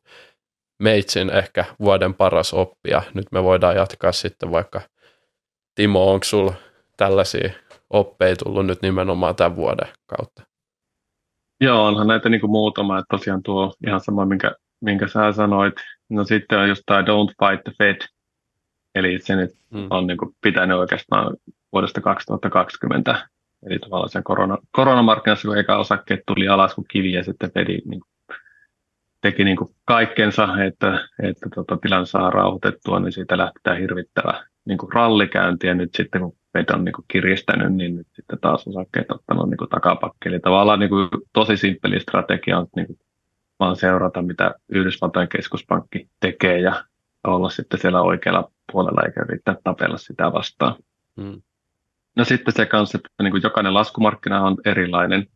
meitsin 0.83 1.31
ehkä 1.31 1.65
vuoden 1.81 2.15
paras 2.15 2.55
oppia. 2.55 3.03
Nyt 3.15 3.27
me 3.33 3.43
voidaan 3.43 3.77
jatkaa 3.77 4.13
sitten 4.13 4.53
vaikka, 4.53 4.81
Timo, 5.75 6.13
onko 6.13 6.25
sulla 6.25 6.55
tällaisia 6.97 7.51
oppeja 7.91 8.37
tullut 8.37 8.67
nyt 8.67 8.83
nimenomaan 8.83 9.37
tämän 9.37 9.57
vuoden 9.57 9.89
kautta? 10.07 10.43
Joo, 11.61 11.87
onhan 11.87 12.07
näitä 12.07 12.29
niin 12.29 12.41
kuin 12.41 12.51
muutama, 12.51 12.99
että 12.99 13.17
tosiaan 13.17 13.43
tuo 13.43 13.73
ihan 13.87 14.01
sama, 14.01 14.27
minkä, 14.27 14.53
minkä 14.81 15.09
sä 15.09 15.33
sanoit, 15.33 15.75
No 16.11 16.25
sitten 16.25 16.59
on 16.59 16.69
just 16.69 16.83
tämä 16.87 17.01
Don't 17.01 17.49
Fight 17.49 17.65
the 17.65 17.73
Fed, 17.79 17.97
eli 18.95 19.19
se 19.19 19.37
nyt 19.37 19.51
mm. 19.71 19.87
on 19.91 20.07
niin 20.07 20.19
kuin 20.19 20.37
pitänyt 20.41 20.79
oikeastaan 20.79 21.37
vuodesta 21.73 22.01
2020 22.01 23.29
eli 23.67 23.79
tavallaan 23.79 24.09
sen 24.09 24.25
korona, 24.25 24.59
koronamarkkinassa, 24.71 25.49
kun 25.49 25.59
eka 25.59 25.79
osakkeet 25.79 26.21
tuli 26.27 26.49
alas 26.49 26.75
kuin 26.75 26.87
kivi 26.91 27.13
ja 27.13 27.25
sitten 27.25 27.51
vedi, 27.55 27.79
niin 27.85 28.01
teki 29.21 29.45
niin 29.45 29.57
kuin 29.57 29.75
kaikkensa, 29.85 30.65
että, 30.65 31.09
että 31.23 31.49
tota, 31.55 31.77
tilan 31.77 32.07
saa 32.07 32.31
rauhoitettua, 32.31 33.01
niin 33.01 33.13
siitä 33.13 33.39
lähtee 33.39 33.81
hirvittävä 33.81 34.45
niin 34.65 34.79
kuin 34.79 34.93
rallikäynti 34.93 35.67
ja 35.67 35.75
nyt 35.75 35.91
sitten 35.97 36.21
kun 36.21 36.37
Fed 36.53 36.65
on 36.75 36.85
niin 36.85 36.93
kuin 36.93 37.05
kiristänyt, 37.09 37.75
niin 37.75 37.97
nyt 37.97 38.07
sitten 38.13 38.39
taas 38.41 38.69
osakkeet 38.69 39.13
ottanut 39.13 39.51
niin 39.51 39.59
kuin 39.59 39.71
takapakki. 39.71 40.29
Eli 40.29 40.41
tavallaan 40.41 40.79
niin 40.81 40.91
kuin 40.91 41.09
tosi 41.33 41.57
simppeli 41.57 42.01
strategia 42.01 42.59
on 42.59 42.67
niin 42.77 42.87
kuin 42.87 42.99
vaan 43.61 43.77
seurata, 43.77 44.23
mitä 44.23 44.55
Yhdysvaltain 44.69 45.29
keskuspankki 45.29 46.09
tekee 46.21 46.61
ja 46.61 46.85
olla 47.27 47.51
sitten 47.51 47.81
siellä 47.81 48.03
oikealla 48.03 48.51
puolella 48.73 49.03
eikä 49.07 49.21
yrittää 49.29 49.57
tapella 49.65 49.99
sitä 49.99 50.33
vastaan. 50.33 50.75
Hmm. 51.21 51.43
No 52.17 52.25
sitten 52.25 52.55
se 52.55 52.67
kanssa, 52.67 52.99
että 52.99 53.23
niin 53.23 53.31
kuin 53.31 53.43
jokainen 53.43 53.75
laskumarkkina 53.75 54.43
on 54.43 54.57
erilainen. 54.65 55.27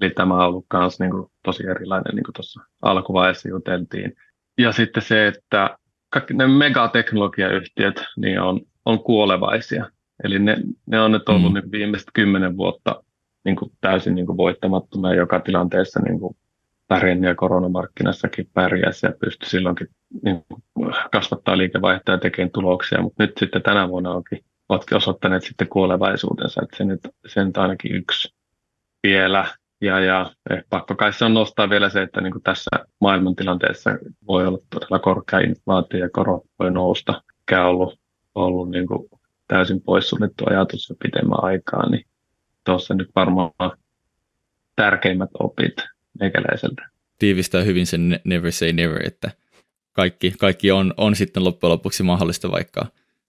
Eli 0.00 0.10
tämä 0.10 0.34
on 0.34 0.40
ollut 0.40 0.66
myös 0.72 1.00
niin 1.00 1.10
kuin 1.10 1.30
tosi 1.42 1.66
erilainen, 1.66 2.14
niin 2.14 2.24
kuin 2.24 2.34
tuossa 2.34 2.60
alkuvaiheessa 2.82 3.48
juteltiin. 3.48 4.16
Ja 4.58 4.72
sitten 4.72 5.02
se, 5.02 5.26
että 5.26 5.78
kaikki 6.10 6.34
ne 6.34 6.46
megateknologiayhtiöt 6.46 8.04
niin 8.16 8.40
on, 8.40 8.60
on 8.84 8.98
kuolevaisia. 8.98 9.90
Eli 10.24 10.38
ne, 10.38 10.56
ne 10.86 11.00
on 11.00 11.12
nyt 11.12 11.28
ollut 11.28 11.52
mm. 11.52 11.54
niin 11.54 11.72
viimeiset 11.72 12.08
kymmenen 12.12 12.56
vuotta 12.56 13.02
niin 13.44 13.56
kuin 13.56 13.72
täysin 13.80 14.14
niin 14.14 14.26
kuin 14.26 14.36
voittamattomia 14.36 15.14
joka 15.14 15.40
tilanteessa 15.40 16.00
niin 16.00 16.20
kuin 16.20 16.36
pärjännyt 16.88 17.28
ja 17.28 17.34
koronamarkkinassakin 17.34 18.50
pärjäsi 18.54 19.06
ja 19.06 19.12
pystyi 19.20 19.48
silloinkin 19.48 19.88
niin 20.22 20.44
kasvattaa 21.12 21.58
liikevaihtoa 21.58 22.14
ja 22.14 22.18
tekemään 22.18 22.50
tuloksia, 22.50 23.02
mutta 23.02 23.22
nyt 23.22 23.32
sitten 23.38 23.62
tänä 23.62 23.88
vuonna 23.88 24.10
onkin, 24.10 24.44
ovatkin 24.68 24.96
osoittaneet 24.96 25.42
sitten 25.42 25.68
kuolevaisuutensa, 25.68 26.60
että 26.62 26.76
se 26.76 26.84
nyt, 26.84 27.00
se 27.26 27.44
nyt 27.44 27.56
ainakin 27.56 27.96
yksi 27.96 28.34
vielä. 29.02 29.46
Ja, 29.80 30.00
ja 30.00 30.32
eh, 30.50 30.64
pakko 30.70 30.94
kai 30.94 31.12
se 31.12 31.24
on 31.24 31.34
nostaa 31.34 31.70
vielä 31.70 31.88
se, 31.88 32.02
että 32.02 32.20
niin 32.20 32.32
kuin 32.32 32.42
tässä 32.42 32.70
maailmantilanteessa 33.00 33.90
voi 34.26 34.46
olla 34.46 34.58
todella 34.70 34.98
korkea 34.98 35.38
inflaatio 35.38 36.00
ja 36.00 36.10
korot 36.12 36.42
voi 36.58 36.70
nousta, 36.70 37.22
mikä 37.40 37.62
on 37.64 37.68
ollut, 37.68 38.00
ollut 38.34 38.70
niin 38.70 38.86
kuin 38.86 39.08
täysin 39.48 39.80
poissuljettu 39.80 40.44
ajatus 40.50 40.90
jo 40.90 40.96
pidemmän 41.02 41.44
aikaa, 41.44 41.90
niin 41.90 42.06
tuossa 42.64 42.94
nyt 42.94 43.08
varmaan 43.16 43.50
tärkeimmät 44.76 45.30
opit 45.38 45.93
meikäläiseltä. 46.20 46.88
Tiivistää 47.18 47.62
hyvin 47.62 47.86
sen 47.86 48.20
never 48.24 48.52
say 48.52 48.72
never, 48.72 49.06
että 49.06 49.30
kaikki, 49.92 50.34
kaikki 50.38 50.70
on, 50.70 50.94
on 50.96 51.16
sitten 51.16 51.44
loppujen 51.44 51.70
lopuksi 51.70 52.02
mahdollista, 52.02 52.50
vaikka, 52.50 52.86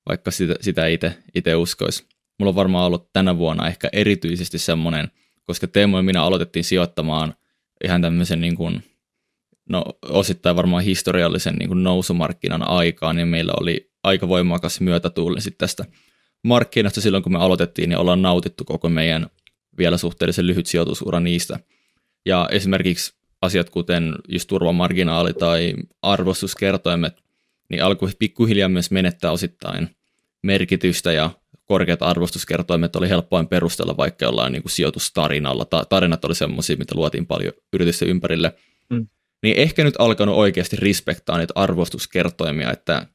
vaikka 0.10 0.32
sitä, 0.32 0.56
sitä 0.62 0.88
itse, 0.88 1.56
uskoisi. 1.56 2.06
Mulla 2.40 2.50
on 2.50 2.56
varmaan 2.56 2.86
ollut 2.86 3.14
tänä 3.14 3.38
vuonna 3.38 3.68
ehkä 3.68 3.90
erityisesti 3.94 4.58
semmoinen, 4.58 5.12
koska 5.44 5.68
Teemu 5.68 5.98
ja 5.98 6.04
minä 6.04 6.24
aloitettiin 6.24 6.64
sijoittamaan 6.64 7.34
ihan 7.84 8.02
tämmöisen 8.02 8.42
niin 8.42 8.56
kuin, 8.56 8.84
no 9.70 9.84
osittain 10.02 10.56
varmaan 10.56 10.84
historiallisen 10.84 11.56
niin 11.56 11.68
kuin 11.68 11.84
nousumarkkinan 11.84 12.70
aikaa, 12.70 13.14
niin 13.14 13.28
meillä 13.28 13.54
oli 13.60 13.92
aika 14.04 14.28
voimakas 14.28 14.82
myötätuuli 14.82 15.42
sitten 15.42 15.68
tästä 15.68 15.86
markkinasta 16.44 17.02
silloin, 17.02 17.24
kun 17.24 17.32
me 17.34 17.40
aloitettiin, 17.40 17.90
niin 17.90 17.98
ollaan 17.98 18.22
nautittu 18.22 18.64
koko 18.66 18.90
meidän 18.90 19.28
vielä 19.78 19.98
suhteellisen 19.98 20.48
lyhyt 20.48 20.66
sijoitusura 20.66 21.20
niistä– 21.20 21.60
ja 22.26 22.50
esimerkiksi 22.52 23.14
asiat 23.42 23.70
kuten 23.70 24.16
just 24.28 24.48
turvamarginaali 24.48 25.34
tai 25.34 25.74
arvostuskertoimet, 26.02 27.24
niin 27.70 27.84
alkoi 27.84 28.10
pikkuhiljaa 28.20 28.70
myös 28.70 28.92
menettää 28.92 29.32
osittain 29.32 29.90
merkitystä 30.44 31.12
ja 31.12 31.30
korkeat 31.66 32.02
arvostuskertoimet 32.02 32.96
oli 32.96 33.10
helppoin 33.10 33.48
perustella 33.48 33.98
vaikka 33.98 34.26
jollain 34.26 34.52
niin 34.52 34.64
kuin 34.64 34.72
sijoitustarinalla. 34.72 35.66
Ta- 35.66 35.86
tarinat 35.86 36.26
oli 36.26 36.36
semmoisia, 36.36 36.78
mitä 36.78 36.96
luotiin 36.96 37.28
paljon 37.28 37.54
yritysten 37.74 38.08
ympärille. 38.08 38.54
Mm. 38.90 39.08
Niin 39.44 39.58
ehkä 39.58 39.84
nyt 39.84 39.96
alkanut 40.00 40.36
oikeasti 40.36 40.76
respektaa 40.76 41.38
niitä 41.38 41.54
arvostuskertoimia, 41.56 42.72
että 42.72 43.08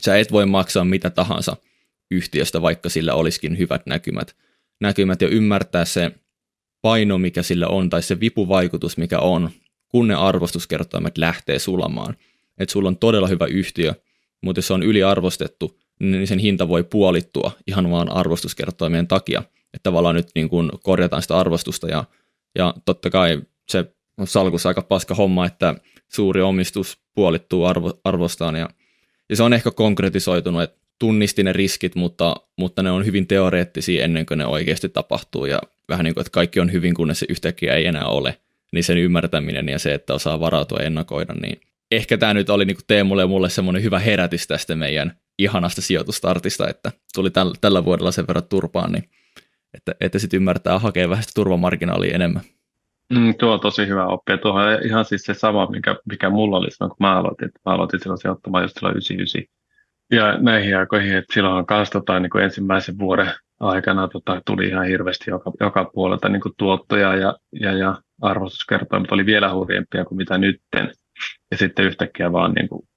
sä 0.00 0.18
et 0.18 0.32
voi 0.32 0.46
maksaa 0.46 0.84
mitä 0.84 1.10
tahansa 1.10 1.56
yhtiöstä, 2.10 2.62
vaikka 2.62 2.88
sillä 2.88 3.14
olisikin 3.14 3.58
hyvät 3.58 3.86
näkymät, 3.86 4.36
näkymät 4.80 5.22
ja 5.22 5.28
ymmärtää 5.28 5.84
se 5.84 6.12
paino, 6.82 7.18
mikä 7.18 7.42
sillä 7.42 7.68
on, 7.68 7.90
tai 7.90 8.02
se 8.02 8.20
vipuvaikutus, 8.20 8.96
mikä 8.96 9.18
on, 9.18 9.50
kun 9.88 10.08
ne 10.08 10.14
arvostuskertoimet 10.14 11.18
lähtee 11.18 11.58
sulamaan. 11.58 12.16
Että 12.58 12.72
sulla 12.72 12.88
on 12.88 12.98
todella 12.98 13.28
hyvä 13.28 13.46
yhtiö, 13.46 13.94
mutta 14.40 14.58
jos 14.58 14.66
se 14.66 14.74
on 14.74 14.82
yliarvostettu, 14.82 15.80
niin 16.00 16.26
sen 16.26 16.38
hinta 16.38 16.68
voi 16.68 16.84
puolittua 16.84 17.52
ihan 17.66 17.90
vaan 17.90 18.12
arvostuskertoimien 18.12 19.06
takia. 19.08 19.42
Että 19.74 19.82
tavallaan 19.82 20.14
nyt 20.14 20.28
niin 20.34 20.48
kun 20.48 20.70
korjataan 20.82 21.22
sitä 21.22 21.38
arvostusta 21.38 21.88
ja, 21.88 22.04
ja 22.58 22.74
totta 22.84 23.10
kai 23.10 23.42
se 23.68 23.84
on 24.18 24.26
salkussa 24.26 24.68
aika 24.68 24.82
paska 24.82 25.14
homma, 25.14 25.46
että 25.46 25.74
suuri 26.08 26.42
omistus 26.42 26.98
puolittuu 27.14 27.64
arvo, 27.64 28.00
arvostaan 28.04 28.56
ja, 28.56 28.68
ja 29.28 29.36
se 29.36 29.42
on 29.42 29.52
ehkä 29.52 29.70
konkretisoitunut, 29.70 30.62
että 30.62 30.80
tunnisti 30.98 31.42
ne 31.42 31.52
riskit, 31.52 31.94
mutta, 31.94 32.36
mutta 32.56 32.82
ne 32.82 32.90
on 32.90 33.06
hyvin 33.06 33.26
teoreettisia 33.26 34.04
ennen 34.04 34.26
kuin 34.26 34.38
ne 34.38 34.46
oikeasti 34.46 34.88
tapahtuu 34.88 35.46
ja 35.46 35.58
vähän 35.90 36.04
niin 36.04 36.14
kuin, 36.14 36.22
että 36.22 36.30
kaikki 36.30 36.60
on 36.60 36.72
hyvin, 36.72 36.94
kunnes 36.94 37.18
se 37.20 37.26
yhtäkkiä 37.28 37.74
ei 37.74 37.86
enää 37.86 38.06
ole, 38.06 38.36
niin 38.72 38.84
sen 38.84 38.98
ymmärtäminen 38.98 39.68
ja 39.68 39.78
se, 39.78 39.94
että 39.94 40.14
osaa 40.14 40.40
varautua 40.40 40.78
ja 40.78 40.86
ennakoida, 40.86 41.34
niin 41.34 41.60
ehkä 41.90 42.18
tämä 42.18 42.34
nyt 42.34 42.50
oli 42.50 42.64
niin 42.64 42.76
kuin 42.76 42.84
Teemulle 42.86 43.22
ja 43.22 43.28
mulle 43.28 43.50
semmoinen 43.50 43.82
hyvä 43.82 43.98
herätys 43.98 44.46
tästä 44.46 44.74
meidän 44.74 45.12
ihanasta 45.38 45.82
sijoitustartista, 45.82 46.68
että 46.68 46.92
tuli 47.14 47.30
täl, 47.30 47.52
tällä 47.60 47.84
vuodella 47.84 48.10
sen 48.12 48.26
verran 48.26 48.48
turpaan, 48.48 48.92
niin 48.92 49.04
että, 49.74 49.94
että 50.00 50.18
sitten 50.18 50.36
ymmärtää 50.36 50.78
hakea 50.78 51.08
vähän 51.08 51.22
sitä 51.22 51.32
turvamarginaalia 51.34 52.14
enemmän. 52.14 52.42
Mm, 53.10 53.34
tuo 53.34 53.52
on 53.52 53.60
tosi 53.60 53.86
hyvä 53.86 54.06
oppia. 54.06 54.38
Tuo 54.38 54.52
on 54.52 54.86
ihan 54.86 55.04
siis 55.04 55.22
se 55.22 55.34
sama, 55.34 55.70
mikä, 55.70 55.96
mikä 56.10 56.30
mulla 56.30 56.56
oli 56.56 56.70
silloin, 56.70 56.90
kun 56.90 57.06
mä 57.06 57.18
aloitin. 57.18 57.50
Mä 57.66 57.72
aloitin 57.72 58.00
silloin 58.00 58.18
sijoittamaan 58.18 58.64
just 58.64 58.74
silloin 58.78 58.92
99. 58.92 59.54
Ja 60.10 60.38
näihin 60.38 60.78
aikoihin, 60.78 61.16
että 61.16 61.34
silloin 61.34 61.66
kanssa 61.66 61.92
tota, 61.92 62.20
niin 62.20 62.30
kuin 62.30 62.44
ensimmäisen 62.44 62.98
vuoden 62.98 63.32
aikana 63.60 64.08
tota, 64.08 64.42
tuli 64.46 64.68
ihan 64.68 64.86
hirveästi 64.86 65.30
joka, 65.30 65.52
joka 65.60 65.90
puolelta 65.94 66.28
niin 66.28 66.40
kuin 66.40 66.54
tuottoja 66.56 67.16
ja, 67.16 67.36
ja, 67.60 67.72
ja 67.72 68.02
arvostuskertoimet 68.20 69.12
oli 69.12 69.26
vielä 69.26 69.54
hurjempia 69.54 70.04
kuin 70.04 70.16
mitä 70.16 70.38
nytten. 70.38 70.92
Ja 71.50 71.56
sitten 71.56 71.84
yhtäkkiä 71.84 72.32
vaan 72.32 72.52
niin 72.52 72.68
kuin 72.68 72.88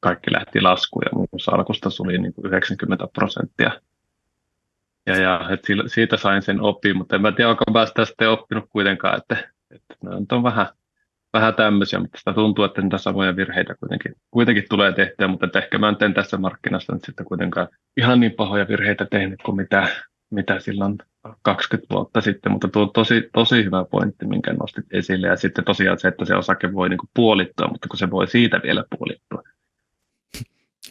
kaikki 0.00 0.32
lähti 0.32 0.60
laskuun 0.60 1.02
ja 1.04 1.10
muun 1.14 1.28
muassa 1.32 1.52
alkusta 1.52 1.90
tuli 1.96 2.18
niin 2.18 2.34
kuin 2.34 2.46
90 2.46 3.06
prosenttia. 3.12 3.70
Ja, 5.06 5.16
ja 5.16 5.48
et 5.50 5.60
siitä 5.86 6.16
sain 6.16 6.42
sen 6.42 6.60
oppia, 6.60 6.94
mutta 6.94 7.16
en 7.16 7.22
mä 7.22 7.32
tiedä, 7.32 7.50
onko 7.50 7.64
mä 7.72 7.86
sitä 7.86 8.04
sitten 8.04 8.30
oppinut 8.30 8.64
kuitenkaan, 8.70 9.18
että, 9.18 9.48
että 9.70 10.36
on 10.36 10.42
vähän 10.42 10.66
vähän 11.32 11.54
tämmöisiä, 11.54 12.00
mutta 12.00 12.18
sitä 12.18 12.32
tuntuu, 12.32 12.64
että 12.64 12.82
niitä 12.82 12.98
samoja 12.98 13.36
virheitä 13.36 13.74
kuitenkin, 13.80 14.14
kuitenkin 14.30 14.64
tulee 14.68 14.92
tehtyä, 14.92 15.28
mutta 15.28 15.46
että 15.46 15.58
ehkä 15.58 15.78
mä 15.78 15.88
en 15.88 15.96
teen 15.96 16.14
tässä 16.14 16.36
markkinassa 16.36 16.92
nyt 16.92 17.04
sitten 17.04 17.26
kuitenkaan 17.26 17.68
ihan 17.96 18.20
niin 18.20 18.32
pahoja 18.32 18.68
virheitä 18.68 19.06
tehnyt 19.10 19.42
kuin 19.42 19.56
mitä, 19.56 19.88
mitä 20.30 20.60
silloin 20.60 20.98
20 21.42 21.94
vuotta 21.94 22.20
sitten, 22.20 22.52
mutta 22.52 22.68
tuo 22.68 22.82
on 22.82 22.92
tosi, 22.92 23.28
tosi 23.32 23.64
hyvä 23.64 23.84
pointti, 23.84 24.26
minkä 24.26 24.52
nostit 24.52 24.84
esille, 24.92 25.26
ja 25.26 25.36
sitten 25.36 25.64
tosiaan 25.64 25.98
se, 25.98 26.08
että 26.08 26.24
se 26.24 26.34
osake 26.34 26.72
voi 26.72 26.88
niin 26.88 26.98
puolittua, 27.14 27.68
mutta 27.68 27.88
kun 27.88 27.98
se 27.98 28.10
voi 28.10 28.26
siitä 28.26 28.60
vielä 28.62 28.84
puolittua, 28.98 29.42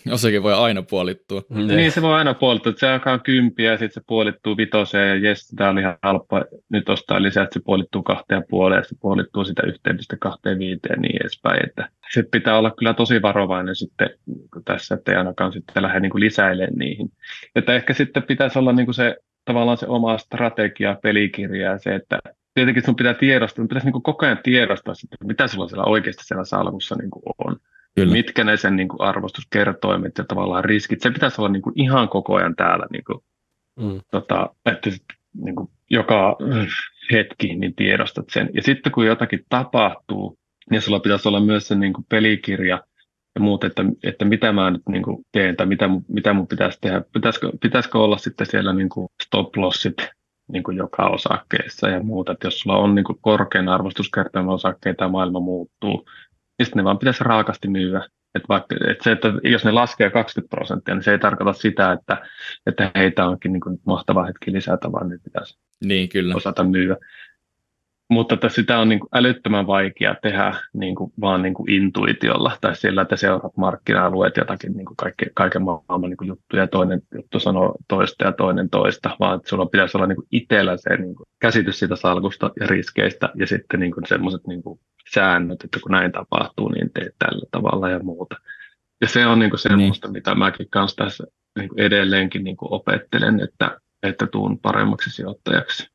Osake 0.16 0.44
voi 0.44 0.54
aina 0.54 0.82
puolittua. 0.82 1.42
Niin. 1.50 1.68
niin, 1.68 1.92
se 1.92 2.02
voi 2.02 2.14
aina 2.14 2.34
puolittua. 2.34 2.74
Se 2.78 2.90
alkaa 2.90 3.20
kympiä 3.20 3.72
ja 3.72 3.78
sitten 3.78 3.94
se 3.94 4.02
puolittuu 4.08 4.58
vitoseen 4.58 5.10
ja 5.10 5.30
jes, 5.30 5.48
tämä 5.48 5.70
oli 5.70 5.82
ihan 5.82 5.98
halpaa 6.04 6.44
nyt 6.70 6.90
ostaa 6.90 7.22
lisää, 7.22 7.44
että 7.44 7.54
se 7.54 7.64
puolittuu 7.66 8.04
kahteen 8.04 8.44
puoleen 8.50 8.80
ja 8.80 8.84
se 8.84 8.96
puolittuu 9.00 9.46
sitä 9.46 9.62
yhteydestä 9.68 10.18
kahteen 10.20 10.60
viiteen 10.60 10.94
ja 10.96 11.02
niin 11.02 11.22
edespäin. 11.22 11.66
Että 11.70 11.90
se 12.14 12.24
pitää 12.32 12.58
olla 12.58 12.72
kyllä 12.72 12.94
tosi 12.94 13.22
varovainen 13.22 13.76
sitten 13.76 14.10
niin 14.26 14.50
tässä, 14.66 14.96
että 14.96 15.12
ei 15.12 15.18
ainakaan 15.18 15.54
sitten 15.54 15.84
lähde 15.84 16.00
niin 16.00 16.12
lisäilemään 16.16 16.74
niihin. 16.74 17.12
Että 17.56 17.76
ehkä 17.76 17.94
sitten 17.94 18.24
pitäisi 18.24 18.60
olla 18.60 18.74
niin 18.74 18.86
kuin 18.86 18.96
se 18.96 19.18
tavallaan 19.46 19.78
se 19.78 19.88
oma 19.88 20.18
strategia, 20.18 20.98
pelikirja 21.04 21.72
ja 21.72 21.80
se, 21.80 21.96
että 21.96 22.20
tietenkin 22.54 22.86
sun 22.86 22.96
pitää 22.96 23.14
tiedostaa, 23.14 23.68
pitäisi 23.68 23.88
niin 23.92 24.04
koko 24.04 24.26
ajan 24.26 24.40
tiedostaa, 24.44 24.94
sitten, 24.94 25.28
mitä 25.28 25.48
sulla 25.48 25.68
siellä 25.68 25.84
oikeasti 25.84 26.24
siellä 26.24 26.46
salkussa 26.46 26.96
niin 26.96 27.10
on. 27.38 27.58
Kyllä. 27.96 28.12
mitkä 28.12 28.44
ne 28.44 28.58
sen 28.58 28.76
niin 28.76 28.88
kuin 28.88 29.02
arvostuskertoimet 29.02 30.18
ja 30.18 30.24
tavallaan 30.24 30.66
riskit, 30.66 31.02
se 31.02 31.12
pitäisi 31.12 31.42
olla 31.42 31.50
niin 31.50 31.62
kuin 31.62 31.80
ihan 31.80 32.10
koko 32.10 32.36
ajan 32.36 32.56
täällä, 32.56 32.86
niin 32.92 33.04
kuin, 33.04 33.20
mm. 33.80 34.02
tota, 34.12 34.50
että 34.66 34.90
niin 35.34 35.56
kuin 35.56 35.70
joka 35.90 36.38
hetki 37.12 37.56
niin 37.56 37.76
tiedostat 37.76 38.26
sen. 38.30 38.50
Ja 38.54 38.62
sitten 38.62 38.92
kun 38.92 39.06
jotakin 39.06 39.46
tapahtuu, 39.50 40.38
niin 40.70 40.82
sulla 40.82 41.00
pitäisi 41.00 41.28
olla 41.28 41.40
myös 41.40 41.68
se 41.68 41.76
niin 41.76 41.94
kuin 41.94 42.06
pelikirja 42.10 42.84
ja 43.36 43.42
muut, 43.42 43.64
että, 43.64 43.84
että 44.04 44.26
mitä 44.26 44.52
mä 44.52 44.72
nyt 44.72 44.82
niin 44.90 45.04
kuin 45.04 45.26
teen 45.32 45.56
tai 45.56 45.66
mitä, 45.66 45.90
mitä 46.08 46.34
mun 46.34 46.48
pitäisi 46.48 46.78
tehdä. 46.82 47.02
Pitäisikö, 47.14 47.52
pitäisikö 47.62 48.00
olla 48.00 48.18
sitten 48.18 48.48
siellä 48.48 48.74
niin 48.74 48.90
kuin 48.90 49.08
stop 49.24 49.58
lossit 49.58 49.98
niin 50.52 50.64
kuin 50.64 50.78
joka 50.78 51.10
osakkeessa 51.10 51.90
ja 51.90 52.04
muuta. 52.04 52.32
Että 52.32 52.48
jos 52.48 52.60
sulla 52.60 52.78
on 52.78 52.96
niin 52.96 53.06
kuin 53.06 53.20
korkean 53.22 53.70
arvostuskertoimen 53.70 54.54
osakkeita 54.54 55.04
ja 55.04 55.10
maailma 55.10 55.40
muuttuu, 55.40 56.06
niin 56.62 56.66
sitten 56.66 56.80
ne 56.80 56.84
vaan 56.84 57.00
pitäisi 57.00 57.24
raakasti 57.24 57.68
myyä. 57.68 58.08
Että 58.36 58.48
vaikka, 58.50 58.76
että 58.90 59.04
se, 59.04 59.12
että 59.12 59.28
jos 59.44 59.66
ne 59.66 59.72
laskee 59.72 60.10
20 60.10 60.56
prosenttia, 60.56 60.96
niin 60.96 61.04
se 61.04 61.12
ei 61.12 61.20
tarkoita 61.20 61.54
sitä, 61.54 61.92
että, 61.92 62.18
että 62.66 62.92
heitä 62.96 63.26
onkin 63.26 63.54
niin 63.54 63.62
kuin 63.62 63.80
mahtava 63.86 64.26
hetki 64.26 64.52
lisätä, 64.54 64.92
vaan 64.92 65.10
ne 65.10 65.18
pitäisi 65.24 65.58
niin, 65.84 66.10
kyllä. 66.10 66.36
osata 66.36 66.64
myydä. 66.64 66.98
Mutta 68.12 68.34
että 68.36 68.50
sitä 68.50 68.80
on 68.80 68.90
niin 68.90 69.00
kuin 69.00 69.10
älyttömän 69.14 69.68
vaikea 69.68 70.16
tehdä 70.22 70.56
niin 70.74 70.96
kuin 70.96 71.14
vaan 71.22 71.42
niin 71.42 71.54
kuin 71.54 71.72
intuitiolla. 71.72 72.58
Tai 72.62 72.76
sillä, 72.76 73.02
että 73.02 73.16
seuraat 73.16 73.58
markkina-alueet 73.58 74.38
jotakin 74.38 74.74
niin 74.74 74.86
kuin 74.86 74.98
kaikki, 74.98 75.26
kaiken 75.34 75.62
maailman 75.62 76.10
niin 76.10 76.18
kuin 76.18 76.28
juttuja. 76.28 76.64
Ja 76.64 76.68
toinen 76.68 77.02
juttu 77.16 77.40
sanoo 77.40 77.76
toista 77.88 78.26
ja 78.26 78.32
toinen 78.32 78.70
toista, 78.70 79.18
vaan 79.20 79.36
että 79.36 79.50
sulla 79.50 79.66
pitäisi 79.66 79.98
olla 79.98 80.08
niin 80.08 80.16
kuin 80.16 80.28
itsellä 80.32 80.78
se 80.78 80.98
niin 80.98 81.16
kuin 81.16 81.28
käsitys 81.40 81.80
siitä 81.80 81.96
salkusta 81.96 82.52
ja 82.60 82.68
riskeistä. 82.68 83.30
Ja 83.36 83.48
sitten 83.48 83.80
niin 83.80 83.92
kuin 83.92 84.08
semmoiset 84.08 84.48
niin 84.48 84.64
kuin 84.64 84.80
säännöt, 85.14 85.64
että 85.64 85.80
kun 85.84 85.92
näin 85.92 86.12
tapahtuu, 86.12 86.70
niin 86.70 86.92
teet 86.94 87.16
tällä 87.20 87.46
tavalla 87.52 87.90
ja 87.90 88.00
muuta. 88.00 88.36
Ja 89.02 89.08
se 89.08 89.26
on 89.26 89.40
niin 89.40 89.50
kuin 89.50 89.60
semmoista, 89.60 90.08
niin. 90.08 90.14
mitä 90.14 90.36
mäkin 90.36 90.70
kanssa 90.70 91.04
tässä 91.06 91.24
niin 91.60 91.70
kuin 91.70 91.80
edelleenkin 91.80 92.44
niin 92.44 92.58
kuin 92.58 92.74
opettelen, 92.74 93.40
että, 93.40 93.80
että 94.04 94.28
tuun 94.28 94.60
paremmaksi 94.60 95.10
sijoittajaksi 95.10 95.91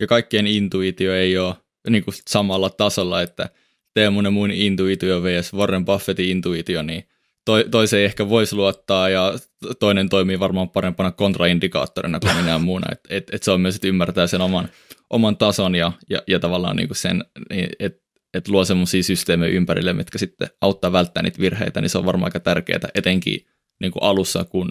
ja 0.00 0.06
kaikkien 0.06 0.46
intuitio 0.46 1.14
ei 1.14 1.38
ole 1.38 1.54
niin 1.90 2.04
kuin 2.04 2.14
samalla 2.28 2.70
tasolla, 2.70 3.22
että 3.22 3.48
Teemun 3.94 4.24
ja 4.24 4.30
mun 4.30 4.50
intuitio 4.50 5.22
vs. 5.22 5.54
Warren 5.54 5.84
Buffettin 5.84 6.28
intuitio, 6.28 6.82
niin 6.82 7.04
to, 7.44 7.64
toiseen 7.70 8.04
ehkä 8.04 8.28
voisi 8.28 8.56
luottaa 8.56 9.08
ja 9.08 9.32
toinen 9.78 10.08
toimii 10.08 10.40
varmaan 10.40 10.70
parempana 10.70 11.12
kontraindikaattorina 11.12 12.20
kuin 12.20 12.36
minä 12.36 12.58
muuna. 12.58 12.86
Että 12.92 13.08
et, 13.16 13.30
et 13.32 13.42
se 13.42 13.50
on 13.50 13.60
myös, 13.60 13.74
että 13.74 13.88
ymmärtää 13.88 14.26
sen 14.26 14.40
oman, 14.40 14.68
oman 15.10 15.36
tason 15.36 15.74
ja, 15.74 15.92
ja, 16.10 16.22
ja 16.26 16.38
tavallaan 16.38 16.76
niin 16.76 16.88
kuin 16.88 16.96
sen, 16.96 17.24
niin 17.50 17.68
että 17.78 18.08
et 18.34 18.48
luo 18.48 18.64
semmoisia 18.64 19.02
systeemejä 19.02 19.52
ympärille, 19.52 19.92
mitkä 19.92 20.18
sitten 20.18 20.48
auttaa 20.60 20.92
välttämään 20.92 21.24
niitä 21.24 21.40
virheitä, 21.40 21.80
niin 21.80 21.90
se 21.90 21.98
on 21.98 22.06
varmaan 22.06 22.28
aika 22.28 22.40
tärkeää, 22.40 22.88
etenkin 22.94 23.46
niin 23.80 23.92
kuin 23.92 24.02
alussa, 24.02 24.44
kun 24.44 24.68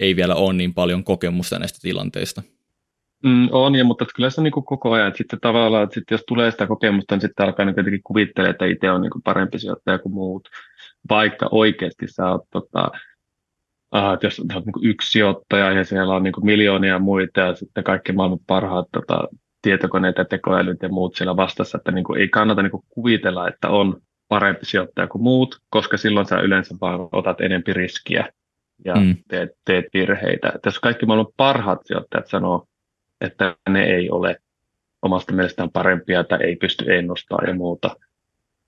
ei 0.00 0.16
vielä 0.16 0.34
ole 0.34 0.52
niin 0.52 0.74
paljon 0.74 1.04
kokemusta 1.04 1.58
näistä 1.58 1.78
tilanteista. 1.82 2.42
Mm, 3.24 3.48
on, 3.52 3.74
ja, 3.74 3.84
mutta 3.84 4.06
kyllä 4.16 4.30
se 4.30 4.40
on 4.40 4.44
niin 4.44 4.52
kuin 4.52 4.64
koko 4.64 4.92
ajan. 4.92 5.08
Että 5.08 5.18
sitten 5.18 5.40
tavallaan, 5.40 5.84
että 5.84 5.94
sitten 5.94 6.14
jos 6.14 6.24
tulee 6.26 6.50
sitä 6.50 6.66
kokemusta, 6.66 7.14
niin 7.14 7.20
sitten 7.20 7.46
alkaa 7.46 7.64
niin 7.64 7.74
jotenkin 7.76 8.02
kuvittelemaan, 8.04 8.50
että 8.50 8.66
itse 8.66 8.90
on 8.90 9.00
niin 9.00 9.10
kuin 9.10 9.22
parempi 9.22 9.58
sijoittaja 9.58 9.98
kuin 9.98 10.12
muut. 10.12 10.48
Vaikka 11.10 11.48
oikeasti 11.50 12.06
sä 12.08 12.30
oot, 12.30 12.44
tota, 12.50 12.90
äh, 13.96 14.12
että 14.12 14.26
jos 14.26 14.40
olet 14.40 14.66
niin 14.66 14.90
yksi 14.90 15.10
sijoittaja 15.10 15.72
ja 15.72 15.84
siellä 15.84 16.14
on 16.14 16.22
niin 16.22 16.32
kuin 16.32 16.46
miljoonia 16.46 16.98
muita 16.98 17.40
ja 17.40 17.54
sitten 17.54 17.84
kaikki 17.84 18.12
maailman 18.12 18.38
parhaat 18.46 18.86
tota, 18.92 19.28
tietokoneet 19.62 20.18
ja 20.18 20.24
tekoälyt 20.24 20.82
ja 20.82 20.88
muut 20.88 21.14
siellä 21.14 21.36
vastassa, 21.36 21.78
että 21.78 21.92
niin 21.92 22.04
kuin 22.04 22.20
ei 22.20 22.28
kannata 22.28 22.62
niin 22.62 22.70
kuin 22.70 22.84
kuvitella, 22.88 23.48
että 23.48 23.68
on 23.68 24.00
parempi 24.28 24.64
sijoittaja 24.64 25.08
kuin 25.08 25.22
muut, 25.22 25.58
koska 25.70 25.96
silloin 25.96 26.26
sä 26.26 26.40
yleensä 26.40 26.74
vaan 26.80 27.08
otat 27.12 27.40
enempi 27.40 27.72
riskiä 27.72 28.32
ja 28.84 28.94
mm. 28.94 29.16
teet, 29.28 29.50
teet 29.64 29.84
virheitä. 29.94 30.52
Että 30.54 30.66
jos 30.66 30.80
kaikki 30.80 31.06
maailman 31.06 31.32
parhaat 31.36 31.80
sijoittajat 31.84 32.26
sanoo, 32.26 32.66
että 33.20 33.56
ne 33.68 33.84
ei 33.84 34.10
ole 34.10 34.36
omasta 35.02 35.32
mielestään 35.32 35.70
parempia 35.70 36.24
tai 36.24 36.38
ei 36.42 36.56
pysty 36.56 36.84
ennustamaan 36.94 37.48
ja 37.48 37.54
muuta. 37.54 37.96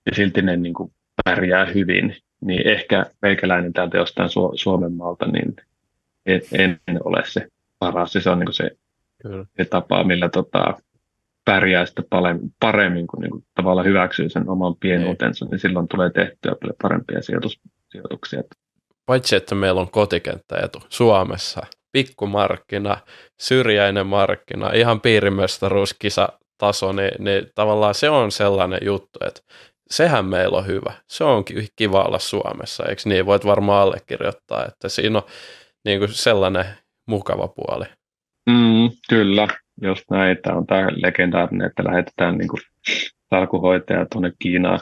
Ja 0.05 0.15
silti 0.15 0.41
ne 0.41 0.57
niin 0.57 0.73
kuin 0.73 0.93
pärjää 1.25 1.65
hyvin. 1.65 2.15
Niin 2.41 2.67
ehkä 2.67 3.05
meikäläinen 3.21 3.73
täältä 3.73 3.97
jostain 3.97 4.29
Su- 4.29 4.51
Suomen 4.55 4.93
maalta, 4.93 5.25
niin 5.27 5.55
en, 6.25 6.79
en 6.87 6.99
ole 7.03 7.23
se 7.25 7.47
paras. 7.79 8.13
Se 8.13 8.29
on 8.29 8.39
niin 8.39 8.47
kuin 8.47 8.53
se, 8.53 8.71
se 9.57 9.65
tapa, 9.65 10.03
millä 10.03 10.29
tota, 10.29 10.77
pärjää 11.45 11.85
sitä 11.85 12.03
paremmin, 12.09 12.53
paremmin 12.59 13.07
kun 13.07 13.21
niin 13.21 13.31
kuin 13.31 13.43
tavallaan 13.55 13.87
hyväksyy 13.87 14.29
sen 14.29 14.49
oman 14.49 14.75
pienuutensa, 14.75 15.45
niin 15.45 15.59
silloin 15.59 15.87
tulee 15.87 16.09
tehtyä 16.09 16.55
paljon 16.61 16.75
parempia 16.81 17.21
sijoitus, 17.21 17.59
sijoituksia. 17.89 18.43
Paitsi, 19.05 19.35
että 19.35 19.55
meillä 19.55 19.81
on 19.81 19.91
kotikenttäetu 19.91 20.79
Suomessa, 20.89 21.65
pikkumarkkina, 21.93 22.97
syrjäinen 23.39 24.07
markkina, 24.07 24.71
ihan 24.71 25.01
piirimestaruuskisa 25.01 26.29
taso, 26.57 26.91
niin, 26.91 27.11
niin 27.19 27.47
tavallaan 27.55 27.95
se 27.95 28.09
on 28.09 28.31
sellainen 28.31 28.79
juttu, 28.85 29.19
että 29.27 29.41
sehän 29.89 30.25
meillä 30.25 30.57
on 30.57 30.67
hyvä. 30.67 30.93
Se 31.07 31.23
on 31.23 31.43
kiva 31.75 32.03
olla 32.03 32.19
Suomessa, 32.19 32.83
eikö 32.89 33.01
niin? 33.05 33.25
Voit 33.25 33.45
varmaan 33.45 33.81
allekirjoittaa, 33.81 34.65
että 34.65 34.89
siinä 34.89 35.17
on 35.17 35.25
niin 35.85 35.99
kuin 35.99 36.13
sellainen 36.13 36.65
mukava 37.07 37.47
puoli. 37.47 37.85
Mm, 38.49 38.89
kyllä, 39.09 39.47
just 39.81 40.03
näin. 40.11 40.37
Tämä 40.43 40.57
on 40.57 40.67
tämä 40.67 40.87
legendaarinen, 40.95 41.67
että 41.67 41.83
lähetetään 41.83 42.37
niin 42.37 42.47
kuin 42.47 42.61
salkuhoitaja 43.33 44.05
tuonne 44.11 44.31
Kiinaan 44.39 44.79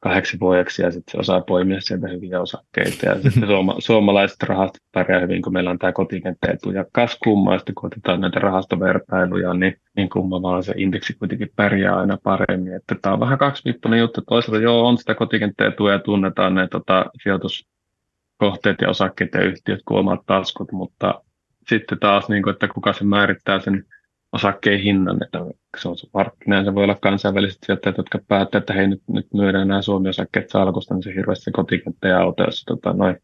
kahdeksi 0.00 0.40
vuodeksi 0.40 0.82
ja 0.82 0.90
sitten 0.90 1.12
se 1.12 1.18
osaa 1.18 1.40
poimia 1.40 1.80
sieltä 1.80 2.08
hyviä 2.08 2.40
osakkeita. 2.40 3.06
Ja 3.06 3.14
sitten 3.22 3.46
suoma, 3.48 3.74
suomalaiset 3.78 4.42
rahastot 4.42 4.82
pärjää 4.92 5.20
hyvin, 5.20 5.42
kun 5.42 5.52
meillä 5.52 5.70
on 5.70 5.78
tämä 5.78 5.92
kotikenttäetu. 5.92 6.70
Ja 6.70 6.84
kas 6.92 7.18
kummaa, 7.24 7.58
sitten 7.58 7.74
kun 7.74 7.86
otetaan 7.86 8.20
näitä 8.20 8.40
rahastovertailuja, 8.40 9.54
niin, 9.54 9.76
niin 9.96 10.08
kumma 10.08 10.42
vaan 10.42 10.62
se 10.62 10.74
indeksi 10.76 11.14
kuitenkin 11.18 11.48
pärjää 11.56 11.96
aina 11.96 12.18
paremmin. 12.22 12.74
Että 12.74 12.94
tämä 13.02 13.12
on 13.12 13.20
vähän 13.20 13.38
kaksiviippunen 13.38 14.00
juttu. 14.00 14.20
Toisaalta 14.20 14.62
joo, 14.62 14.86
on 14.88 14.98
sitä 14.98 15.14
kotikenttäetua 15.14 15.92
ja 15.92 15.98
tunnetaan 15.98 16.54
ne 16.54 16.68
tota, 16.68 17.06
sijoituskohteet 17.22 18.80
ja 18.80 18.88
osakkeet 18.88 19.34
ja 19.34 19.42
yhtiöt 19.44 19.80
kuin 19.84 19.98
omat 19.98 20.20
taskut, 20.26 20.72
mutta 20.72 21.22
sitten 21.68 21.98
taas, 21.98 22.28
niin 22.28 22.42
kuin, 22.42 22.52
että 22.52 22.68
kuka 22.68 22.92
se 22.92 23.04
määrittää 23.04 23.60
sen 23.60 23.84
osakkeen 24.32 24.80
hinnan, 24.80 25.22
että 25.22 25.38
se 25.78 25.88
on 25.88 25.98
se 25.98 26.06
markkina, 26.14 26.64
se 26.64 26.74
voi 26.74 26.84
olla 26.84 26.94
kansainväliset 26.94 27.58
sijoittajat, 27.66 27.96
jotka 27.96 28.18
päättävät, 28.28 28.62
että 28.62 28.72
hei 28.72 28.88
nyt, 28.88 29.02
nyt 29.08 29.26
myydään 29.34 29.68
nämä 29.68 29.82
Suomi-osakkeet 29.82 30.50
salkusta, 30.50 30.94
niin 30.94 31.02
se 31.02 31.14
hirveästi 31.14 31.50
kotikenttä 31.50 32.08
ja 32.08 32.20
auto, 32.20 32.44
jos 32.44 32.64
tota, 32.66 32.92
noin 32.92 33.16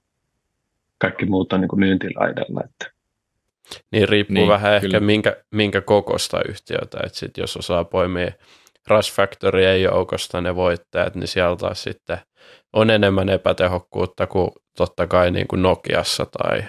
kaikki 0.98 1.26
muut 1.26 1.52
on 1.52 1.60
niin 1.60 1.68
kuin 1.68 1.80
myyntilaidalla. 1.80 2.60
Että. 2.64 2.94
Niin 3.92 4.08
riippuu 4.08 4.34
niin, 4.34 4.48
vähän 4.48 4.80
kyllä. 4.80 4.96
ehkä 4.96 5.00
minkä, 5.00 5.36
minkä 5.50 5.80
kokosta 5.80 6.40
yhtiötä, 6.48 6.98
että 7.04 7.18
sit 7.18 7.38
jos 7.38 7.56
osaa 7.56 7.84
poimia 7.84 8.32
Rush 8.88 9.12
Factory 9.12 9.78
joukosta 9.78 10.40
ne 10.40 10.54
voittajat, 10.54 11.14
niin 11.14 11.28
sieltä 11.28 11.60
taas 11.60 11.82
sitten 11.82 12.18
on 12.72 12.90
enemmän 12.90 13.28
epätehokkuutta 13.28 14.26
kuin 14.26 14.50
totta 14.76 15.06
kai 15.06 15.30
niin 15.30 15.48
kuin 15.48 15.62
Nokiassa 15.62 16.26
tai 16.26 16.64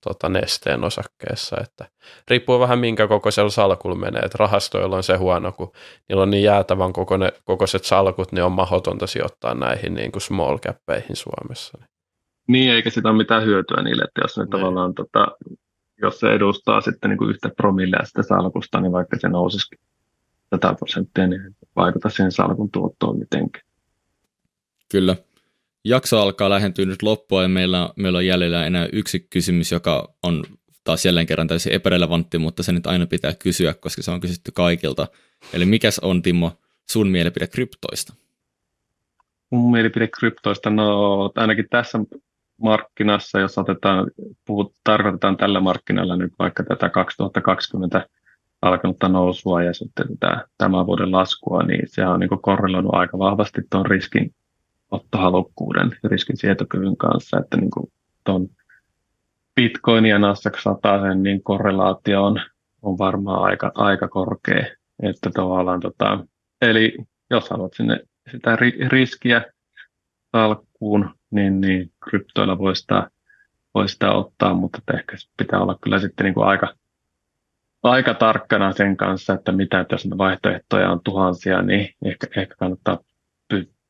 tota, 0.00 0.28
nesteen 0.28 0.84
osakkeessa, 0.84 1.56
että 1.60 1.88
riippuu 2.30 2.60
vähän 2.60 2.78
minkä 2.78 3.08
kokoisella 3.08 3.50
salkulla 3.50 3.96
menee, 3.96 4.22
että 4.22 4.38
rahastoilla 4.38 4.96
on 4.96 5.02
se 5.02 5.16
huono, 5.16 5.52
kun 5.52 5.72
niillä 6.08 6.22
on 6.22 6.30
niin 6.30 6.42
jäätävän 6.42 6.92
kokoine, 6.92 7.32
kokoiset 7.44 7.84
salkut, 7.84 8.32
niin 8.32 8.44
on 8.44 8.52
mahdotonta 8.52 9.06
sijoittaa 9.06 9.54
näihin 9.54 9.94
niin 9.94 10.12
kuin 10.12 10.22
small 10.22 10.58
cappeihin 10.58 11.16
Suomessa. 11.16 11.78
Niin, 12.48 12.70
eikä 12.70 12.90
sitä 12.90 13.08
ole 13.08 13.16
mitään 13.16 13.44
hyötyä 13.44 13.82
niille, 13.82 14.02
että 14.02 14.20
jos 14.20 14.36
ne 14.36 14.42
niin. 14.42 14.50
tavallaan, 14.50 14.94
tota, 14.94 15.26
jos 16.02 16.20
se 16.20 16.32
edustaa 16.32 16.80
sitten 16.80 17.10
niin 17.10 17.18
kuin 17.18 17.30
yhtä 17.30 17.50
promillea 17.56 18.04
sitä 18.04 18.22
salkusta, 18.22 18.80
niin 18.80 18.92
vaikka 18.92 19.16
se 19.20 19.28
nousisikin 19.28 19.78
100 20.50 20.74
prosenttia, 20.74 21.26
niin 21.26 21.56
vaikuta 21.76 22.08
siihen 22.08 22.32
salkun 22.32 22.70
tuottoon 22.70 23.18
mitenkään. 23.18 23.64
Kyllä 24.90 25.16
jakso 25.84 26.20
alkaa 26.20 26.50
lähentyä 26.50 26.86
nyt 26.86 27.02
loppua 27.02 27.42
ja 27.42 27.48
meillä, 27.48 27.90
meillä 27.96 28.16
on 28.16 28.26
jäljellä 28.26 28.66
enää 28.66 28.88
yksi 28.92 29.26
kysymys, 29.30 29.72
joka 29.72 30.14
on 30.22 30.44
taas 30.84 31.06
jälleen 31.06 31.26
kerran 31.26 31.48
täysin 31.48 31.72
epärelevantti, 31.72 32.38
mutta 32.38 32.62
se 32.62 32.72
nyt 32.72 32.86
aina 32.86 33.06
pitää 33.06 33.32
kysyä, 33.34 33.74
koska 33.74 34.02
se 34.02 34.10
on 34.10 34.20
kysytty 34.20 34.52
kaikilta. 34.52 35.06
Eli 35.52 35.64
mikäs 35.64 35.98
on, 35.98 36.22
Timo, 36.22 36.52
sun 36.90 37.08
mielipide 37.08 37.46
kryptoista? 37.46 38.14
Mun 39.50 39.72
mielipide 39.72 40.08
kryptoista, 40.18 40.70
no 40.70 41.32
ainakin 41.34 41.66
tässä 41.70 41.98
markkinassa, 42.62 43.40
jos 43.40 43.58
otetaan, 43.58 44.10
puhut, 44.46 44.74
tarkoitetaan 44.84 45.36
tällä 45.36 45.60
markkinalla 45.60 46.16
nyt 46.16 46.32
vaikka 46.38 46.62
tätä 46.62 46.88
2020 46.88 48.08
alkanutta 48.62 49.08
nousua 49.08 49.62
ja 49.62 49.74
sitten 49.74 50.06
tätä 50.18 50.46
tämän 50.58 50.86
vuoden 50.86 51.12
laskua, 51.12 51.62
niin 51.62 51.82
se 51.86 52.06
on 52.06 52.20
niin 52.20 52.30
korreloinut 52.42 52.94
aika 52.94 53.18
vahvasti 53.18 53.62
tuon 53.70 53.86
riskin 53.86 54.34
ottohalukkuuden 54.90 55.90
ja 56.02 56.08
riskin 56.08 56.36
sietokyvyn 56.36 56.96
kanssa, 56.96 57.38
että 57.38 57.56
niin 57.56 57.70
kuin 57.70 57.92
ton 58.24 58.48
Bitcoin 59.54 60.06
ja 60.06 60.18
Nasdaq 60.18 60.58
sen 60.62 61.22
niin 61.22 61.42
korrelaatio 61.42 62.24
on, 62.24 62.40
on 62.82 62.98
varmaan 62.98 63.42
aika, 63.42 63.72
aika 63.74 64.08
korkea. 64.08 64.66
Että 65.02 65.30
tavallaan, 65.34 65.80
tota, 65.80 66.24
eli 66.62 66.96
jos 67.30 67.50
haluat 67.50 67.72
sinne 67.74 68.00
sitä 68.32 68.56
ri, 68.56 68.70
riskiä 68.88 69.44
salkkuun, 70.32 71.14
niin, 71.30 71.60
niin 71.60 71.92
kryptoilla 72.10 72.58
voi 72.58 72.76
sitä, 72.76 73.10
voi 73.74 73.88
sitä 73.88 74.12
ottaa, 74.12 74.54
mutta 74.54 74.78
ehkä 74.94 75.16
pitää 75.36 75.60
olla 75.60 75.78
kyllä 75.80 75.98
sitten 75.98 76.24
niin 76.24 76.34
kuin 76.34 76.46
aika, 76.46 76.74
aika 77.82 78.14
tarkkana 78.14 78.72
sen 78.72 78.96
kanssa, 78.96 79.34
että 79.34 79.52
mitä, 79.52 79.80
että 79.80 79.94
jos 79.94 80.08
vaihtoehtoja 80.18 80.90
on 80.90 81.00
tuhansia, 81.04 81.62
niin 81.62 81.94
ehkä, 82.04 82.26
ehkä 82.36 82.54
kannattaa 82.58 82.98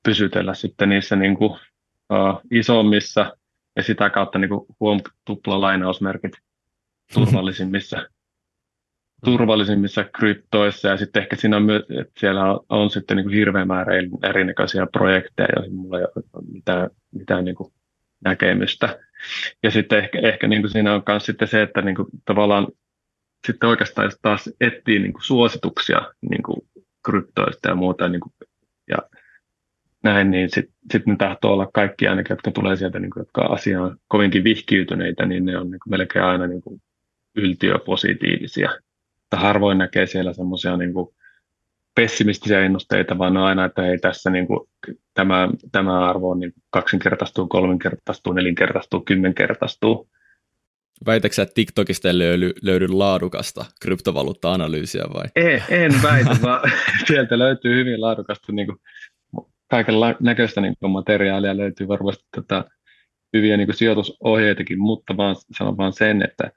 pysytellä 0.09 0.55
sitten 0.55 0.89
niissä 0.89 1.17
niin 1.17 1.37
kuin, 1.37 1.51
uh, 1.53 2.41
isommissa 2.51 3.37
ja 3.77 3.83
sitä 3.83 4.11
kautta 4.11 4.39
niin 4.39 4.49
kuin 4.49 4.67
huom 4.81 5.01
tupla 5.25 5.61
lainausmerkit 5.61 6.33
turvallisimmissa, 7.15 8.09
turvallisimmissa 9.25 10.05
kryptoissa 10.05 10.89
ja 10.89 10.97
sitten 10.97 11.23
ehkä 11.23 11.37
siinä 11.37 11.57
on 11.57 11.63
myös, 11.63 11.83
että 11.83 12.21
siellä 12.21 12.53
on, 12.53 12.61
on 12.69 12.91
sitten 12.91 13.17
niin 13.17 13.25
kuin 13.25 13.35
hirveä 13.35 13.65
määrä 13.65 13.93
erinäköisiä 14.23 14.87
projekteja, 14.93 15.49
joihin 15.57 15.75
mulla 15.75 15.99
ei 15.99 16.05
ole 16.05 16.45
mitään, 16.53 16.91
mitään 17.15 17.45
niin 17.45 17.57
kuin 17.57 17.73
näkemystä. 18.25 18.99
Ja 19.63 19.71
sitten 19.71 19.99
ehkä, 19.99 20.19
ehkä 20.19 20.49
niin 20.49 20.63
kuin 20.63 20.71
siinä 20.71 20.95
on 20.95 21.03
myös 21.09 21.27
sitten 21.27 21.49
se, 21.49 21.63
että 21.63 21.83
niin 21.83 21.97
kuin 21.97 22.09
tavallaan 22.25 22.67
sitten 23.47 23.69
oikeastaan 23.69 24.05
jos 24.05 24.19
taas 24.23 24.51
etsii 24.61 24.99
niin 24.99 25.13
kuin 25.13 25.25
suosituksia 25.25 26.03
niin 26.31 26.43
kuin 26.43 26.61
kryptoista 27.05 27.69
ja 27.69 27.75
muuta 27.75 28.09
niin 28.09 28.21
kuin, 28.21 28.33
ja 28.89 28.99
näin, 30.05 30.31
niin 30.31 30.51
sitten 30.51 30.75
sit 30.93 31.07
ne 31.07 31.17
tahtoo 31.17 31.53
olla 31.53 31.71
kaikki 31.75 32.09
ainakin, 32.09 32.33
jotka 32.33 32.51
tulee 32.51 32.77
sieltä, 32.77 32.99
niin 32.99 33.11
kuin, 33.11 33.21
jotka 33.21 33.43
asiaan 33.43 33.99
kovinkin 34.09 34.45
vihkiytyneitä, 34.45 35.27
niin 35.27 35.45
ne 35.45 35.59
on 35.59 35.71
niin 35.71 35.81
kuin, 35.81 35.91
melkein 35.91 36.25
aina 36.25 36.47
niin 36.47 36.63
kuin, 36.63 36.83
yltiöpositiivisia. 37.37 38.71
Että 39.25 39.37
harvoin 39.37 39.79
näkee 39.79 40.07
siellä 40.07 40.33
semmoisia 40.33 40.77
niin 40.77 40.93
kuin, 40.93 41.15
pessimistisiä 41.95 42.61
ennusteita, 42.61 43.19
vaan 43.19 43.37
on 43.37 43.43
aina, 43.43 43.65
että 43.65 43.87
ei 43.87 43.99
tässä 43.99 44.31
niin 44.31 44.47
kuin, 44.47 44.69
tämä, 45.15 45.49
tämä 45.73 46.09
arvo 46.09 46.31
on 46.31 46.41
niin 46.41 46.53
kaksinkertaistuu, 46.71 47.47
kolminkertaistuu, 47.47 48.33
nelinkertaistuu, 48.33 49.01
kymmenkertaistuu. 49.01 50.09
Väitäksä, 51.07 51.43
että 51.43 51.55
TikTokista 51.55 52.09
ei 52.09 52.19
löydy, 52.19 52.51
löydy 52.63 52.89
laadukasta 52.89 53.65
kryptovaluutta-analyysiä 53.81 55.05
vai? 55.15 55.25
Ei, 55.37 55.63
en 55.69 55.93
väitä, 56.03 56.37
vaan 56.43 56.71
sieltä 57.09 57.39
löytyy 57.39 57.77
hyvin 57.77 58.01
laadukasta 58.01 58.53
niin 58.53 58.67
kuin, 58.67 58.79
kaiken 59.69 59.95
näköistä 60.21 60.61
niin 60.61 60.75
materiaalia 60.89 61.57
löytyy 61.57 61.89
varmasti 61.89 62.25
tota, 62.35 62.65
hyviä 63.37 63.57
niin 63.57 63.75
sijoitusohjeitakin, 63.75 64.79
mutta 64.79 65.17
vaan, 65.17 65.37
sanon 65.59 65.77
vaan 65.77 65.93
sen, 65.93 66.23
että, 66.23 66.53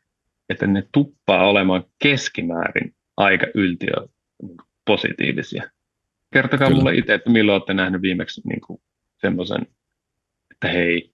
että 0.50 0.68
ne 0.68 0.84
tuppaa 0.92 1.48
olemaan 1.50 1.84
keskimäärin 2.04 2.96
aika 3.18 3.48
yltiö 3.56 4.08
niin 4.42 4.58
positiivisia. 4.86 5.64
Kertokaa 6.34 6.68
Kyllä. 6.68 6.80
mulle 6.80 6.96
itse, 6.96 7.14
että 7.14 7.30
milloin 7.30 7.54
olette 7.54 7.74
nähnyt 7.74 8.02
viimeksi 8.02 8.42
niin 8.46 8.80
semmoisen, 9.18 9.68
että 10.52 10.68
hei, 10.68 11.11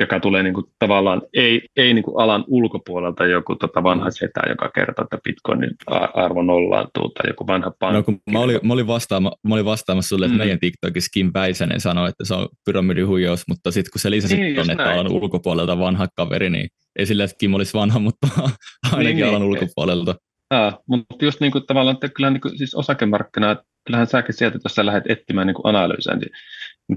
joka 0.00 0.20
tulee 0.20 0.42
niin 0.42 0.54
kuin, 0.54 0.66
tavallaan 0.78 1.22
ei, 1.34 1.62
ei 1.76 1.94
niin 1.94 2.02
kuin 2.02 2.18
alan 2.18 2.44
ulkopuolelta 2.46 3.26
joku 3.26 3.56
tota 3.56 3.82
vanha 3.82 4.06
mm. 4.06 4.12
setä, 4.12 4.40
joka 4.48 4.70
kertoo, 4.74 5.02
että 5.02 5.18
bitcoinin 5.24 5.70
arvo 6.14 6.42
nollaantuu 6.42 7.08
tai 7.08 7.30
joku 7.30 7.46
vanha 7.46 7.72
pankki. 7.78 7.96
No, 7.96 8.02
kun 8.02 8.20
mä, 8.32 8.38
olin, 8.38 8.60
mä, 8.62 8.72
olin 8.72 8.86
vastaama, 8.86 9.32
mä 9.48 9.54
olin 9.54 9.64
vastaamassa 9.64 10.08
sulle, 10.08 10.26
että 10.26 10.36
mm. 10.36 10.38
meidän 10.38 10.58
TikTokissa 10.58 11.10
Kim 11.14 11.30
Väisänen 11.34 11.80
sanoi, 11.80 12.08
että 12.08 12.24
se 12.24 12.34
on 12.34 12.48
pyramidihuijaus, 12.64 13.44
mutta 13.48 13.70
sitten 13.70 13.92
kun 13.92 14.00
se 14.00 14.10
lisäsi 14.10 14.36
niin, 14.36 14.54
tuonne, 14.54 14.72
että 14.72 14.92
alan 14.92 15.12
ulkopuolelta 15.12 15.78
vanha 15.78 16.06
kaveri, 16.16 16.50
niin 16.50 16.68
ei 16.98 17.06
sillä, 17.06 17.24
että 17.24 17.36
Kim 17.38 17.54
olisi 17.54 17.74
vanha, 17.74 17.98
mutta 17.98 18.26
ainakin 18.92 19.16
niin, 19.16 19.28
alan 19.28 19.40
niin. 19.40 19.50
ulkopuolelta. 19.50 20.14
Ja, 20.54 20.78
mutta 20.86 21.24
just 21.24 21.40
niin 21.40 21.52
kuin 21.52 21.66
tavallaan, 21.66 21.94
että 21.94 22.08
kyllä 22.08 22.30
niin 22.30 22.40
kuin, 22.40 22.58
siis 22.58 22.74
osakemarkkinat, 22.74 23.58
kyllähän 23.86 24.06
säkin 24.06 24.34
sieltä, 24.34 24.58
jos 24.64 24.74
sä 24.74 24.86
lähdet 24.86 25.10
etsimään 25.10 25.46
niin 25.46 25.56
analyysiä 25.64 26.16
niin 26.16 26.30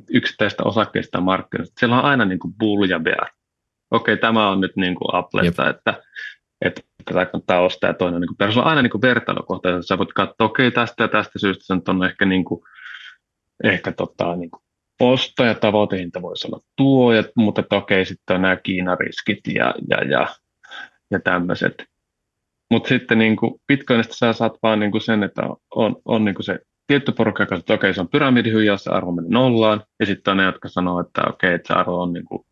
yksittäistä 0.09 0.63
osakkeista 0.63 1.21
markkinoista, 1.21 1.79
siellä 1.79 1.97
on 1.99 2.05
aina 2.05 2.25
niin 2.25 2.39
kuin 2.39 2.53
bull 2.59 2.83
ja 2.83 2.99
bear. 2.99 3.27
Okei, 3.91 4.17
tämä 4.17 4.49
on 4.49 4.61
nyt 4.61 4.75
niin 4.75 4.95
kuin 4.95 5.15
Applesta, 5.15 5.69
että, 5.69 6.03
että 6.61 6.81
tätä 7.05 7.25
kannattaa 7.25 7.61
ostaa. 7.61 7.89
Ja 7.89 7.93
toinen 7.93 8.21
niin 8.21 8.35
kuin, 8.37 8.57
on 8.57 8.63
aina 8.63 8.81
niin 8.81 8.91
kuin 8.91 9.01
vertailukohta, 9.01 9.81
sä 9.81 9.97
voit 9.97 10.13
katsoa, 10.13 10.47
okei, 10.47 10.71
tästä 10.71 11.03
ja 11.03 11.07
tästä 11.07 11.39
syystä 11.39 11.63
se 11.65 11.73
on 11.87 12.05
ehkä, 12.05 12.25
niin 12.25 12.45
kuin, 12.45 12.61
ehkä 13.63 13.91
tota, 13.91 14.35
niin 14.35 14.51
kuin 14.51 14.63
osto- 14.99 15.45
ja 15.45 15.55
tavoitehinta 15.55 16.21
voisi 16.21 16.47
olla 16.47 16.59
tuo, 16.75 17.13
ja, 17.13 17.23
mutta 17.35 17.61
että 17.61 17.75
okei, 17.75 18.05
sitten 18.05 18.35
on 18.35 18.41
nämä 18.41 18.55
Kiinariskit 18.55 19.47
ja, 19.47 19.73
ja, 19.89 20.03
ja, 20.03 20.27
ja 21.11 21.19
tämmöiset. 21.19 21.85
Mutta 22.71 22.89
sitten 22.89 23.17
niin 23.17 23.35
kuin 23.35 23.61
Bitcoinista 23.67 24.15
sä 24.15 24.33
saat 24.33 24.53
vaan 24.63 24.79
niin 24.79 24.91
kuin 24.91 25.01
sen, 25.01 25.23
että 25.23 25.41
on, 25.75 25.95
on 26.05 26.25
niin 26.25 26.35
kuin 26.35 26.45
se 26.45 26.59
tietty 26.87 27.11
porukka, 27.11 27.43
joka 27.43 27.55
että 27.55 27.73
okei, 27.73 27.93
se 27.93 28.01
on 28.01 28.07
pyramidihyijäys, 28.07 28.83
se 28.83 28.91
arvo 28.91 29.11
meni 29.11 29.29
nollaan, 29.29 29.83
ja 29.99 30.05
sitten 30.05 30.31
on 30.31 30.37
ne, 30.37 30.43
jotka 30.43 30.69
sanoo, 30.69 30.99
että 30.99 31.21
okei, 31.29 31.53
että 31.53 31.73
se 31.73 31.79
arvo 31.79 32.01
on 32.01 32.13
niin 32.13 32.25
kuin 32.25 32.45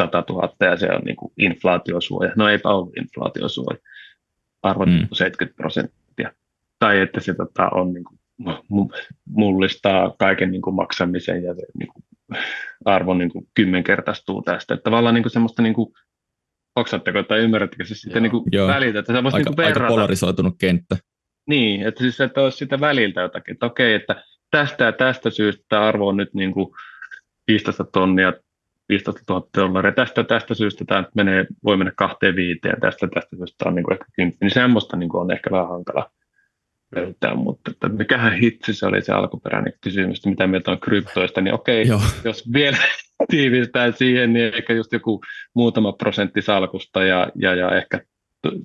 100 0.00 0.24
000 0.28 0.52
ja 0.60 0.76
se 0.76 0.92
on 0.92 1.02
niin 1.04 1.16
kuin 1.16 1.32
inflaatiosuoja. 1.38 2.32
No 2.36 2.48
eipä 2.48 2.68
ollut 2.68 2.96
inflaatiosuoja. 2.96 3.78
Arvo 4.62 4.86
mm. 4.86 5.08
70 5.12 5.56
prosenttia. 5.56 6.32
Tai 6.78 7.00
että 7.00 7.20
se 7.20 7.34
tota, 7.34 7.68
on 7.68 7.92
niin 7.92 8.04
kuin, 8.04 8.18
mullistaa 9.28 10.14
kaiken 10.18 10.50
niin 10.50 10.62
kuin 10.62 10.76
maksamisen 10.76 11.42
ja 11.42 11.54
se 11.54 11.62
niin 11.78 11.88
kuin, 11.92 12.04
arvo 12.84 13.14
niin 13.14 13.30
kuin 13.30 13.48
kymmenkertaistuu 13.54 14.42
tästä. 14.42 14.74
Että 14.74 14.84
tavallaan 14.84 15.14
niin 15.14 15.22
kuin 15.22 15.32
semmoista 15.32 15.62
niin 15.62 15.74
kuin, 15.74 15.92
oksatteko 16.76 17.22
tai 17.22 17.38
ymmärrättekö 17.38 17.84
se 17.84 17.94
sitten 17.94 18.22
niin 18.22 18.30
kuin 18.30 18.44
välitä, 18.66 18.98
että 18.98 19.12
aika, 19.12 19.38
niin 19.38 19.44
kuin 19.44 19.66
aika 19.66 19.86
polarisoitunut 19.88 20.54
kenttä. 20.58 20.96
Niin, 21.46 21.86
että 21.86 22.00
siis 22.00 22.20
että 22.20 22.40
olisi 22.40 22.58
sitä 22.58 22.80
väliltä 22.80 23.20
jotakin, 23.20 23.52
että 23.52 23.66
okei, 23.66 23.94
että 23.94 24.24
tästä 24.50 24.84
ja 24.84 24.92
tästä 24.92 25.30
syystä 25.30 25.64
tämä 25.68 25.82
arvo 25.82 26.08
on 26.08 26.16
nyt 26.16 26.34
niin 26.34 26.52
kuin 26.52 26.68
15 27.48 27.84
tonnia, 27.84 28.32
15 28.88 29.34
000 29.34 29.48
dollaria, 29.58 29.92
tästä 29.92 30.24
tästä 30.24 30.54
syystä 30.54 30.84
tämä 30.84 31.04
menee, 31.14 31.46
voi 31.64 31.76
mennä 31.76 31.92
kahteen 31.96 32.36
viiteen, 32.36 32.80
tästä 32.80 33.08
tästä 33.14 33.36
syystä 33.36 33.68
on 33.68 33.74
niin 33.74 33.84
kuin 33.84 33.92
ehkä 33.92 34.04
kymppi, 34.16 34.38
niin 34.40 34.54
semmoista 34.54 34.96
niin 34.96 35.08
kuin 35.08 35.20
on 35.20 35.30
ehkä 35.30 35.50
vähän 35.50 35.68
hankala 35.68 36.10
löytää, 36.96 37.34
mutta 37.34 37.70
että 37.70 37.88
mikähän 37.88 38.32
hitsi 38.32 38.74
se 38.74 38.86
oli 38.86 39.02
se 39.02 39.12
alkuperäinen 39.12 39.72
kysymys, 39.80 40.26
mitä 40.26 40.46
mieltä 40.46 40.70
on 40.70 40.80
kryptoista, 40.80 41.40
niin 41.40 41.54
okei, 41.54 41.88
Joo. 41.88 42.00
jos 42.24 42.52
vielä 42.52 42.76
tiivistää 43.30 43.92
siihen, 43.92 44.32
niin 44.32 44.54
ehkä 44.54 44.72
just 44.72 44.92
joku 44.92 45.22
muutama 45.54 45.92
prosentti 45.92 46.42
salkusta 46.42 47.04
ja, 47.04 47.28
ja, 47.34 47.54
ja 47.54 47.76
ehkä 47.76 48.00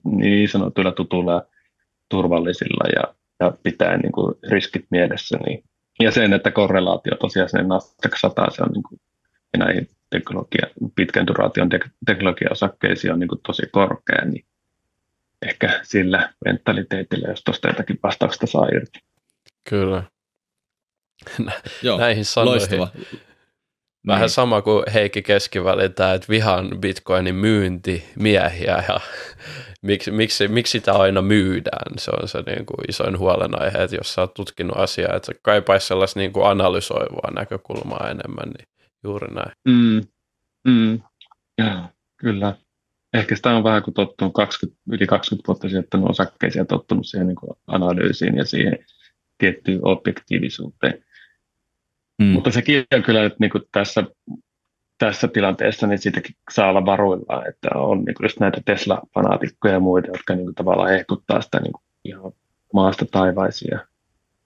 niin 0.05 0.49
sanotuilla 0.49 0.91
tutuilla 0.91 1.43
turvallisilla 2.11 2.89
ja, 2.95 3.15
ja 3.39 3.53
pitää 3.63 3.97
niin 3.97 4.11
kuin 4.11 4.35
riskit 4.51 4.85
mielessä. 4.89 5.37
Niin. 5.45 5.63
Ja 5.99 6.11
sen, 6.11 6.33
että 6.33 6.51
korrelaatio 6.51 7.15
tosiaan 7.15 7.49
sinne 7.49 7.63
Nasdaq 7.63 8.17
100, 8.17 8.45
se 8.49 8.63
on 8.63 8.69
niin 8.73 8.83
kuin, 8.83 8.99
näihin 9.57 9.89
teknologia, 10.09 10.67
pitkän 10.95 11.27
duraation 11.27 11.69
tek- 11.71 11.89
teknologiaosakkeisiin 12.05 13.13
on 13.13 13.19
niin 13.19 13.27
kuin 13.27 13.41
tosi 13.47 13.63
korkea, 13.71 14.25
niin 14.25 14.45
ehkä 15.41 15.79
sillä 15.83 16.33
mentaliteetillä, 16.45 17.27
jos 17.27 17.43
tuosta 17.43 17.67
jotakin 17.67 17.99
vastausta 18.03 18.47
saa 18.47 18.65
irti. 18.65 18.99
Kyllä. 19.69 20.03
Joo, 21.83 21.97
Näihin 21.97 22.25
sanoihin. 22.25 22.59
Loistava. 22.59 22.87
Vähän 24.07 24.21
niin. 24.21 24.29
sama 24.29 24.61
kuin 24.61 24.83
Heikki 24.93 25.21
Keskiväliltä, 25.21 26.13
että 26.13 26.27
vihan 26.29 26.69
bitcoinin 26.79 27.35
myynti 27.35 28.03
miehiä 28.19 28.83
ja 28.87 28.99
miksi, 29.81 30.11
miksi, 30.11 30.47
miksi 30.47 30.71
sitä 30.71 30.93
aina 30.93 31.21
myydään. 31.21 31.97
Se 31.97 32.11
on 32.21 32.27
se 32.27 32.41
niin 32.41 32.65
kuin 32.65 32.89
isoin 32.89 33.19
huolenaihe, 33.19 33.83
että 33.83 33.95
jos 33.95 34.13
sä 34.13 34.21
oot 34.21 34.33
tutkinut 34.33 34.77
asiaa, 34.77 35.15
että 35.15 35.31
kaipaisi 35.41 35.87
sellaista 35.87 36.19
niin 36.19 36.33
kuin 36.33 36.47
analysoivaa 36.47 37.31
näkökulmaa 37.33 38.09
enemmän, 38.09 38.49
niin 38.49 38.67
juuri 39.03 39.27
näin. 39.33 39.51
Mm. 39.67 40.01
Mm. 40.67 41.01
Ja, 41.57 41.89
kyllä. 42.17 42.55
Ehkä 43.13 43.35
sitä 43.35 43.49
on 43.49 43.63
vähän 43.63 43.83
kuin 43.83 43.93
tottunut 43.93 44.33
20, 44.33 44.81
yli 44.91 45.07
20 45.07 45.47
vuotta 45.47 45.69
sijoittanut 45.69 46.09
osakkeisiin 46.09 46.61
ja 46.61 46.65
tottunut 46.65 47.07
siihen 47.07 47.27
niin 47.27 47.35
kuin 47.35 47.51
analyysiin 47.67 48.37
ja 48.37 48.45
siihen 48.45 48.77
tiettyyn 49.37 49.79
objektiivisuuteen. 49.83 51.03
Mm. 52.21 52.27
Mutta 52.27 52.51
sekin 52.51 52.85
on 52.95 53.03
kyllä 53.03 53.21
nyt 53.21 53.39
niin 53.39 53.51
kuin 53.51 53.63
tässä, 53.71 54.03
tässä 54.97 55.27
tilanteessa, 55.27 55.87
niin 55.87 55.99
siitäkin 55.99 56.35
saa 56.51 56.69
olla 56.69 56.85
varuillaan, 56.85 57.49
että 57.49 57.69
on 57.75 58.05
niin 58.05 58.15
kuin 58.15 58.25
just 58.25 58.39
näitä 58.39 58.61
Tesla-fanaatikkoja 58.65 59.73
ja 59.73 59.79
muita, 59.79 60.07
jotka 60.07 60.35
niin 60.35 60.45
kuin 60.45 60.55
tavallaan 60.55 60.89
hehkuttaa 60.89 61.41
sitä 61.41 61.59
niin 61.59 61.73
kuin 61.73 61.83
ihan 62.05 62.31
maasta 62.73 63.05
taivaisia 63.11 63.79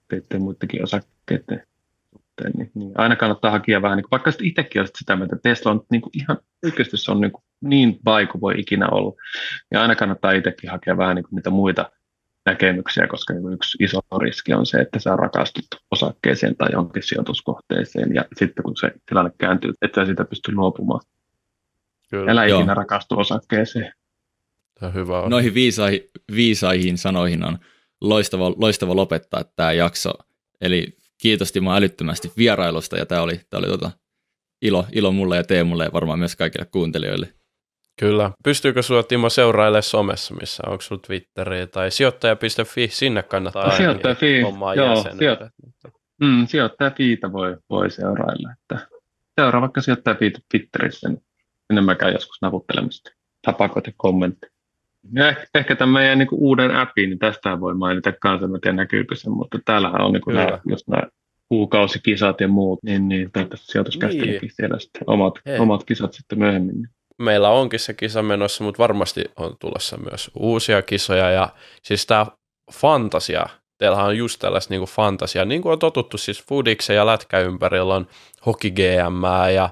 teiden 0.07 0.41
muidenkin 0.41 0.83
osakkeiden 0.83 1.63
suhteen. 2.11 2.51
Niin, 2.57 2.71
niin 2.73 2.91
aina 2.95 3.15
kannattaa 3.15 3.51
hakea 3.51 3.81
vähän, 3.81 3.97
niin 3.97 4.03
kuin, 4.03 4.11
vaikka 4.11 4.31
itsekin 4.41 4.81
olisit 4.81 4.95
sitä 4.95 5.15
mieltä, 5.15 5.35
että 5.35 5.49
Tesla 5.49 5.71
on 5.71 5.85
niin 5.91 6.01
kuin 6.01 6.11
ihan 6.13 6.37
oikeasti 6.65 6.97
se 6.97 7.11
on 7.11 7.21
niin, 7.21 7.31
kuin 7.31 7.43
niin 7.61 7.99
vaiku 8.05 8.41
voi 8.41 8.53
ikinä 8.57 8.87
olla. 8.89 9.13
Ja 9.71 9.81
aina 9.81 9.95
kannattaa 9.95 10.31
itsekin 10.31 10.69
hakea 10.69 10.97
vähän 10.97 11.15
niin 11.15 11.23
kuin 11.23 11.35
niitä 11.35 11.49
muita 11.49 11.91
näkemyksiä, 12.45 13.07
koska 13.07 13.33
niin 13.33 13.53
yksi 13.53 13.83
iso 13.83 13.99
riski 14.21 14.53
on 14.53 14.65
se, 14.65 14.77
että 14.77 14.99
sä 14.99 15.15
rakastut 15.15 15.65
osakkeeseen 15.91 16.55
tai 16.55 16.69
jonkin 16.71 17.03
sijoituskohteeseen 17.03 18.15
ja 18.15 18.25
sitten 18.37 18.63
kun 18.63 18.77
se 18.77 18.91
tilanne 19.09 19.31
kääntyy, 19.37 19.73
että 19.81 20.01
sä 20.01 20.05
siitä 20.05 20.25
pysty 20.25 20.51
luopumaan. 20.55 21.01
Kyllä. 22.09 22.31
Älä 22.31 22.45
Joo. 22.45 22.59
ikinä 22.59 22.73
rakastu 22.73 23.19
osakkeeseen. 23.19 23.93
Tämä 24.79 24.91
hyvä 24.91 25.21
on. 25.21 25.31
Noihin 25.31 25.53
viisaihin, 25.53 26.01
viisaihin 26.35 26.97
sanoihin 26.97 27.43
on 27.45 27.57
loistava, 28.01 28.53
loistava 28.57 28.95
lopettaa 28.95 29.43
tämä 29.43 29.71
jakso. 29.71 30.11
Eli 30.61 30.97
kiitos 31.17 31.51
Timo 31.51 31.75
älyttömästi 31.75 32.31
vierailusta 32.37 32.97
ja 32.97 33.05
tämä 33.05 33.21
oli, 33.21 33.39
tämä 33.49 33.59
oli 33.59 33.67
tota, 33.67 33.91
ilo, 34.61 34.85
ilo 34.91 35.11
mulle 35.11 35.37
ja 35.37 35.43
Teemulle 35.43 35.83
ja 35.83 35.93
varmaan 35.93 36.19
myös 36.19 36.35
kaikille 36.35 36.65
kuuntelijoille. 36.65 37.33
Kyllä. 37.99 38.31
Pystyykö 38.43 38.81
sulla 38.81 39.03
Timo 39.03 39.29
seurailemaan 39.29 39.83
somessa, 39.83 40.35
missä 40.35 40.63
onko 40.67 40.81
sulla 40.81 41.01
Twitteri 41.07 41.67
tai 41.67 41.91
sijoittaja.fi, 41.91 42.87
sinne 42.87 43.23
kannattaa 43.23 43.77
sijoittaja.fi, 43.77 44.39
joo, 44.75 44.95
sijo- 45.17 45.49
mm, 46.21 46.47
sijoittaja.fiitä 46.47 47.31
voi, 47.31 47.57
voi 47.69 47.89
seurailla. 47.89 48.51
Että 48.51 48.87
seuraa 49.35 49.61
vaikka 49.61 49.81
sijoittaja.fi 49.81 50.33
Twitterissä, 50.49 51.09
niin 51.09 51.23
sinne 51.67 51.81
mä 51.81 51.95
käyn 51.95 52.13
joskus 52.13 52.41
naputtelemassa 52.41 53.11
tapakot 53.41 53.87
ja 53.87 53.93
kommentti. 53.97 54.47
Ja 55.13 55.29
ehkä, 55.29 55.47
ehkä 55.55 55.75
tämän 55.75 55.93
meidän 55.93 56.19
niin 56.19 56.27
uuden 56.31 56.75
appin, 56.75 57.09
niin 57.09 57.19
tästä 57.19 57.59
voi 57.59 57.73
mainita 57.73 58.13
kanssa, 58.21 58.47
mä 58.47 58.57
tiedän 58.61 58.75
näkyykö 58.75 59.15
se, 59.15 59.29
mutta 59.29 59.59
täällähän 59.65 60.01
on 60.01 60.13
niin 60.13 60.21
kuin 60.21 60.35
nämä, 60.35 60.59
just 60.69 60.87
nämä 60.87 61.03
kuukausikisat 61.49 62.41
ja 62.41 62.47
muut, 62.47 62.79
niin, 62.83 63.07
niin 63.07 63.31
sijoituskästelykin 63.55 64.41
niin. 64.41 64.51
siellä 64.53 64.79
sitten 64.79 65.03
omat, 65.07 65.33
omat 65.59 65.83
kisat 65.83 66.13
sitten 66.13 66.39
myöhemmin. 66.39 66.89
Meillä 67.21 67.49
onkin 67.49 67.79
se 67.79 67.93
kisa 67.93 68.21
menossa, 68.21 68.63
mutta 68.63 68.83
varmasti 68.83 69.23
on 69.35 69.55
tulossa 69.59 69.97
myös 69.97 70.31
uusia 70.39 70.81
kisoja. 70.81 71.29
Ja 71.29 71.49
siis 71.83 72.05
tämä 72.05 72.25
fantasia, 72.73 73.45
teillähän 73.77 74.05
on 74.05 74.17
just 74.17 74.39
tällaista 74.39 74.73
niin 74.73 74.81
kuin 74.81 74.89
fantasia, 74.89 75.45
niin 75.45 75.61
kuin 75.61 75.73
on 75.73 75.79
totuttu 75.79 76.17
siis 76.17 76.43
Foodiksen 76.43 76.95
ja 76.95 77.05
Lätkä 77.05 77.39
ympärillä 77.39 77.95
on 77.95 78.07
Hockey 78.45 78.71
GM 78.71 79.53
ja 79.53 79.69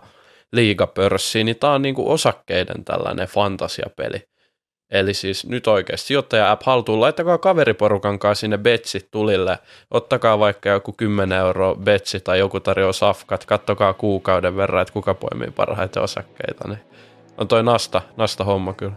liigapörssi, 0.51 1.43
niin 1.43 1.55
tämä 1.55 1.73
on 1.73 1.81
niin 1.81 1.95
kuin 1.95 2.07
osakkeiden 2.07 2.85
tällainen 2.85 3.27
fantasiapeli. 3.27 4.27
Eli 4.91 5.13
siis 5.13 5.45
nyt 5.45 5.67
oikeasti 5.67 6.07
sijoittaja-app 6.07 6.63
haltuun, 6.63 7.01
laittakaa 7.01 7.37
kaveriporukan 7.37 8.19
kanssa 8.19 8.39
sinne 8.39 8.57
betsit 8.57 9.07
tulille, 9.11 9.59
ottakaa 9.91 10.39
vaikka 10.39 10.69
joku 10.69 10.93
10 10.93 11.39
euro 11.39 11.75
betsi 11.75 12.19
tai 12.19 12.39
joku 12.39 12.59
tarjoaa 12.59 12.93
safkat, 12.93 13.45
kattokaa 13.45 13.93
kuukauden 13.93 14.57
verran, 14.57 14.81
että 14.81 14.93
kuka 14.93 15.13
poimii 15.13 15.51
parhaiten 15.51 16.03
osakkeita, 16.03 16.67
niin 16.67 16.79
on 17.37 17.47
toi 17.47 17.63
nasta, 17.63 18.01
nasta 18.17 18.43
homma 18.43 18.73
kyllä. 18.73 18.93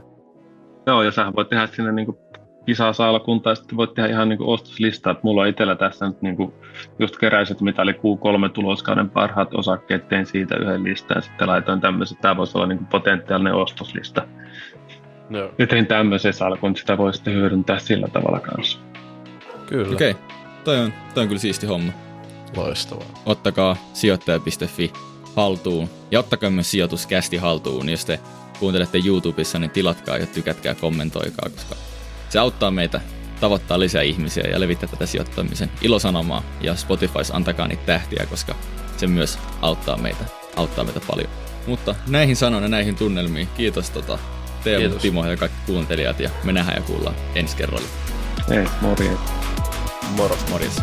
Joo, 0.86 1.02
ja 1.02 1.10
sähän 1.10 1.34
voit 1.36 1.48
tehdä 1.48 1.66
sinne 1.66 1.92
niin 1.92 2.18
kisaa 2.66 2.92
salkunta, 2.92 3.50
ja 3.50 3.54
sitten 3.54 3.76
voit 3.76 3.94
tehdä 3.94 4.08
ihan 4.08 4.28
niin 4.28 4.42
ostoslistaa, 4.42 5.10
että 5.10 5.20
mulla 5.24 5.42
on 5.42 5.48
itsellä 5.48 5.76
tässä 5.76 6.06
nyt 6.06 6.22
niin 6.22 6.36
kuin 6.36 6.52
just 6.98 7.16
keräiset, 7.16 7.60
mitä 7.60 7.82
oli 7.82 7.92
Q3 7.92 8.50
tuloskauden 8.52 9.10
parhaat 9.10 9.54
osakkeet, 9.54 10.08
tein 10.08 10.26
siitä 10.26 10.56
yhden 10.56 10.84
listan, 10.84 11.16
ja 11.16 11.20
sitten 11.20 11.48
laitoin 11.48 11.80
tämmöisen, 11.80 12.18
tämä 12.20 12.36
voisi 12.36 12.58
olla 12.58 12.66
niin 12.66 12.78
kuin 12.78 12.88
potentiaalinen 12.88 13.54
ostoslista. 13.54 14.26
No. 15.30 15.50
Ja 15.58 15.66
tein 15.66 15.86
tämmöisen 15.86 16.32
salkun, 16.32 16.76
sitä 16.76 16.98
voi 16.98 17.14
sitten 17.14 17.34
hyödyntää 17.34 17.78
sillä 17.78 18.08
tavalla 18.08 18.40
kanssa. 18.40 18.78
Kyllä. 19.66 19.92
Okei, 19.92 20.10
okay. 20.10 20.22
toi, 20.64 20.78
on, 20.78 20.92
toi 21.14 21.22
on 21.22 21.28
kyllä 21.28 21.40
siisti 21.40 21.66
homma. 21.66 21.92
Loistavaa. 22.56 23.06
Ottakaa 23.26 23.76
sijoittaja.fi 23.92 24.92
haltuun 25.36 25.90
ja 26.10 26.18
ottakaa 26.18 26.50
myös 26.50 26.70
sijoituskästi 26.70 27.36
haltuun. 27.36 27.88
Jos 27.88 28.04
te 28.04 28.20
kuuntelette 28.60 28.98
YouTubessa, 29.06 29.58
niin 29.58 29.70
tilatkaa 29.70 30.18
ja 30.18 30.26
tykätkää, 30.26 30.74
kommentoikaa, 30.74 31.50
koska 31.50 31.76
se 32.28 32.38
auttaa 32.38 32.70
meitä 32.70 33.00
tavoittaa 33.40 33.80
lisää 33.80 34.02
ihmisiä 34.02 34.44
ja 34.50 34.60
levittää 34.60 34.88
tätä 34.88 35.06
sijoittamisen 35.06 35.70
ilosanomaa. 35.82 36.42
Ja 36.60 36.74
Spotifys 36.74 37.30
antakaa 37.30 37.68
niitä 37.68 37.82
tähtiä, 37.86 38.26
koska 38.30 38.54
se 38.96 39.06
myös 39.06 39.38
auttaa 39.62 39.96
meitä, 39.96 40.24
auttaa 40.56 40.84
meitä 40.84 41.00
paljon. 41.06 41.30
Mutta 41.66 41.94
näihin 42.06 42.36
sanoin 42.36 42.62
ja 42.62 42.68
näihin 42.68 42.96
tunnelmiin, 42.96 43.48
kiitos 43.56 43.90
tota, 43.90 44.18
Teemu, 44.64 44.80
kiitos. 44.80 45.02
Timo 45.02 45.26
ja 45.26 45.36
kaikki 45.36 45.58
kuuntelijat 45.66 46.20
ja 46.20 46.30
me 46.44 46.52
nähdään 46.52 46.76
ja 46.76 46.82
kuullaan 46.82 47.16
ensi 47.34 47.56
kerralla. 47.56 47.88
Hei, 48.48 48.66
morjens. 48.80 49.20
Moro. 50.16 50.38
Morjens. 50.50 50.82